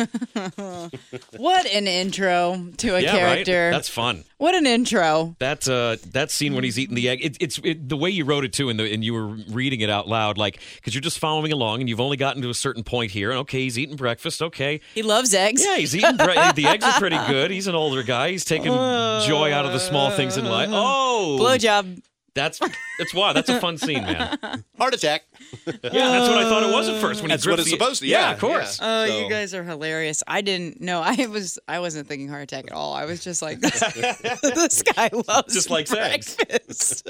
What 1.37 1.67
an 1.67 1.87
intro 1.87 2.71
to 2.79 2.97
a 2.97 3.01
yeah, 3.01 3.13
character. 3.13 3.67
right. 3.67 3.71
That's 3.71 3.89
fun. 3.89 4.25
what 4.39 4.55
an 4.55 4.67
intro. 4.67 5.37
That 5.39 5.69
uh, 5.69 5.97
that 6.13 6.31
scene 6.31 6.55
when 6.55 6.65
he's 6.65 6.79
eating 6.79 6.95
the 6.95 7.09
egg, 7.09 7.25
it, 7.25 7.37
it's 7.41 7.59
it, 7.63 7.89
the 7.89 7.97
way 7.97 8.11
you 8.11 8.25
wrote 8.25 8.45
it 8.45 8.53
too, 8.53 8.69
and, 8.69 8.79
the, 8.79 8.93
and 8.93 9.05
you 9.05 9.15
were 9.15 9.27
reading 9.27 9.81
it 9.81 9.91
out 9.91 10.09
loud, 10.09 10.39
like 10.39 10.61
because 10.77 10.95
you're 10.95 11.01
just 11.03 11.19
following 11.19 11.53
along, 11.53 11.81
and 11.81 11.89
you've 11.89 12.01
only 12.01 12.17
gotten 12.17 12.43
to 12.43 12.51
a 12.51 12.55
certain 12.55 12.85
point 12.85 13.11
here, 13.11 13.31
and 13.31 13.41
okay, 13.41 13.61
he's 13.61 13.79
eating 13.79 13.97
breakfast, 13.97 14.43
okay, 14.43 14.81
He 14.95 15.03
loves 15.03 15.35
eggs. 15.35 15.65
yeah, 15.65 15.77
he's 15.77 15.95
eating 15.95 16.17
bre- 16.17 16.53
the 16.55 16.67
eggs 16.67 16.85
are 16.85 16.99
pretty 16.99 17.19
good. 17.27 17.51
He's 17.51 17.67
an 17.67 17.75
older 17.75 18.03
guy, 18.03 18.31
he's 18.31 18.45
taking 18.45 18.67
joy 18.73 19.53
out 19.53 19.67
of 19.67 19.73
the 19.73 19.81
small 19.81 20.11
things 20.11 20.37
in 20.37 20.45
life. 20.47 20.69
Oh, 20.73 21.37
Blowjob. 21.41 22.01
That's 22.37 22.61
that's 22.99 23.13
why 23.15 23.33
that's 23.33 23.49
a 23.49 23.59
fun 23.61 23.79
scene, 23.79 24.03
man. 24.05 24.39
Heart 24.79 24.95
attack. 24.95 25.23
Yeah, 25.67 25.73
that's 25.83 26.29
what 26.29 26.39
I 26.39 26.45
thought 26.49 26.63
it 26.63 26.73
was 26.73 26.89
at 26.89 27.01
first. 27.01 27.23
When 27.23 27.31
he 27.31 27.35
That's 27.37 27.47
what 27.47 27.59
it's 27.59 27.65
the- 27.65 27.71
supposed 27.77 28.03
to. 28.03 28.07
Yeah, 28.07 28.21
Yeah, 28.29 28.33
of 28.35 28.39
course. 28.39 28.79
yeah. 28.81 28.87
Oh, 28.87 29.07
So- 29.07 29.19
you 29.23 29.29
guys 29.31 29.55
are 29.55 29.65
hilarious. 29.65 30.23
I 30.29 30.43
didn't 30.43 30.81
know. 30.81 31.01
I 31.05 31.27
was. 31.27 31.59
I 31.67 31.81
wasn't 31.81 32.07
thinking 32.07 32.29
heart 32.29 32.43
attack 32.45 32.67
at 32.67 32.73
all. 32.73 32.93
I 32.95 33.07
was 33.07 33.25
just 33.25 33.43
like, 33.43 33.59
this, 33.61 33.81
this 34.43 34.83
guy 34.83 35.11
loves 35.27 35.53
Just 35.55 35.71
likes 35.71 35.93
eggs. 35.93 36.37
breakfast. 36.37 37.07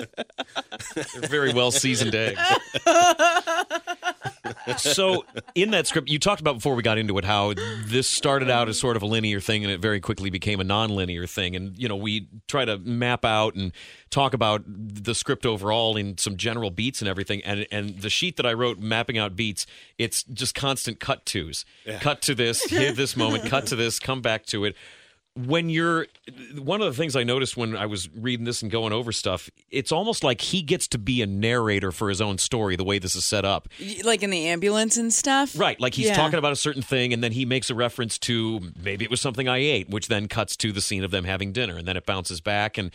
They're 0.94 1.28
very 1.28 1.52
well 1.52 1.70
seasoned 1.70 2.14
eggs. 2.14 2.40
So, 4.76 5.24
in 5.55 5.70
that 5.70 5.87
script, 5.87 6.09
you 6.09 6.18
talked 6.18 6.40
about 6.40 6.55
before 6.55 6.74
we 6.74 6.83
got 6.83 6.98
into 6.98 7.16
it 7.18 7.24
how 7.24 7.55
this 7.87 8.09
started 8.09 8.50
out 8.50 8.68
as 8.68 8.79
sort 8.79 8.96
of 8.96 9.02
a 9.02 9.07
linear 9.07 9.40
thing 9.40 9.64
and 9.64 9.72
it 9.72 9.81
very 9.81 10.00
quickly 10.00 10.31
became 10.31 10.61
a 10.61 10.64
non-linear 10.64 11.26
thing. 11.26 11.57
And 11.57 11.76
you 11.79 11.88
know, 11.88 11.96
we 11.96 12.29
try 12.48 12.64
to 12.64 12.79
map 12.79 13.24
out 13.24 13.55
and 13.55 13.72
talk 14.11 14.35
about 14.35 14.62
the 14.66 15.14
script 15.14 15.46
overall 15.46 15.96
in 15.96 16.18
some 16.18 16.37
general 16.37 16.70
beats 16.70 17.00
and 17.00 17.09
everything. 17.09 17.42
And 17.42 17.66
and 17.70 18.00
the 18.00 18.11
sheet 18.11 18.37
that 18.37 18.46
I 18.46 18.52
wrote 18.52 18.79
mapping 18.79 19.18
out 19.18 19.37
beats, 19.37 19.66
it's 19.98 20.22
just 20.24 20.55
constant 20.55 21.00
cut 21.00 21.24
tos. 21.26 21.64
Cut 22.00 22.22
to 22.22 22.35
this, 22.35 22.64
hit 22.64 22.96
this 22.96 23.16
moment, 23.16 23.46
cut 23.46 23.66
to 23.66 23.76
this, 23.76 23.98
come 23.98 24.22
back 24.22 24.46
to 24.46 24.64
it 24.64 24.76
when 25.37 25.68
you're 25.68 26.07
one 26.59 26.81
of 26.81 26.87
the 26.87 26.94
things 26.94 27.14
I 27.14 27.22
noticed 27.22 27.57
when 27.57 27.77
I 27.77 27.85
was 27.87 28.09
reading 28.14 28.44
this 28.46 28.62
and 28.62 28.70
going 28.70 28.92
over 28.92 29.12
stuff, 29.12 29.51
it's 29.70 29.92
almost 29.92 30.25
like 30.25 30.40
he 30.40 30.62
gets 30.62 30.88
to 30.88 30.99
be 30.99 31.20
a 31.20 31.27
narrator 31.27 31.92
for 31.92 32.09
his 32.09 32.20
own 32.22 32.38
story 32.38 32.75
the 32.77 32.85
way 32.85 32.99
this 32.99 33.14
is 33.14 33.25
set 33.25 33.44
up. 33.44 33.68
like 34.05 34.22
in 34.22 34.31
the 34.31 34.46
ambulance 34.46 34.96
and 34.96 35.12
stuff. 35.12 35.59
Right, 35.59 35.79
like 35.81 35.94
he's 35.94 36.07
Yeah. 36.07 36.16
talking 36.16 36.38
about 36.38 36.53
a 36.53 36.57
certain 36.57 36.83
thing 36.83 37.12
and 37.12 37.22
then 37.22 37.33
he 37.33 37.44
makes 37.44 37.68
a 37.68 37.75
reference 37.75 38.18
to 38.20 38.72
maybe 38.83 39.05
it 39.05 39.11
was 39.11 39.20
something 39.20 39.46
I 39.49 39.59
ate, 39.59 39.90
which 39.90 40.09
then 40.09 40.27
cuts 40.29 40.57
to 40.57 40.72
the 40.72 40.81
scene 40.81 41.05
of 41.05 41.11
them 41.11 41.25
having 41.25 41.53
dinner 41.53 41.77
and 41.77 41.87
then 41.87 41.96
it 41.96 42.07
bounces 42.07 42.40
back 42.40 42.79
and 42.79 42.90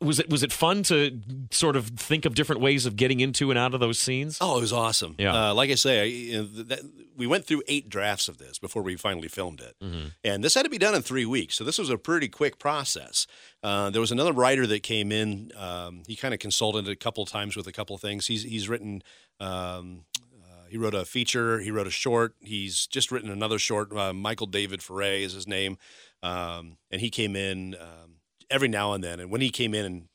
was 0.00 0.18
it 0.18 0.28
was 0.28 0.42
it 0.42 0.52
fun 0.52 0.82
to 0.84 1.20
sort 1.50 1.76
of 1.76 1.86
think 1.88 2.24
of 2.24 2.34
different 2.34 2.60
ways 2.60 2.86
of 2.86 2.96
getting 2.96 3.20
into 3.20 3.50
and 3.50 3.58
out 3.58 3.74
of 3.74 3.80
those 3.80 3.98
scenes? 3.98 4.38
Oh, 4.40 4.58
it 4.58 4.60
was 4.60 4.72
awesome. 4.72 5.14
Yeah. 5.18 5.50
Uh, 5.50 5.54
like 5.54 5.70
I 5.70 5.74
say, 5.74 6.00
I, 6.00 6.04
you 6.04 6.38
know, 6.38 6.62
that, 6.64 6.80
we 7.16 7.26
went 7.26 7.46
through 7.46 7.62
eight 7.68 7.90
drafts 7.90 8.28
of 8.28 8.38
this 8.38 8.58
before 8.58 8.82
we 8.82 8.96
finally 8.96 9.28
filmed 9.28 9.60
it. 9.60 9.76
And 10.24 10.42
this 10.42 10.54
had 10.54 10.62
to 10.62 10.70
be 10.70 10.78
done 10.78 10.94
in 10.94 11.02
three 11.02 11.26
weeks. 11.26 11.54
So 11.54 11.64
this 11.64 11.78
was 11.78 11.90
a 11.90 11.98
pretty 11.98 12.28
quick 12.28 12.58
process. 12.58 13.26
Uh, 13.62 13.90
there 13.90 14.00
was 14.00 14.10
another 14.10 14.32
writer 14.32 14.66
that 14.66 14.82
came 14.82 15.12
in. 15.12 15.52
Um, 15.54 16.02
he 16.06 16.16
kind 16.16 16.32
of 16.32 16.40
consulted 16.40 16.88
a 16.88 16.96
couple 16.96 17.26
times 17.26 17.56
with 17.56 17.66
a 17.66 17.72
couple 17.72 17.94
of 17.94 18.00
things. 18.00 18.26
He's, 18.26 18.42
he's 18.44 18.70
written. 18.70 19.02
Um, 19.38 20.04
uh, 20.42 20.64
he 20.70 20.78
wrote 20.78 20.94
a 20.94 21.04
feature. 21.04 21.60
He 21.60 21.70
wrote 21.70 21.86
a 21.86 21.90
short. 21.90 22.36
He's 22.40 22.86
just 22.86 23.12
written 23.12 23.30
another 23.30 23.58
short. 23.58 23.94
Uh, 23.94 24.14
Michael 24.14 24.46
David 24.46 24.82
Foray 24.82 25.22
is 25.22 25.34
his 25.34 25.46
name, 25.46 25.76
um, 26.22 26.78
and 26.90 27.02
he 27.02 27.10
came 27.10 27.36
in 27.36 27.74
um, 27.78 28.19
every 28.50 28.68
now 28.68 28.92
and 28.92 29.02
then. 29.02 29.20
And 29.20 29.30
when 29.30 29.40
he 29.40 29.50
came 29.50 29.74
in, 29.74 29.84
and 29.84 30.08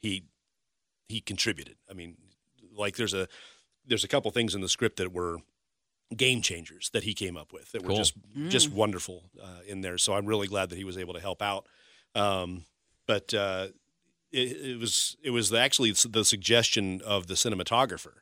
he 0.00 0.24
he 1.08 1.20
contributed. 1.20 1.76
I 1.90 1.94
mean, 1.94 2.16
like 2.76 2.96
there's 2.96 3.14
a 3.14 3.28
there's 3.86 4.04
a 4.04 4.08
couple 4.08 4.30
things 4.30 4.54
in 4.54 4.60
the 4.60 4.68
script 4.68 4.96
that 4.98 5.12
were 5.12 5.38
game 6.16 6.42
changers 6.42 6.90
that 6.92 7.04
he 7.04 7.14
came 7.14 7.36
up 7.36 7.52
with 7.52 7.72
that 7.72 7.82
were 7.82 7.88
Cool. 7.88 7.96
just 7.96 8.14
just 8.48 8.70
wonderful 8.70 9.24
uh, 9.42 9.60
in 9.66 9.80
there. 9.80 9.98
So 9.98 10.14
I'm 10.14 10.26
really 10.26 10.46
glad 10.48 10.70
that 10.70 10.76
he 10.76 10.84
was 10.84 10.98
able 10.98 11.14
to 11.14 11.20
help 11.20 11.40
out. 11.42 11.66
Um, 12.14 12.64
but 13.06 13.32
uh, 13.34 13.68
it, 14.30 14.52
it 14.52 14.80
was 14.80 15.16
it 15.22 15.30
was 15.30 15.52
actually 15.52 15.92
the 15.92 16.24
suggestion 16.24 17.00
of 17.04 17.26
the 17.26 17.34
cinematographer. 17.34 18.14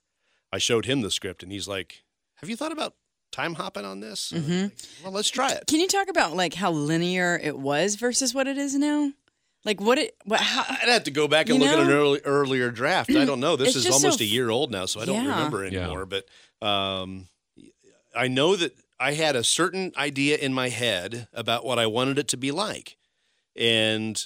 I 0.53 0.59
showed 0.59 0.85
him 0.87 1.01
the 1.03 1.11
script, 1.11 1.43
and 1.43 1.53
he's 1.53 1.69
like, 1.69 2.03
"Have 2.37 2.49
you 2.51 2.57
thought 2.57 2.73
about 2.73 2.95
time 3.33 3.55
hopping 3.55 3.85
on 3.85 4.01
this? 4.01 4.33
And 4.33 4.45
I'm 4.45 4.63
like, 4.65 4.73
well, 5.05 5.13
let's 5.13 5.29
try 5.31 5.53
it. 5.53 5.65
Can 5.69 5.79
you 5.79 5.87
talk 5.87 6.09
about 6.09 6.35
like 6.35 6.55
how 6.55 6.73
linear 6.73 7.39
it 7.43 7.57
was 7.59 7.95
versus 7.95 8.35
what 8.35 8.49
it 8.49 8.59
is 8.59 8.75
now? 8.75 9.13
Like 9.65 9.81
what 9.81 9.99
it 9.99 10.17
what 10.25 10.41
how 10.41 10.65
I'd 10.69 10.89
have 10.89 11.05
to 11.05 11.11
go 11.11 11.29
back 11.29 11.49
and 11.51 11.59
You 11.59 11.65
look 11.65 11.79
at 11.79 11.85
an 11.85 11.91
early, 11.91 12.21
earlier 12.25 12.71
draft. 12.71 13.11
I 13.11 13.25
don't 13.27 13.41
know. 13.41 13.57
This 13.57 13.77
is 13.77 13.85
just 13.85 14.01
so 14.01 14.07
almost 14.07 14.21
a 14.21 14.25
f- 14.25 14.31
year 14.31 14.49
old 14.51 14.71
now, 14.71 14.87
so 14.87 15.01
I 15.01 15.05
don't 15.05 15.23
Yeah. 15.25 15.31
remember 15.37 15.67
Yeah. 15.67 15.81
anymore. 15.81 16.07
But 16.07 16.27
um, 16.67 17.29
I 18.17 18.29
know 18.29 18.57
that 18.57 18.75
I 18.99 19.13
had 19.13 19.37
a 19.37 19.45
certain 19.45 19.93
idea 19.97 20.37
in 20.39 20.53
my 20.55 20.69
head 20.71 21.29
about 21.35 21.65
what 21.65 21.79
I 21.79 21.87
wanted 21.87 22.19
it 22.19 22.29
to 22.29 22.37
be 22.37 22.51
like, 22.51 22.97
and 23.57 24.23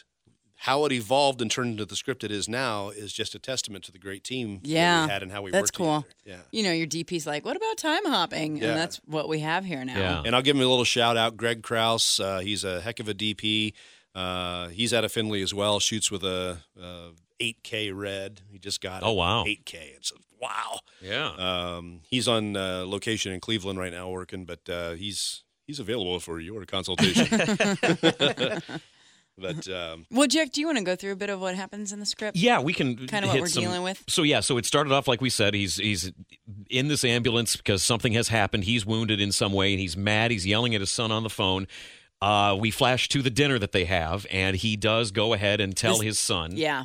how 0.57 0.85
it 0.87 0.93
evolved 0.93 1.43
and 1.43 1.51
turned 1.51 1.73
into 1.73 1.85
the 1.85 1.97
script 1.97 2.25
it 2.25 2.31
is 2.31 2.49
now 2.49 2.89
is 2.89 3.13
just 3.13 3.35
a 3.35 3.39
testament 3.39 3.85
to 3.85 3.93
the 3.93 3.99
great 3.99 4.25
team 4.25 4.61
that 4.63 4.69
Yeah. 4.69 5.05
we 5.05 5.11
had 5.11 5.23
and 5.23 5.31
how 5.31 5.43
we 5.43 5.51
That's 5.51 5.65
worked 5.65 5.75
cool. 5.75 6.07
together. 6.25 6.43
you 6.53 6.63
know 6.63 6.73
your 6.73 6.87
DP's 6.87 7.27
like 7.27 7.45
what 7.45 7.57
about 7.57 7.77
time 7.77 8.05
hopping? 8.07 8.57
Yeah. 8.57 8.69
And 8.69 8.79
that's 8.79 8.97
what 9.05 9.29
we 9.29 9.41
have 9.41 9.65
here 9.65 9.85
now. 9.85 9.99
Yeah. 9.99 10.23
And 10.25 10.35
I'll 10.35 10.43
give 10.43 10.57
him 10.57 10.63
a 10.63 10.67
little 10.69 10.85
shout 10.85 11.17
out. 11.17 11.37
Greg 11.37 11.63
Kraus, 11.63 12.19
uh, 12.19 12.39
he's 12.39 12.65
a 12.65 12.81
heck 12.81 12.99
of 13.01 13.09
a 13.09 13.15
DP. 13.15 13.75
Uh, 14.15 14.69
he's 14.69 14.95
out 14.95 15.05
of 15.05 15.13
Findlay 15.13 15.43
as 15.43 15.53
well. 15.53 15.81
Shoots 15.81 16.11
with 16.11 16.23
a, 16.25 16.59
uh 16.81 17.09
8K 17.41 17.91
red. 17.95 18.43
He 18.51 18.59
just 18.59 18.81
got 18.81 19.03
Oh, 19.03 19.13
wow. 19.13 19.43
8K. 19.45 19.75
It's 19.97 20.13
a, 20.13 20.15
wow. 20.41 20.79
Yeah. 21.03 21.33
Um, 21.37 22.01
he's 22.09 22.29
on 22.29 22.57
uh, 22.57 22.85
location 22.87 23.33
in 23.33 23.41
Cleveland 23.41 23.79
right 23.79 23.93
now 23.93 24.09
working, 24.09 24.45
but 24.45 24.61
uh, 24.69 24.93
he's 24.93 25.43
he's 25.67 25.81
available 25.81 26.21
for 26.21 26.39
your 26.39 26.65
consultation. 26.65 27.27
but 29.37 29.69
um, 29.69 30.07
Well, 30.13 30.29
Jack, 30.29 30.53
do 30.53 30.61
you 30.61 30.67
want 30.67 30.79
to 30.79 30.85
go 30.85 30.95
through 30.95 31.13
a 31.13 31.17
bit 31.17 31.29
of 31.31 31.41
what 31.41 31.57
happens 31.57 31.93
in 31.93 31.99
the 31.99 32.07
script? 32.07 32.37
Yeah, 32.37 32.61
we 32.61 32.73
can 32.73 33.09
Kind 33.09 33.25
of 33.25 33.33
what 33.33 33.41
we're 33.41 33.47
some- 33.49 33.65
dealing 33.65 33.83
with? 33.83 34.05
So 34.07 34.23
yeah, 34.23 34.41
so 34.41 34.57
it 34.59 34.65
started 34.65 34.93
off 34.93 35.09
like 35.09 35.21
we 35.21 35.31
said. 35.31 35.55
He's 35.55 35.77
he's 35.77 36.13
in 36.71 36.87
this 36.89 37.05
ambulance 37.05 37.57
because 37.57 37.83
something 37.83 38.13
has 38.13 38.29
happened. 38.29 38.65
He's 38.65 38.87
wounded 38.87 39.21
in 39.21 39.33
some 39.33 39.53
way, 39.53 39.73
and 39.73 39.81
he's 39.81 39.97
mad. 39.97 40.31
He's 40.31 40.47
yelling 40.47 40.75
at 40.75 40.81
his 40.81 40.91
son 40.91 41.11
on 41.11 41.25
the 41.25 41.31
phone. 41.31 41.67
Uh, 42.25 42.57
we 42.59 42.71
flash 42.71 43.09
to 43.09 43.21
the 43.23 43.31
dinner 43.31 43.59
that 43.59 43.73
they 43.73 43.85
have, 43.85 44.27
and 44.31 44.57
he 44.57 44.77
does 44.77 45.11
go 45.11 45.33
ahead 45.35 45.61
and 45.61 45.77
tell 45.77 45.99
This- 45.99 46.07
his 46.07 46.19
son 46.19 46.57
Yeah. 46.57 46.85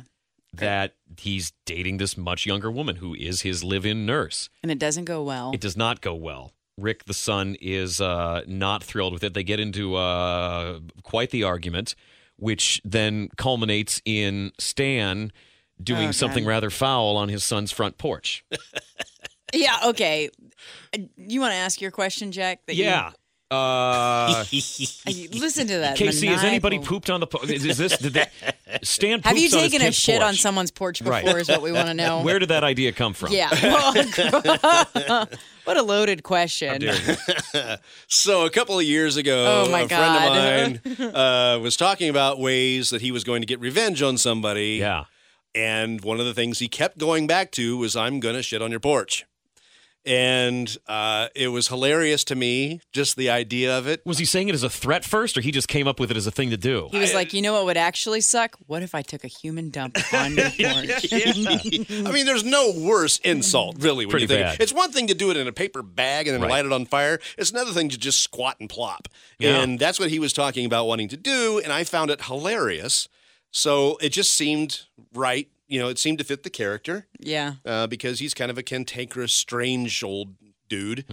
that 0.52 0.94
he's 1.18 1.52
dating 1.64 1.96
this 1.98 2.16
much 2.16 2.44
younger 2.46 2.70
woman 2.70 2.96
who 2.96 3.14
is 3.14 3.40
his 3.42 3.64
live-in 3.64 4.04
nurse. 4.04 4.48
And 4.62 4.70
it 4.70 4.78
doesn't 4.78 5.04
go 5.06 5.22
well. 5.22 5.52
It 5.54 5.60
does 5.60 5.76
not 5.76 6.00
go 6.00 6.14
well. 6.14 6.52
Rick, 6.76 7.04
the 7.04 7.14
son, 7.14 7.56
is 7.60 8.00
uh, 8.00 8.42
not 8.46 8.82
thrilled 8.84 9.12
with 9.12 9.22
it. 9.24 9.34
They 9.34 9.44
get 9.44 9.60
into 9.60 9.94
uh, 9.96 10.80
quite 11.02 11.30
the 11.30 11.44
argument, 11.44 11.94
which 12.36 12.80
then 12.84 13.28
culminates 13.36 14.00
in 14.04 14.52
Stan 14.58 15.30
doing 15.82 16.08
Oh, 16.08 16.12
something 16.12 16.44
rather 16.44 16.68
foul 16.70 17.16
on 17.16 17.28
his 17.30 17.44
son's 17.44 17.70
front 17.72 17.96
porch. 17.98 18.44
Yeah, 19.52 19.78
okay. 19.86 20.30
Uh, 20.94 20.98
You 21.16 21.40
want 21.40 21.50
to 21.50 21.56
ask 21.56 21.80
your 21.80 21.90
question, 21.90 22.30
Jack? 22.30 22.64
That 22.66 22.76
you- 22.76 22.84
yeah. 22.84 23.10
Uh, 23.50 24.44
listen 24.52 25.66
to 25.66 25.78
that. 25.78 25.96
Casey, 25.96 26.28
has 26.28 26.44
anybody 26.44 26.76
maniacal- 26.76 26.86
pooped 26.86 27.10
on 27.10 27.18
the? 27.20 27.26
Po- 27.26 27.42
is, 27.42 27.64
is 27.64 27.78
this? 27.78 27.98
Did 27.98 28.12
they, 28.12 28.26
Stan? 28.82 29.22
Have 29.22 29.36
you 29.36 29.48
poops 29.48 29.54
on 29.54 29.60
his 29.62 29.70
taken 29.72 29.82
a 29.82 29.84
kid's 29.86 29.96
shit 29.96 30.22
on 30.22 30.34
someone's 30.34 30.70
porch 30.70 31.00
before? 31.00 31.12
Right. 31.12 31.26
Is 31.26 31.48
what 31.48 31.60
we 31.62 31.72
want 31.72 31.88
to 31.88 31.94
know. 31.94 32.22
Where 32.22 32.38
did 32.38 32.50
that 32.50 32.62
idea 32.62 32.92
come 32.92 33.12
from? 33.12 33.32
Yeah. 33.32 33.48
what 35.64 35.76
a 35.76 35.82
loaded 35.82 36.22
question. 36.22 36.82
so 38.06 38.46
a 38.46 38.50
couple 38.50 38.78
of 38.78 38.84
years 38.84 39.16
ago, 39.16 39.64
Oh, 39.66 39.70
my 39.70 39.80
a 39.80 39.88
friend 39.88 40.80
of 40.84 40.98
mine 41.00 41.14
uh, 41.14 41.58
was 41.60 41.76
talking 41.76 42.08
about 42.08 42.38
ways 42.38 42.90
that 42.90 43.00
he 43.00 43.10
was 43.10 43.24
going 43.24 43.42
to 43.42 43.46
get 43.46 43.58
revenge 43.58 44.00
on 44.00 44.16
somebody. 44.16 44.76
Yeah. 44.76 45.04
And 45.54 46.00
one 46.02 46.20
of 46.20 46.26
the 46.26 46.34
things 46.34 46.60
he 46.60 46.68
kept 46.68 46.98
going 46.98 47.26
back 47.26 47.50
to 47.52 47.76
was, 47.76 47.96
I'm 47.96 48.20
going 48.20 48.36
to 48.36 48.42
shit 48.42 48.62
on 48.62 48.70
your 48.70 48.78
porch. 48.78 49.26
And 50.06 50.74
uh, 50.86 51.28
it 51.36 51.48
was 51.48 51.68
hilarious 51.68 52.24
to 52.24 52.34
me, 52.34 52.80
just 52.90 53.16
the 53.16 53.28
idea 53.28 53.76
of 53.76 53.86
it. 53.86 54.00
Was 54.06 54.16
he 54.16 54.24
saying 54.24 54.48
it 54.48 54.54
as 54.54 54.62
a 54.62 54.70
threat 54.70 55.04
first, 55.04 55.36
or 55.36 55.42
he 55.42 55.52
just 55.52 55.68
came 55.68 55.86
up 55.86 56.00
with 56.00 56.10
it 56.10 56.16
as 56.16 56.26
a 56.26 56.30
thing 56.30 56.48
to 56.50 56.56
do? 56.56 56.88
He 56.90 56.98
was 56.98 57.12
like, 57.12 57.34
you 57.34 57.42
know 57.42 57.52
what 57.52 57.66
would 57.66 57.76
actually 57.76 58.22
suck? 58.22 58.56
What 58.66 58.82
if 58.82 58.94
I 58.94 59.02
took 59.02 59.24
a 59.24 59.28
human 59.28 59.68
dump 59.68 59.98
on 60.14 60.34
your 60.36 60.48
porch? 60.48 61.12
I 61.12 62.10
mean, 62.12 62.24
there's 62.24 62.44
no 62.44 62.72
worse 62.78 63.18
insult, 63.18 63.76
really, 63.80 64.06
when 64.06 64.12
Pretty 64.12 64.24
you 64.24 64.28
think. 64.28 64.40
bad. 64.40 64.60
It's 64.60 64.72
one 64.72 64.90
thing 64.90 65.08
to 65.08 65.14
do 65.14 65.30
it 65.30 65.36
in 65.36 65.46
a 65.46 65.52
paper 65.52 65.82
bag 65.82 66.26
and 66.28 66.34
then 66.34 66.40
Right. 66.40 66.50
light 66.50 66.64
it 66.66 66.72
on 66.72 66.86
fire. 66.86 67.20
It's 67.36 67.50
another 67.50 67.72
thing 67.72 67.90
to 67.90 67.98
just 67.98 68.22
squat 68.22 68.56
and 68.58 68.70
plop. 68.70 69.06
Yeah. 69.38 69.60
And 69.62 69.78
that's 69.78 70.00
what 70.00 70.08
he 70.08 70.18
was 70.18 70.32
talking 70.32 70.64
about 70.64 70.86
wanting 70.86 71.08
to 71.08 71.16
do, 71.18 71.60
and 71.62 71.72
I 71.72 71.84
found 71.84 72.10
it 72.10 72.22
hilarious. 72.22 73.06
So 73.52 73.98
it 74.00 74.10
just 74.10 74.32
seemed 74.32 74.82
right. 75.12 75.48
You 75.70 75.80
know, 75.80 75.88
it 75.88 75.98
seemed 75.98 76.18
to 76.18 76.24
fit 76.24 76.42
the 76.42 76.50
character 76.50 77.06
yeah. 77.18 77.54
uh, 77.64 77.86
because 77.86 78.18
he's 78.18 78.34
kind 78.34 78.50
of 78.50 78.58
a 78.58 78.62
cantankerous, 78.62 79.32
strange 79.32 80.02
old 80.02 80.34
dude. 80.68 81.04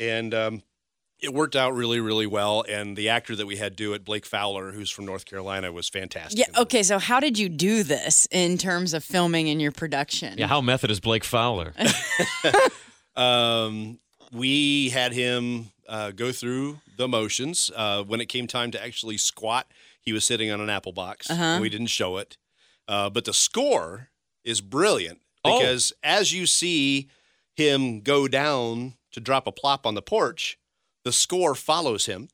And 0.00 0.34
um, 0.34 0.62
it 1.20 1.32
worked 1.32 1.54
out 1.54 1.74
really, 1.74 2.00
really 2.00 2.26
well. 2.26 2.64
And 2.68 2.96
the 2.96 3.08
actor 3.10 3.36
that 3.36 3.46
we 3.46 3.56
had 3.56 3.76
do 3.76 3.92
it, 3.92 4.04
Blake 4.04 4.26
Fowler, 4.26 4.72
who's 4.72 4.90
from 4.90 5.04
North 5.04 5.26
Carolina, 5.26 5.70
was 5.70 5.88
fantastic. 5.88 6.38
Yeah. 6.38 6.60
Okay. 6.62 6.82
So, 6.82 6.98
how 6.98 7.20
did 7.20 7.38
you 7.38 7.48
do 7.48 7.82
this 7.82 8.26
in 8.30 8.58
terms 8.58 8.94
of 8.94 9.04
filming 9.04 9.48
and 9.48 9.60
your 9.60 9.72
production? 9.72 10.38
Yeah, 10.38 10.46
how 10.46 10.60
method 10.60 10.90
is 10.90 10.98
Blake 10.98 11.24
Fowler? 11.24 11.74
Um, 13.16 13.98
we 14.32 14.90
had 14.90 15.12
him 15.12 15.70
uh, 15.88 16.10
go 16.10 16.32
through 16.32 16.80
the 16.96 17.08
motions. 17.08 17.70
Uh, 17.74 18.02
when 18.04 18.20
it 18.20 18.26
came 18.26 18.46
time 18.46 18.70
to 18.72 18.82
actually 18.84 19.16
squat, 19.16 19.66
he 20.00 20.12
was 20.12 20.24
sitting 20.24 20.50
on 20.50 20.60
an 20.60 20.70
apple 20.70 20.92
box. 20.92 21.30
and 21.30 21.62
we 21.62 21.68
didn't 21.68 21.86
show 21.86 22.18
it. 22.18 22.36
Uh, 22.88 23.10
but 23.10 23.24
the 23.24 23.32
score 23.34 24.08
is 24.44 24.60
brilliant 24.60 25.20
Oh. 25.44 25.58
because 25.58 25.92
as 26.02 26.32
you 26.32 26.46
see 26.46 27.08
him 27.54 28.00
go 28.00 28.28
down 28.28 28.94
to 29.12 29.20
drop 29.20 29.46
a 29.46 29.52
plop 29.52 29.86
on 29.86 29.94
the 29.94 30.02
porch, 30.02 30.58
the 31.04 31.12
score 31.12 31.54
follows 31.54 32.06
him. 32.06 32.28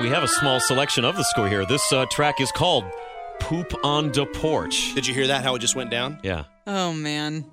we 0.00 0.08
have 0.08 0.22
a 0.22 0.28
small 0.28 0.60
selection 0.60 1.04
of 1.04 1.16
the 1.16 1.22
score 1.24 1.48
here. 1.48 1.64
This 1.64 1.92
uh, 1.92 2.06
track 2.10 2.40
is 2.40 2.52
called 2.52 2.84
"Poop 3.40 3.72
on 3.84 4.12
the 4.12 4.26
Porch." 4.26 4.94
Did 4.94 5.06
you 5.06 5.14
hear 5.14 5.28
that? 5.28 5.42
How 5.42 5.54
it 5.54 5.60
just 5.60 5.74
went 5.76 5.90
down? 5.90 6.18
Yeah. 6.22 6.44
Oh 6.66 6.92
man. 6.92 7.44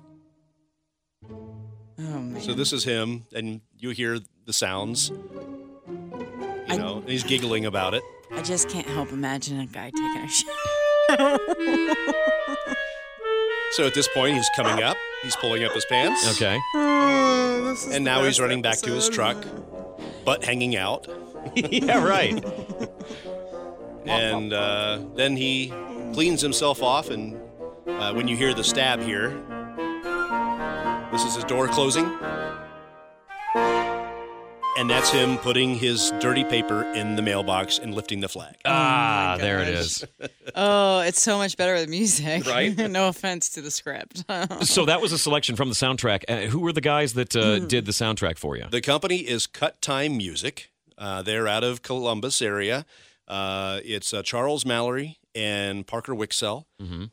Oh 1.30 2.02
man. 2.20 2.40
So 2.42 2.52
this 2.54 2.72
is 2.72 2.84
him, 2.84 3.24
and 3.34 3.60
you 3.78 3.90
hear 3.90 4.18
the 4.46 4.52
sounds. 4.52 5.10
You 5.10 6.64
I- 6.68 6.76
know, 6.76 6.98
and 6.98 7.08
he's 7.08 7.24
giggling 7.24 7.64
about 7.66 7.94
it. 7.94 8.02
I 8.36 8.42
just 8.42 8.68
can't 8.68 8.86
help 8.86 9.12
imagine 9.12 9.60
a 9.60 9.66
guy 9.66 9.90
taking 9.90 10.22
a 10.22 10.28
shit. 10.28 10.48
So 13.72 13.84
at 13.84 13.92
this 13.92 14.06
point, 14.06 14.36
he's 14.36 14.48
coming 14.54 14.84
up. 14.84 14.96
He's 15.22 15.34
pulling 15.34 15.64
up 15.64 15.72
his 15.72 15.84
pants. 15.86 16.40
Okay. 16.40 16.60
And 17.92 18.04
now 18.04 18.22
he's 18.22 18.38
running 18.38 18.62
back 18.62 18.78
to 18.78 18.92
his 18.92 19.08
truck, 19.08 19.36
butt 20.24 20.44
hanging 20.44 20.76
out. 20.76 21.08
yeah. 21.56 22.04
Right. 22.04 22.44
And 24.06 24.52
uh, 24.52 25.00
then 25.16 25.36
he 25.36 25.72
cleans 26.12 26.40
himself 26.40 26.84
off. 26.84 27.10
And 27.10 27.36
uh, 27.88 28.12
when 28.14 28.28
you 28.28 28.36
hear 28.36 28.54
the 28.54 28.62
stab 28.62 29.00
here, 29.00 29.30
this 31.10 31.24
is 31.24 31.34
his 31.34 31.44
door 31.44 31.66
closing. 31.66 32.06
And 34.76 34.90
that's 34.90 35.10
him 35.10 35.38
putting 35.38 35.76
his 35.76 36.12
dirty 36.18 36.42
paper 36.42 36.82
in 36.94 37.14
the 37.14 37.22
mailbox 37.22 37.78
and 37.78 37.94
lifting 37.94 38.18
the 38.20 38.28
flag. 38.28 38.56
Ah, 38.64 39.36
there 39.38 39.60
it 39.60 39.68
is. 39.68 40.04
Oh, 40.56 40.98
it's 41.00 41.22
so 41.22 41.38
much 41.38 41.56
better 41.56 41.74
with 41.74 41.88
music. 41.88 42.44
Right? 42.44 42.76
no 42.90 43.06
offense 43.08 43.50
to 43.50 43.62
the 43.62 43.70
script. 43.70 44.24
So 44.64 44.84
that 44.86 45.00
was 45.00 45.12
a 45.12 45.18
selection 45.18 45.54
from 45.56 45.68
the 45.68 45.74
soundtrack. 45.74 46.24
Uh, 46.28 46.48
who 46.48 46.58
were 46.60 46.72
the 46.72 46.80
guys 46.80 47.14
that 47.14 47.36
uh, 47.36 47.60
did 47.60 47.86
the 47.86 47.92
soundtrack 47.92 48.36
for 48.38 48.56
you? 48.56 48.64
The 48.70 48.80
company 48.80 49.18
is 49.18 49.46
Cut 49.46 49.80
Time 49.80 50.16
Music. 50.16 50.70
Uh, 50.98 51.22
they're 51.22 51.46
out 51.46 51.62
of 51.64 51.82
Columbus 51.82 52.42
area. 52.42 52.84
Uh, 53.28 53.80
it's 53.84 54.12
uh, 54.12 54.22
Charles 54.22 54.66
Mallory 54.66 55.18
and 55.34 55.86
Parker 55.86 56.14
Wixell. 56.14 56.64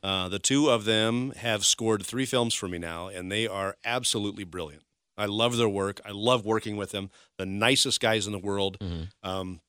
Uh, 0.02 0.28
the 0.28 0.38
two 0.38 0.68
of 0.68 0.84
them 0.84 1.32
have 1.36 1.64
scored 1.64 2.04
three 2.04 2.26
films 2.26 2.54
for 2.54 2.68
me 2.68 2.78
now, 2.78 3.08
and 3.08 3.30
they 3.30 3.46
are 3.46 3.76
absolutely 3.84 4.44
brilliant. 4.44 4.82
I 5.22 5.26
love 5.26 5.56
their 5.56 5.68
work. 5.68 6.00
I 6.04 6.10
love 6.10 6.44
working 6.44 6.76
with 6.76 6.90
them. 6.90 7.10
The 7.38 7.46
nicest 7.46 8.00
guys 8.00 8.26
in 8.26 8.32
the 8.32 8.38
world. 8.38 8.76
Um, 9.22 9.60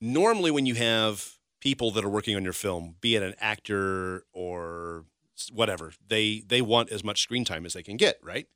normally, 0.00 0.50
when 0.50 0.66
you 0.66 0.74
have 0.74 1.38
people 1.60 1.90
that 1.92 2.04
are 2.04 2.10
working 2.10 2.36
on 2.36 2.44
your 2.44 2.52
film, 2.52 2.96
be 3.00 3.16
it 3.16 3.22
an 3.22 3.34
actor 3.40 4.24
or 4.32 5.06
whatever, 5.50 5.92
they 6.06 6.42
they 6.46 6.60
want 6.60 6.90
as 6.90 7.02
much 7.02 7.22
screen 7.22 7.44
time 7.44 7.64
as 7.64 7.72
they 7.72 7.82
can 7.82 7.96
get, 7.96 8.18
right? 8.22 8.46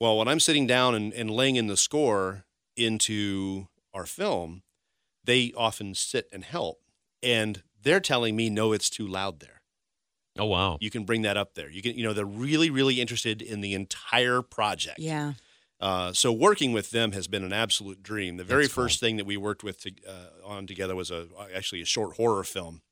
Well, 0.00 0.18
when 0.18 0.28
I'm 0.28 0.40
sitting 0.40 0.66
down 0.66 0.94
and, 0.94 1.12
and 1.12 1.30
laying 1.30 1.56
in 1.56 1.68
the 1.68 1.76
score 1.76 2.44
into 2.76 3.68
our 3.94 4.06
film, 4.06 4.62
they 5.24 5.52
often 5.56 5.94
sit 5.94 6.28
and 6.32 6.44
help. 6.44 6.80
And 7.22 7.62
they're 7.80 8.00
telling 8.00 8.34
me, 8.36 8.50
no, 8.50 8.72
it's 8.72 8.90
too 8.90 9.06
loud 9.06 9.40
there. 9.40 9.57
Oh 10.38 10.46
wow. 10.46 10.78
You 10.80 10.90
can 10.90 11.04
bring 11.04 11.22
that 11.22 11.36
up 11.36 11.54
there. 11.54 11.70
You 11.70 11.82
can, 11.82 11.96
you 11.96 12.04
know, 12.04 12.12
they're 12.12 12.24
really, 12.26 12.70
really 12.70 13.00
interested 13.00 13.42
in 13.42 13.60
the 13.60 13.74
entire 13.74 14.42
project. 14.42 14.98
yeah. 14.98 15.34
Uh, 15.80 16.12
so 16.12 16.32
working 16.32 16.72
with 16.72 16.90
them 16.90 17.12
has 17.12 17.28
been 17.28 17.44
an 17.44 17.52
absolute 17.52 18.02
dream. 18.02 18.36
The 18.36 18.44
very 18.44 18.64
That's 18.64 18.74
cool. 18.74 18.84
first 18.84 19.00
thing 19.00 19.16
that 19.16 19.26
we 19.26 19.36
worked 19.36 19.62
with 19.62 19.80
to, 19.82 19.92
uh, 20.08 20.30
on 20.44 20.66
together 20.66 20.96
was 20.96 21.10
a 21.10 21.28
actually 21.54 21.82
a 21.82 21.84
short 21.86 22.16
horror 22.16 22.42
film 22.42 22.82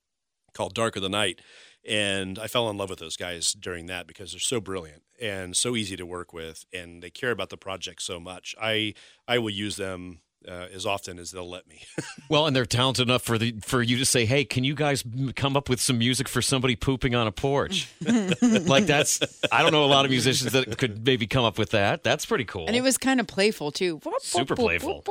called 0.55 0.75
Dark 0.75 0.97
of 0.97 1.03
the 1.03 1.09
Night, 1.09 1.41
And 1.87 2.39
I 2.39 2.47
fell 2.47 2.71
in 2.71 2.77
love 2.77 2.91
with 2.91 2.99
those 3.01 3.17
guys 3.17 3.53
during 3.53 3.87
that 3.87 4.07
because 4.07 4.33
they're 4.33 4.41
so 4.41 4.61
brilliant 4.61 5.03
and 5.21 5.57
so 5.57 5.77
easy 5.77 5.97
to 5.97 6.07
work 6.07 6.33
with, 6.33 6.65
and 6.73 7.03
they 7.03 7.11
care 7.11 7.31
about 7.31 7.51
the 7.51 7.57
project 7.57 8.03
so 8.03 8.19
much. 8.21 8.55
I 8.61 8.95
I 9.29 9.39
will 9.39 9.51
use 9.51 9.77
them 9.77 10.21
uh, 10.49 10.67
as 10.75 10.85
often 10.87 11.19
as 11.19 11.31
they'll 11.33 11.49
let 11.49 11.67
me. 11.69 11.83
Well, 12.29 12.47
and 12.49 12.57
they're 12.57 12.67
talented 12.67 13.09
enough 13.09 13.23
for 13.23 13.39
the 13.39 13.55
for 13.63 13.83
you 13.83 13.97
to 13.99 14.05
say, 14.05 14.27
"Hey, 14.27 14.45
can 14.45 14.65
you 14.65 14.75
guys 14.75 15.05
m- 15.07 15.33
come 15.33 15.57
up 15.57 15.69
with 15.69 15.81
some 15.81 15.99
music 15.99 16.29
for 16.29 16.43
somebody 16.43 16.75
pooping 16.75 17.15
on 17.15 17.27
a 17.29 17.33
porch?" 17.33 17.89
like 18.43 18.87
that's 18.87 19.21
I 19.53 19.63
don't 19.63 19.71
know 19.71 19.85
a 19.85 19.87
lot 19.87 20.05
of 20.05 20.11
musicians 20.11 20.53
that 20.53 20.77
could 20.77 21.05
maybe 21.07 21.27
come 21.29 21.45
up 21.45 21.57
with 21.57 21.71
that. 21.71 22.03
That's 22.03 22.27
pretty 22.27 22.45
cool. 22.45 22.67
And 22.67 22.75
it 22.75 22.83
was 22.83 22.99
kind 22.99 23.21
of 23.21 23.29
playful 23.29 23.71
too. 23.71 24.01
Super 24.23 24.57
playful. 24.57 25.03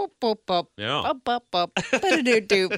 Yeah. 0.78 1.02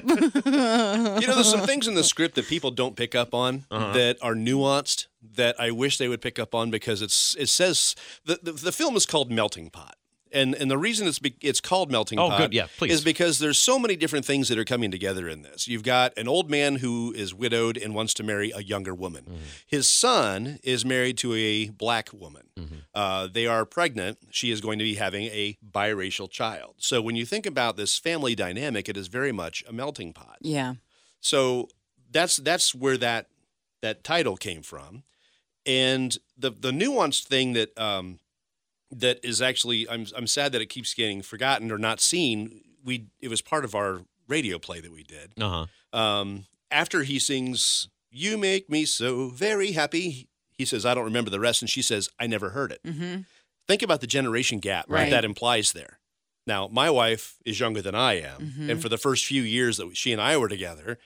you 1.20 1.26
know, 1.26 1.34
there's 1.34 1.50
some 1.50 1.66
things 1.66 1.88
in 1.88 1.94
the 1.94 2.04
script 2.12 2.34
that 2.36 2.46
people 2.46 2.70
don't 2.70 2.94
pick 2.96 3.14
up 3.14 3.34
on 3.34 3.64
Uh-huh. 3.70 3.92
that 3.92 4.18
are 4.22 4.34
nuanced 4.34 5.06
that 5.34 5.58
I 5.60 5.70
wish 5.72 5.98
they 5.98 6.06
would 6.08 6.20
pick 6.20 6.38
up 6.38 6.54
on 6.54 6.70
because 6.70 7.02
it's 7.02 7.34
it 7.38 7.48
says 7.48 7.94
the 8.24 8.38
the, 8.42 8.52
the 8.52 8.72
film 8.72 8.94
is 8.96 9.04
called 9.06 9.30
Melting 9.32 9.70
Pot. 9.70 9.96
And, 10.32 10.54
and 10.54 10.70
the 10.70 10.78
reason 10.78 11.06
it's 11.06 11.18
be, 11.18 11.34
it's 11.40 11.60
called 11.60 11.90
melting 11.90 12.18
Oh, 12.18 12.28
pot 12.28 12.38
good. 12.38 12.54
Yeah, 12.54 12.66
please. 12.76 12.92
is 12.92 13.04
because 13.04 13.38
there's 13.38 13.58
so 13.58 13.78
many 13.78 13.96
different 13.96 14.24
things 14.24 14.48
that 14.48 14.58
are 14.58 14.64
coming 14.64 14.90
together 14.90 15.28
in 15.28 15.42
this. 15.42 15.68
You've 15.68 15.82
got 15.82 16.16
an 16.18 16.28
old 16.28 16.50
man 16.50 16.76
who 16.76 17.12
is 17.16 17.34
widowed 17.34 17.76
and 17.76 17.94
wants 17.94 18.14
to 18.14 18.22
marry 18.22 18.50
a 18.50 18.60
younger 18.60 18.94
woman. 18.94 19.24
Mm-hmm. 19.24 19.42
His 19.66 19.86
son 19.86 20.58
is 20.62 20.84
married 20.84 21.18
to 21.18 21.34
a 21.34 21.68
black 21.70 22.10
woman. 22.12 22.48
Mm-hmm. 22.56 22.74
Uh, 22.94 23.28
they 23.32 23.46
are 23.46 23.64
pregnant. 23.64 24.18
She 24.30 24.50
is 24.50 24.60
going 24.60 24.78
to 24.78 24.84
be 24.84 24.94
having 24.96 25.24
a 25.26 25.56
biracial 25.68 26.30
child. 26.30 26.74
So 26.78 27.00
when 27.00 27.16
you 27.16 27.24
think 27.26 27.46
about 27.46 27.76
this 27.76 27.98
family 27.98 28.34
dynamic, 28.34 28.88
it 28.88 28.96
is 28.96 29.08
very 29.08 29.32
much 29.32 29.64
a 29.68 29.72
melting 29.72 30.12
pot. 30.12 30.38
Yeah. 30.40 30.74
So 31.20 31.68
that's 32.10 32.36
that's 32.36 32.74
where 32.74 32.96
that 32.98 33.26
that 33.82 34.02
title 34.04 34.36
came 34.36 34.62
from, 34.62 35.02
and 35.66 36.16
the 36.36 36.50
the 36.50 36.70
nuanced 36.70 37.24
thing 37.26 37.52
that 37.54 37.76
um, 37.78 38.18
that 38.90 39.20
is 39.22 39.40
actually 39.42 39.88
I'm 39.88 40.06
I'm 40.16 40.26
sad 40.26 40.52
that 40.52 40.60
it 40.62 40.66
keeps 40.66 40.94
getting 40.94 41.22
forgotten 41.22 41.70
or 41.70 41.78
not 41.78 42.00
seen. 42.00 42.62
We 42.84 43.06
it 43.20 43.28
was 43.28 43.40
part 43.42 43.64
of 43.64 43.74
our 43.74 44.02
radio 44.28 44.58
play 44.58 44.80
that 44.80 44.92
we 44.92 45.02
did. 45.02 45.32
Uh 45.40 45.66
huh. 45.92 45.98
Um, 45.98 46.46
after 46.70 47.02
he 47.02 47.18
sings 47.18 47.88
"You 48.10 48.36
Make 48.38 48.68
Me 48.70 48.84
So 48.84 49.28
Very 49.30 49.72
Happy," 49.72 50.28
he 50.52 50.64
says, 50.64 50.84
"I 50.86 50.94
don't 50.94 51.04
remember 51.04 51.30
the 51.30 51.40
rest," 51.40 51.62
and 51.62 51.68
she 51.70 51.82
says, 51.82 52.08
"I 52.18 52.26
never 52.26 52.50
heard 52.50 52.72
it." 52.72 52.80
Mm-hmm. 52.84 53.22
Think 53.66 53.82
about 53.82 54.00
the 54.00 54.06
generation 54.06 54.60
gap 54.60 54.86
Right. 54.88 55.10
that 55.10 55.24
implies 55.24 55.72
there. 55.72 55.98
Now, 56.46 56.68
my 56.68 56.88
wife 56.88 57.36
is 57.44 57.60
younger 57.60 57.82
than 57.82 57.94
I 57.94 58.14
am, 58.20 58.40
Mm-hmm. 58.40 58.70
and 58.70 58.80
for 58.82 58.88
the 58.88 58.96
first 58.96 59.26
few 59.26 59.42
years 59.42 59.76
that 59.76 59.94
she 59.96 60.12
and 60.12 60.20
I 60.22 60.38
were 60.38 60.48
together, 60.48 60.98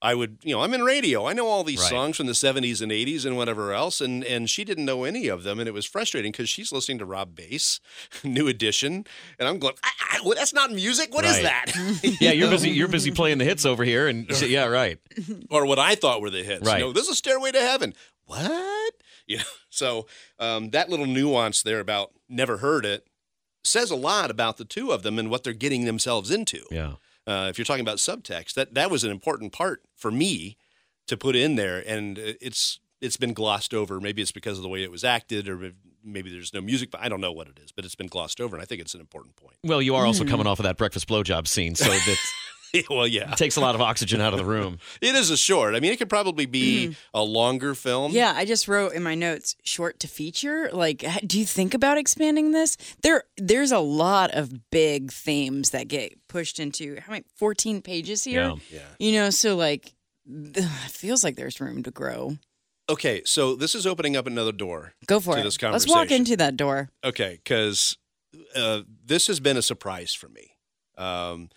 I 0.00 0.14
would, 0.14 0.38
you 0.44 0.54
know, 0.54 0.62
I'm 0.62 0.72
in 0.74 0.82
radio. 0.84 1.26
I 1.26 1.32
know 1.32 1.48
all 1.48 1.64
these 1.64 1.80
Right. 1.80 1.88
songs 1.90 2.16
from 2.16 2.26
the 2.26 2.32
70s 2.32 2.80
and 2.80 2.92
80s 2.92 3.24
and 3.24 3.36
whatever 3.36 3.72
else, 3.72 4.00
and 4.00 4.22
and 4.24 4.48
she 4.48 4.64
didn't 4.64 4.84
know 4.84 5.02
any 5.04 5.26
of 5.26 5.42
them, 5.42 5.58
and 5.58 5.68
it 5.68 5.72
was 5.72 5.86
frustrating 5.86 6.30
because 6.30 6.48
she's 6.48 6.70
listening 6.70 6.98
to 6.98 7.04
Rob 7.04 7.34
Base, 7.34 7.80
New 8.24 8.46
Edition, 8.46 9.04
and 9.40 9.48
I'm 9.48 9.58
going, 9.58 9.74
I, 9.82 9.90
I, 10.12 10.20
well, 10.24 10.34
that's 10.36 10.52
not 10.54 10.70
music. 10.70 11.12
What 11.12 11.24
is 11.24 11.42
Right. 11.42 11.42
that? 11.42 12.16
Yeah, 12.20 12.30
you're 12.32 12.48
busy. 12.50 12.70
You're 12.70 12.86
busy 12.88 13.10
playing 13.10 13.38
the 13.38 13.44
hits 13.44 13.64
over 13.66 13.82
here, 13.84 14.06
and 14.06 14.28
yeah, 14.42 14.66
right. 14.66 14.98
or 15.50 15.66
what 15.66 15.78
I 15.80 15.94
thought 15.96 16.20
were 16.20 16.30
the 16.30 16.44
hits. 16.44 16.64
Right. 16.66 16.78
You 16.78 16.84
know, 16.86 16.92
this 16.92 17.08
is 17.08 17.18
Stairway 17.18 17.50
to 17.52 17.60
Heaven. 17.60 17.92
What? 18.26 18.94
You 19.26 19.38
know, 19.38 19.42
so 19.68 20.06
um, 20.38 20.70
that 20.70 20.88
little 20.90 21.06
nuance 21.06 21.62
there 21.62 21.80
about 21.80 22.12
never 22.28 22.58
heard 22.58 22.86
it 22.86 23.04
says 23.64 23.90
a 23.90 23.96
lot 23.96 24.30
about 24.30 24.56
the 24.56 24.64
two 24.64 24.92
of 24.92 25.02
them 25.02 25.18
and 25.18 25.28
what 25.28 25.42
they're 25.44 25.52
getting 25.52 25.84
themselves 25.84 26.30
into. 26.30 26.60
Yeah. 26.70 26.94
Uh, 27.28 27.48
if 27.50 27.58
you're 27.58 27.64
talking 27.66 27.82
about 27.82 27.98
subtext, 27.98 28.54
that 28.54 28.72
that 28.72 28.90
was 28.90 29.04
an 29.04 29.10
important 29.10 29.52
part 29.52 29.82
for 29.94 30.10
me 30.10 30.56
to 31.06 31.16
put 31.16 31.36
in 31.36 31.56
there, 31.56 31.82
and 31.86 32.18
it's 32.18 32.80
it's 33.00 33.16
been 33.16 33.34
glossed 33.34 33.74
over. 33.74 34.00
Maybe 34.00 34.22
it's 34.22 34.32
because 34.32 34.56
of 34.58 34.62
the 34.62 34.68
way 34.68 34.82
it 34.82 34.90
was 34.90 35.04
acted, 35.04 35.48
or 35.48 35.72
maybe 36.02 36.30
there's 36.30 36.54
no 36.54 36.60
music. 36.62 36.90
But 36.90 37.02
I 37.02 37.08
don't 37.08 37.20
know 37.20 37.32
what 37.32 37.46
it 37.48 37.58
is. 37.62 37.70
But 37.70 37.84
it's 37.84 37.94
been 37.94 38.06
glossed 38.06 38.40
over, 38.40 38.56
and 38.56 38.62
I 38.62 38.66
think 38.66 38.80
it's 38.80 38.94
an 38.94 39.00
important 39.00 39.36
point. 39.36 39.56
Well, 39.62 39.82
you 39.82 39.94
are 39.94 40.06
also 40.06 40.24
coming 40.24 40.46
off 40.46 40.58
of 40.58 40.64
that 40.64 40.78
breakfast 40.78 41.06
blowjob 41.06 41.46
scene, 41.46 41.74
so 41.74 41.84
that 41.90 42.18
well, 42.90 43.06
yeah, 43.06 43.32
It 43.32 43.38
takes 43.38 43.56
a 43.56 43.60
lot 43.60 43.74
of 43.74 43.80
oxygen 43.80 44.20
out 44.20 44.32
of 44.32 44.38
the 44.38 44.44
room. 44.56 44.78
it 45.00 45.14
is 45.14 45.30
a 45.30 45.36
short. 45.36 45.74
I 45.74 45.80
mean, 45.80 45.92
it 45.92 45.98
could 45.98 46.08
probably 46.08 46.46
be 46.46 46.96
a 47.14 47.22
longer 47.22 47.74
film. 47.74 48.12
Yeah, 48.12 48.32
I 48.34 48.44
just 48.44 48.68
wrote 48.68 48.92
in 48.92 49.02
my 49.02 49.14
notes 49.14 49.56
short 49.62 50.00
to 50.00 50.08
feature. 50.08 50.70
Like, 50.72 51.04
do 51.26 51.38
you 51.38 51.44
think 51.46 51.74
about 51.74 51.98
expanding 51.98 52.52
this? 52.52 52.76
There, 53.02 53.24
there's 53.36 53.72
a 53.72 53.78
lot 53.78 54.30
of 54.32 54.70
big 54.70 55.12
themes 55.12 55.70
that 55.70 55.88
get 55.88 56.16
pushed 56.28 56.60
into 56.60 57.00
how 57.00 57.12
many 57.12 57.24
14 57.36 57.82
pages 57.82 58.24
here. 58.24 58.40
Yeah. 58.50 58.54
Yeah. 58.70 58.80
You 58.98 59.12
know, 59.12 59.30
so 59.30 59.56
like, 59.56 59.94
it 60.26 60.64
feels 60.90 61.24
like 61.24 61.36
there's 61.36 61.60
room 61.60 61.82
to 61.84 61.90
grow. 61.90 62.36
Okay, 62.90 63.20
so 63.26 63.54
this 63.54 63.74
is 63.74 63.86
opening 63.86 64.16
up 64.16 64.26
another 64.26 64.52
door. 64.52 64.94
Go 65.06 65.20
for 65.20 65.34
To 65.34 65.40
it. 65.40 65.44
this 65.44 65.60
Let's 65.62 65.86
walk 65.86 66.10
into 66.10 66.36
that 66.38 66.56
door. 66.56 66.88
Okay, 67.04 67.38
because 67.44 67.98
uh, 68.56 68.80
this 69.04 69.26
has 69.26 69.40
been 69.40 69.58
a 69.58 69.62
surprise 69.62 70.14
for 70.14 70.28
me. 70.30 70.56
Um, 70.96 71.50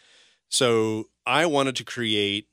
so 0.52 1.06
I 1.26 1.48
wanted 1.48 1.76
to 1.78 1.84
create 1.84 2.48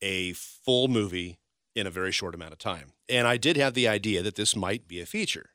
a 0.00 0.32
full 0.32 0.88
movie 0.88 1.38
in 1.76 1.86
a 1.86 1.90
very 1.90 2.10
short 2.10 2.34
amount 2.34 2.52
of 2.52 2.58
time, 2.58 2.92
and 3.08 3.28
I 3.28 3.36
did 3.36 3.56
have 3.56 3.74
the 3.74 3.86
idea 3.86 4.22
that 4.22 4.34
this 4.34 4.56
might 4.56 4.88
be 4.88 5.00
a 5.00 5.06
feature. 5.06 5.50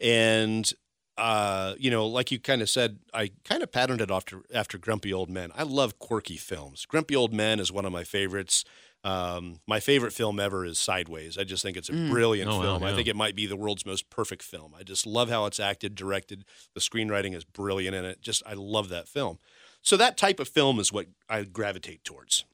And 0.00 0.70
uh, 1.18 1.74
you 1.78 1.90
know, 1.90 2.06
like 2.06 2.32
you 2.32 2.40
kind 2.40 2.62
of 2.62 2.70
said, 2.70 2.98
I 3.12 3.30
kind 3.44 3.62
of 3.62 3.70
patterned 3.70 4.00
it 4.00 4.10
after 4.10 4.42
after 4.52 4.78
Grumpy 4.78 5.12
Old 5.12 5.30
Men. 5.30 5.52
I 5.54 5.62
love 5.62 5.98
quirky 5.98 6.36
films. 6.36 6.86
Grumpy 6.86 7.14
Old 7.14 7.32
Men 7.32 7.60
is 7.60 7.70
one 7.70 7.84
of 7.84 7.92
my 7.92 8.04
favorites. 8.04 8.64
Um, 9.04 9.56
my 9.66 9.80
favorite 9.80 10.12
film 10.12 10.38
ever 10.38 10.64
is 10.64 10.78
Sideways. 10.78 11.36
I 11.36 11.42
just 11.42 11.62
think 11.64 11.76
it's 11.76 11.88
a 11.88 11.92
brilliant 11.92 12.48
Oh, 12.48 12.58
wow, 12.58 12.62
film. 12.62 12.84
I 12.84 12.94
think 12.94 13.08
it 13.08 13.16
might 13.16 13.34
be 13.34 13.46
the 13.46 13.56
world's 13.56 13.84
most 13.84 14.10
perfect 14.10 14.44
film. 14.44 14.74
I 14.78 14.84
just 14.84 15.06
love 15.08 15.28
how 15.28 15.44
it's 15.46 15.58
acted, 15.58 15.96
directed. 15.96 16.44
The 16.74 16.80
screenwriting 16.80 17.34
is 17.34 17.44
brilliant 17.44 17.96
in 17.96 18.04
it. 18.04 18.20
Just 18.20 18.44
I 18.46 18.52
love 18.54 18.90
that 18.90 19.08
film. 19.08 19.38
So 19.82 19.96
that 19.96 20.16
type 20.16 20.40
of 20.40 20.48
film 20.48 20.78
is 20.78 20.92
what 20.92 21.06
I 21.28 21.42
gravitate 21.42 22.04
towards. 22.04 22.44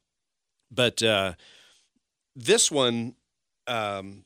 But 0.71 1.03
uh, 1.03 1.35
this 2.35 2.71
one, 2.71 3.15
um, 3.67 4.25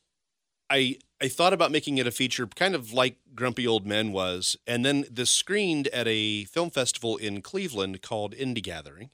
I 0.71 0.99
I 1.21 1.29
thought 1.29 1.53
about 1.53 1.71
making 1.71 1.99
it 1.99 2.07
a 2.07 2.11
feature, 2.11 2.47
kind 2.47 2.75
of 2.75 2.93
like 2.93 3.17
Grumpy 3.35 3.67
Old 3.67 3.87
Men 3.87 4.13
was, 4.13 4.57
and 4.67 4.85
then 4.85 5.05
this 5.11 5.31
screened 5.31 5.89
at 5.89 6.07
a 6.09 6.45
film 6.45 6.71
festival 6.71 7.17
in 7.17 7.43
Cleveland 7.43 8.03
called 8.03 8.35
Indie 8.35 8.63
Gathering. 8.63 9.11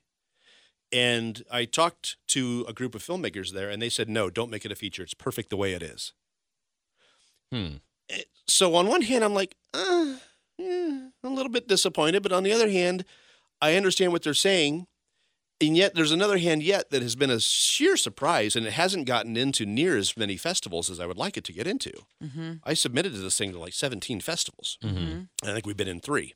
And 0.90 1.44
I 1.50 1.66
talked 1.66 2.16
to 2.28 2.64
a 2.66 2.72
group 2.72 2.94
of 2.94 3.02
filmmakers 3.02 3.52
there, 3.52 3.68
and 3.68 3.82
they 3.82 3.90
said, 3.90 4.08
"No, 4.08 4.30
don't 4.30 4.50
make 4.50 4.64
it 4.64 4.72
a 4.72 4.76
feature. 4.76 5.02
It's 5.02 5.14
perfect 5.14 5.50
the 5.50 5.56
way 5.56 5.74
it 5.74 5.82
is." 5.82 6.12
Hmm. 7.52 7.76
So 8.46 8.74
on 8.74 8.86
one 8.86 9.02
hand, 9.02 9.22
I'm 9.22 9.34
like, 9.34 9.54
uh, 9.74 10.16
eh, 10.58 11.08
a 11.22 11.28
little 11.28 11.52
bit 11.52 11.68
disappointed, 11.68 12.22
but 12.22 12.32
on 12.32 12.42
the 12.42 12.52
other 12.52 12.70
hand, 12.70 13.04
I 13.60 13.76
understand 13.76 14.12
what 14.12 14.22
they're 14.22 14.34
saying. 14.34 14.86
And 15.60 15.76
yet, 15.76 15.96
there's 15.96 16.12
another 16.12 16.38
hand 16.38 16.62
yet 16.62 16.90
that 16.90 17.02
has 17.02 17.16
been 17.16 17.30
a 17.30 17.40
sheer 17.40 17.96
surprise, 17.96 18.54
and 18.54 18.64
it 18.64 18.74
hasn't 18.74 19.06
gotten 19.08 19.36
into 19.36 19.66
near 19.66 19.96
as 19.96 20.16
many 20.16 20.36
festivals 20.36 20.88
as 20.88 21.00
I 21.00 21.06
would 21.06 21.16
like 21.16 21.36
it 21.36 21.42
to 21.44 21.52
get 21.52 21.66
into. 21.66 21.90
Mm-hmm. 22.22 22.52
I 22.62 22.74
submitted 22.74 23.12
to 23.14 23.18
this 23.18 23.36
thing 23.36 23.50
to 23.52 23.58
like 23.58 23.72
17 23.72 24.20
festivals. 24.20 24.78
Mm-hmm. 24.84 24.96
mm-hmm. 24.96 25.48
I 25.48 25.52
think 25.52 25.66
we've 25.66 25.76
been 25.76 25.88
in 25.88 26.00
three. 26.00 26.34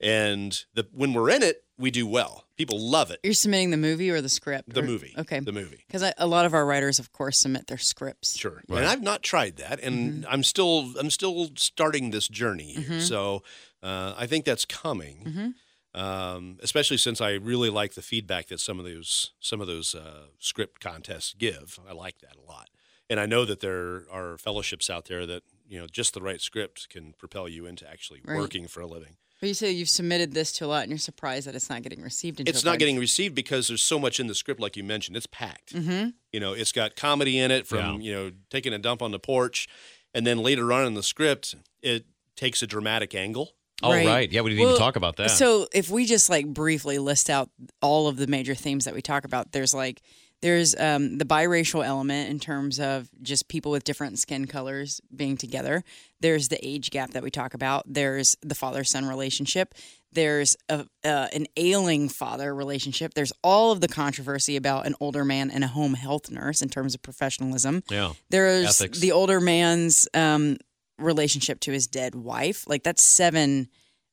And 0.00 0.64
the, 0.74 0.88
when 0.92 1.12
we're 1.14 1.30
in 1.30 1.44
it, 1.44 1.62
we 1.78 1.92
do 1.92 2.06
well. 2.06 2.44
People 2.56 2.80
love 2.80 3.12
it. 3.12 3.20
You're 3.22 3.32
submitting 3.34 3.70
the 3.70 3.76
movie 3.76 4.10
or 4.10 4.20
the 4.20 4.28
script? 4.28 4.74
The 4.74 4.80
Or- 4.80 4.84
movie. 4.84 5.14
Okay. 5.16 5.38
The 5.38 5.52
movie. 5.52 5.84
Because 5.86 6.12
a 6.18 6.26
lot 6.26 6.44
of 6.44 6.54
our 6.54 6.66
writers, 6.66 6.98
of 6.98 7.12
course, 7.12 7.38
submit 7.38 7.68
their 7.68 7.78
scripts. 7.78 8.36
Sure. 8.36 8.62
And 8.68 8.84
I've 8.84 9.02
not 9.02 9.22
tried 9.22 9.56
that, 9.58 9.78
and 9.80 10.24
mm-hmm. 10.24 10.32
I'm 10.32 10.42
still 10.42 10.92
I'm 10.98 11.10
still 11.10 11.50
starting 11.56 12.10
this 12.10 12.26
journey. 12.26 12.72
Here. 12.72 13.00
So 13.00 13.44
uh, 13.82 14.14
I 14.16 14.26
think 14.26 14.44
that's 14.44 14.64
coming. 14.64 15.54
Um, 15.94 16.58
especially 16.62 16.96
since 16.96 17.20
I 17.20 17.32
really 17.32 17.68
like 17.68 17.94
the 17.94 18.02
feedback 18.02 18.46
that 18.48 18.60
some 18.60 18.78
of 18.78 18.84
those 18.86 19.32
some 19.40 19.60
of 19.60 19.66
those 19.66 19.94
uh, 19.94 20.26
script 20.38 20.80
contests 20.80 21.34
give. 21.36 21.78
I 21.88 21.92
like 21.92 22.20
that 22.20 22.36
a 22.36 22.50
lot, 22.50 22.70
and 23.10 23.20
I 23.20 23.26
know 23.26 23.44
that 23.44 23.60
there 23.60 24.04
are 24.10 24.38
fellowships 24.38 24.88
out 24.88 25.04
there 25.06 25.26
that 25.26 25.42
you 25.68 25.78
know 25.78 25.86
just 25.86 26.14
the 26.14 26.22
right 26.22 26.40
script 26.40 26.88
can 26.88 27.12
propel 27.18 27.46
you 27.48 27.66
into 27.66 27.88
actually 27.88 28.20
Right. 28.24 28.38
working 28.38 28.68
for 28.68 28.80
a 28.80 28.86
living. 28.86 29.16
But 29.40 29.48
you 29.48 29.54
say 29.54 29.72
you've 29.72 29.88
submitted 29.88 30.32
this 30.34 30.52
to 30.52 30.64
a 30.64 30.68
lot, 30.68 30.84
and 30.84 30.90
you're 30.90 30.98
surprised 30.98 31.46
that 31.48 31.54
it's 31.56 31.68
not 31.68 31.82
getting 31.82 32.00
received. 32.00 32.38
Into 32.40 32.48
It's 32.50 32.64
not 32.64 32.78
getting 32.78 32.98
received 32.98 33.34
because 33.34 33.66
there's 33.68 33.82
so 33.82 33.98
much 33.98 34.18
in 34.20 34.28
the 34.28 34.36
script, 34.36 34.60
like 34.60 34.76
you 34.76 34.84
mentioned. 34.84 35.16
It's 35.16 35.26
packed. 35.26 35.74
Mm-hmm. 35.74 36.10
You 36.32 36.40
know, 36.40 36.52
it's 36.52 36.70
got 36.72 36.94
comedy 36.96 37.38
in 37.38 37.50
it 37.50 37.66
from 37.66 38.00
Yeah. 38.00 38.06
you 38.06 38.14
know 38.14 38.32
taking 38.50 38.72
a 38.72 38.78
dump 38.78 39.02
on 39.02 39.10
the 39.10 39.18
porch, 39.18 39.68
and 40.14 40.26
then 40.26 40.38
later 40.38 40.72
on 40.72 40.86
in 40.86 40.94
the 40.94 41.02
script, 41.02 41.54
it 41.82 42.06
takes 42.34 42.62
a 42.62 42.66
dramatic 42.66 43.14
angle. 43.14 43.52
Oh, 43.82 43.90
Right. 43.90 44.06
right. 44.06 44.32
Yeah, 44.32 44.40
we 44.42 44.50
didn't 44.50 44.60
Well, 44.64 44.70
even 44.74 44.80
talk 44.80 44.96
about 44.96 45.16
that. 45.16 45.30
So 45.30 45.66
if 45.72 45.90
we 45.90 46.06
just 46.06 46.30
like 46.30 46.46
briefly 46.46 46.98
list 46.98 47.28
out 47.30 47.50
all 47.80 48.08
of 48.08 48.16
the 48.16 48.26
major 48.26 48.54
themes 48.54 48.84
that 48.84 48.94
we 48.94 49.02
talk 49.02 49.24
about, 49.24 49.52
there's 49.52 49.74
like 49.74 50.02
there's 50.40 50.74
um, 50.74 51.18
the 51.18 51.24
biracial 51.24 51.86
element 51.86 52.28
in 52.28 52.40
terms 52.40 52.80
of 52.80 53.08
just 53.22 53.46
people 53.46 53.70
with 53.70 53.84
different 53.84 54.18
skin 54.18 54.46
colors 54.48 55.00
being 55.14 55.36
together. 55.36 55.84
There's 56.20 56.48
the 56.48 56.58
age 56.66 56.90
gap 56.90 57.10
that 57.12 57.22
we 57.22 57.30
talk 57.30 57.54
about. 57.54 57.84
There's 57.86 58.36
the 58.42 58.56
father 58.56 58.82
son 58.82 59.06
relationship. 59.06 59.72
There's 60.12 60.56
a, 60.68 60.84
uh, 61.04 61.28
an 61.32 61.46
ailing 61.56 62.08
father 62.08 62.52
relationship. 62.54 63.14
There's 63.14 63.32
all 63.44 63.70
of 63.70 63.80
the 63.80 63.86
controversy 63.88 64.56
about 64.56 64.84
an 64.84 64.96
older 65.00 65.24
man 65.24 65.48
and 65.48 65.62
a 65.62 65.68
home 65.68 65.94
health 65.94 66.28
nurse 66.28 66.60
in 66.60 66.68
terms 66.68 66.94
of 66.96 67.02
professionalism. 67.02 67.84
Yeah. 67.88 68.12
There's 68.28 68.80
Ethics. 68.80 68.98
the 68.98 69.12
older 69.12 69.40
man's 69.40 70.08
um, 70.12 70.58
relationship 70.98 71.60
to 71.60 71.72
his 71.72 71.86
dead 71.86 72.14
wife. 72.14 72.64
Like 72.68 72.82
that's 72.82 73.06
seven 73.06 73.68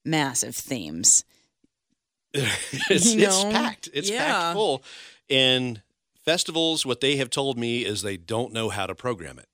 massive 0.05 0.55
themes. 0.55 1.23
it's, 2.33 3.13
You 3.13 3.25
it's 3.25 3.43
packed. 3.45 3.89
It's 3.93 4.09
Yeah. 4.09 4.25
packed 4.25 4.55
full. 4.55 4.83
And 5.29 5.81
festivals, 6.25 6.85
what 6.85 7.01
they 7.01 7.17
have 7.17 7.29
told 7.29 7.57
me 7.57 7.85
is 7.85 8.01
they 8.01 8.17
don't 8.17 8.53
know 8.53 8.69
how 8.69 8.85
to 8.85 8.95
program 8.95 9.39
it. 9.39 9.47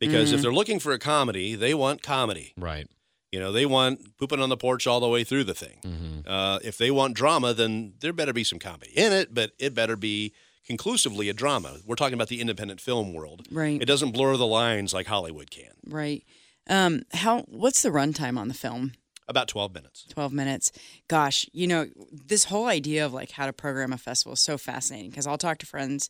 Because 0.00 0.30
Mm. 0.30 0.34
if 0.36 0.42
they're 0.42 0.52
looking 0.52 0.78
for 0.78 0.92
a 0.92 0.98
comedy, 0.98 1.54
they 1.54 1.74
want 1.74 2.02
comedy. 2.02 2.52
Right. 2.56 2.86
You 3.32 3.40
know, 3.40 3.52
they 3.52 3.66
want 3.66 4.16
pooping 4.16 4.40
on 4.40 4.48
the 4.48 4.56
porch 4.56 4.86
all 4.86 5.00
the 5.00 5.08
way 5.08 5.22
through 5.24 5.44
the 5.44 5.54
thing. 5.54 5.78
Mm-hmm. 5.82 6.20
Uh, 6.30 6.58
if 6.64 6.78
they 6.78 6.90
want 6.90 7.14
drama, 7.14 7.52
then 7.52 7.94
there 8.00 8.12
better 8.12 8.32
be 8.32 8.44
some 8.44 8.58
comedy 8.58 8.92
in 8.96 9.12
it, 9.12 9.34
but 9.34 9.52
it 9.58 9.74
better 9.74 9.96
be 9.96 10.32
conclusively 10.66 11.28
a 11.28 11.32
drama. 11.34 11.78
We're 11.84 11.94
talking 11.96 12.14
about 12.14 12.28
the 12.28 12.40
independent 12.40 12.80
film 12.80 13.12
world. 13.12 13.46
Right. 13.50 13.80
It 13.82 13.86
doesn't 13.86 14.12
blur 14.12 14.36
the 14.36 14.46
lines 14.46 14.94
like 14.94 15.06
Hollywood 15.08 15.50
can. 15.50 15.72
Right. 15.86 16.24
Um, 16.68 17.02
how? 17.12 17.42
What's 17.42 17.82
the 17.82 17.90
runtime 17.90 18.38
on 18.38 18.48
the 18.48 18.54
film? 18.54 18.92
About 19.28 19.48
12 19.48 19.74
minutes. 19.74 20.06
12 20.08 20.32
minutes. 20.32 20.72
Gosh, 21.06 21.48
you 21.52 21.66
know, 21.66 21.86
this 22.10 22.44
whole 22.44 22.66
idea 22.66 23.04
of 23.04 23.12
like 23.12 23.30
how 23.30 23.44
to 23.44 23.52
program 23.52 23.92
a 23.92 23.98
festival 23.98 24.32
is 24.32 24.40
so 24.40 24.56
fascinating 24.56 25.10
because 25.10 25.26
I'll 25.26 25.36
talk 25.36 25.58
to 25.58 25.66
friends 25.66 26.08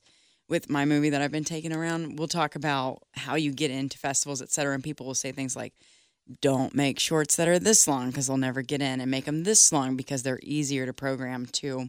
with 0.49 0.71
my 0.71 0.85
movie 0.85 1.11
that 1.11 1.21
I've 1.21 1.33
been 1.33 1.45
taking 1.45 1.73
around. 1.73 2.19
We'll 2.19 2.29
talk 2.29 2.55
about 2.55 3.03
how 3.15 3.35
you 3.35 3.53
get 3.53 3.73
into 3.73 3.99
festivals, 3.99 4.41
et 4.41 4.51
cetera. 4.51 4.73
And 4.73 4.85
people 4.85 5.05
will 5.05 5.15
say 5.15 5.33
things 5.33 5.57
like, 5.57 5.75
don't 6.41 6.75
make 6.75 7.01
shorts 7.01 7.37
that 7.37 7.49
are 7.49 7.59
this 7.59 7.89
long 7.89 8.09
because 8.09 8.27
they'll 8.27 8.37
never 8.37 8.63
get 8.63 8.83
in 8.83 9.01
and 9.01 9.11
make 9.11 9.25
them 9.25 9.45
this 9.45 9.73
long 9.73 9.97
because 9.97 10.23
they're 10.23 10.41
easier 10.43 10.87
to 10.87 10.93
program 10.93 11.47
too. 11.47 11.89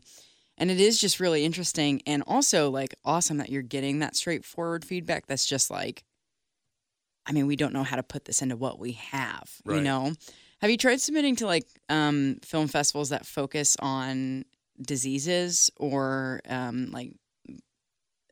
And 0.57 0.71
it 0.71 0.79
is 0.79 0.99
just 0.99 1.19
really 1.19 1.45
interesting 1.45 2.01
and 2.05 2.23
also 2.25 2.69
like 2.69 2.95
awesome 3.05 3.37
that 3.37 3.49
you're 3.49 3.61
getting 3.61 3.99
that 3.99 4.15
straightforward 4.15 4.83
feedback 4.83 5.27
that's 5.27 5.45
just 5.45 5.69
like, 5.69 6.03
I 7.29 7.31
mean, 7.31 7.45
we 7.45 7.55
don't 7.55 7.73
know 7.73 7.83
how 7.83 7.95
to 7.95 8.03
put 8.03 8.25
this 8.25 8.41
into 8.41 8.55
what 8.57 8.79
we 8.79 8.93
have, 8.93 9.49
you 9.67 9.81
know? 9.81 10.13
Have 10.61 10.71
you 10.71 10.77
tried 10.77 10.99
submitting 10.99 11.35
to 11.37 11.45
like 11.45 11.67
um, 11.87 12.39
film 12.43 12.67
festivals 12.67 13.09
that 13.09 13.25
focus 13.25 13.77
on 13.79 14.45
diseases 14.81 15.69
or 15.77 16.41
um, 16.49 16.89
like 16.91 17.13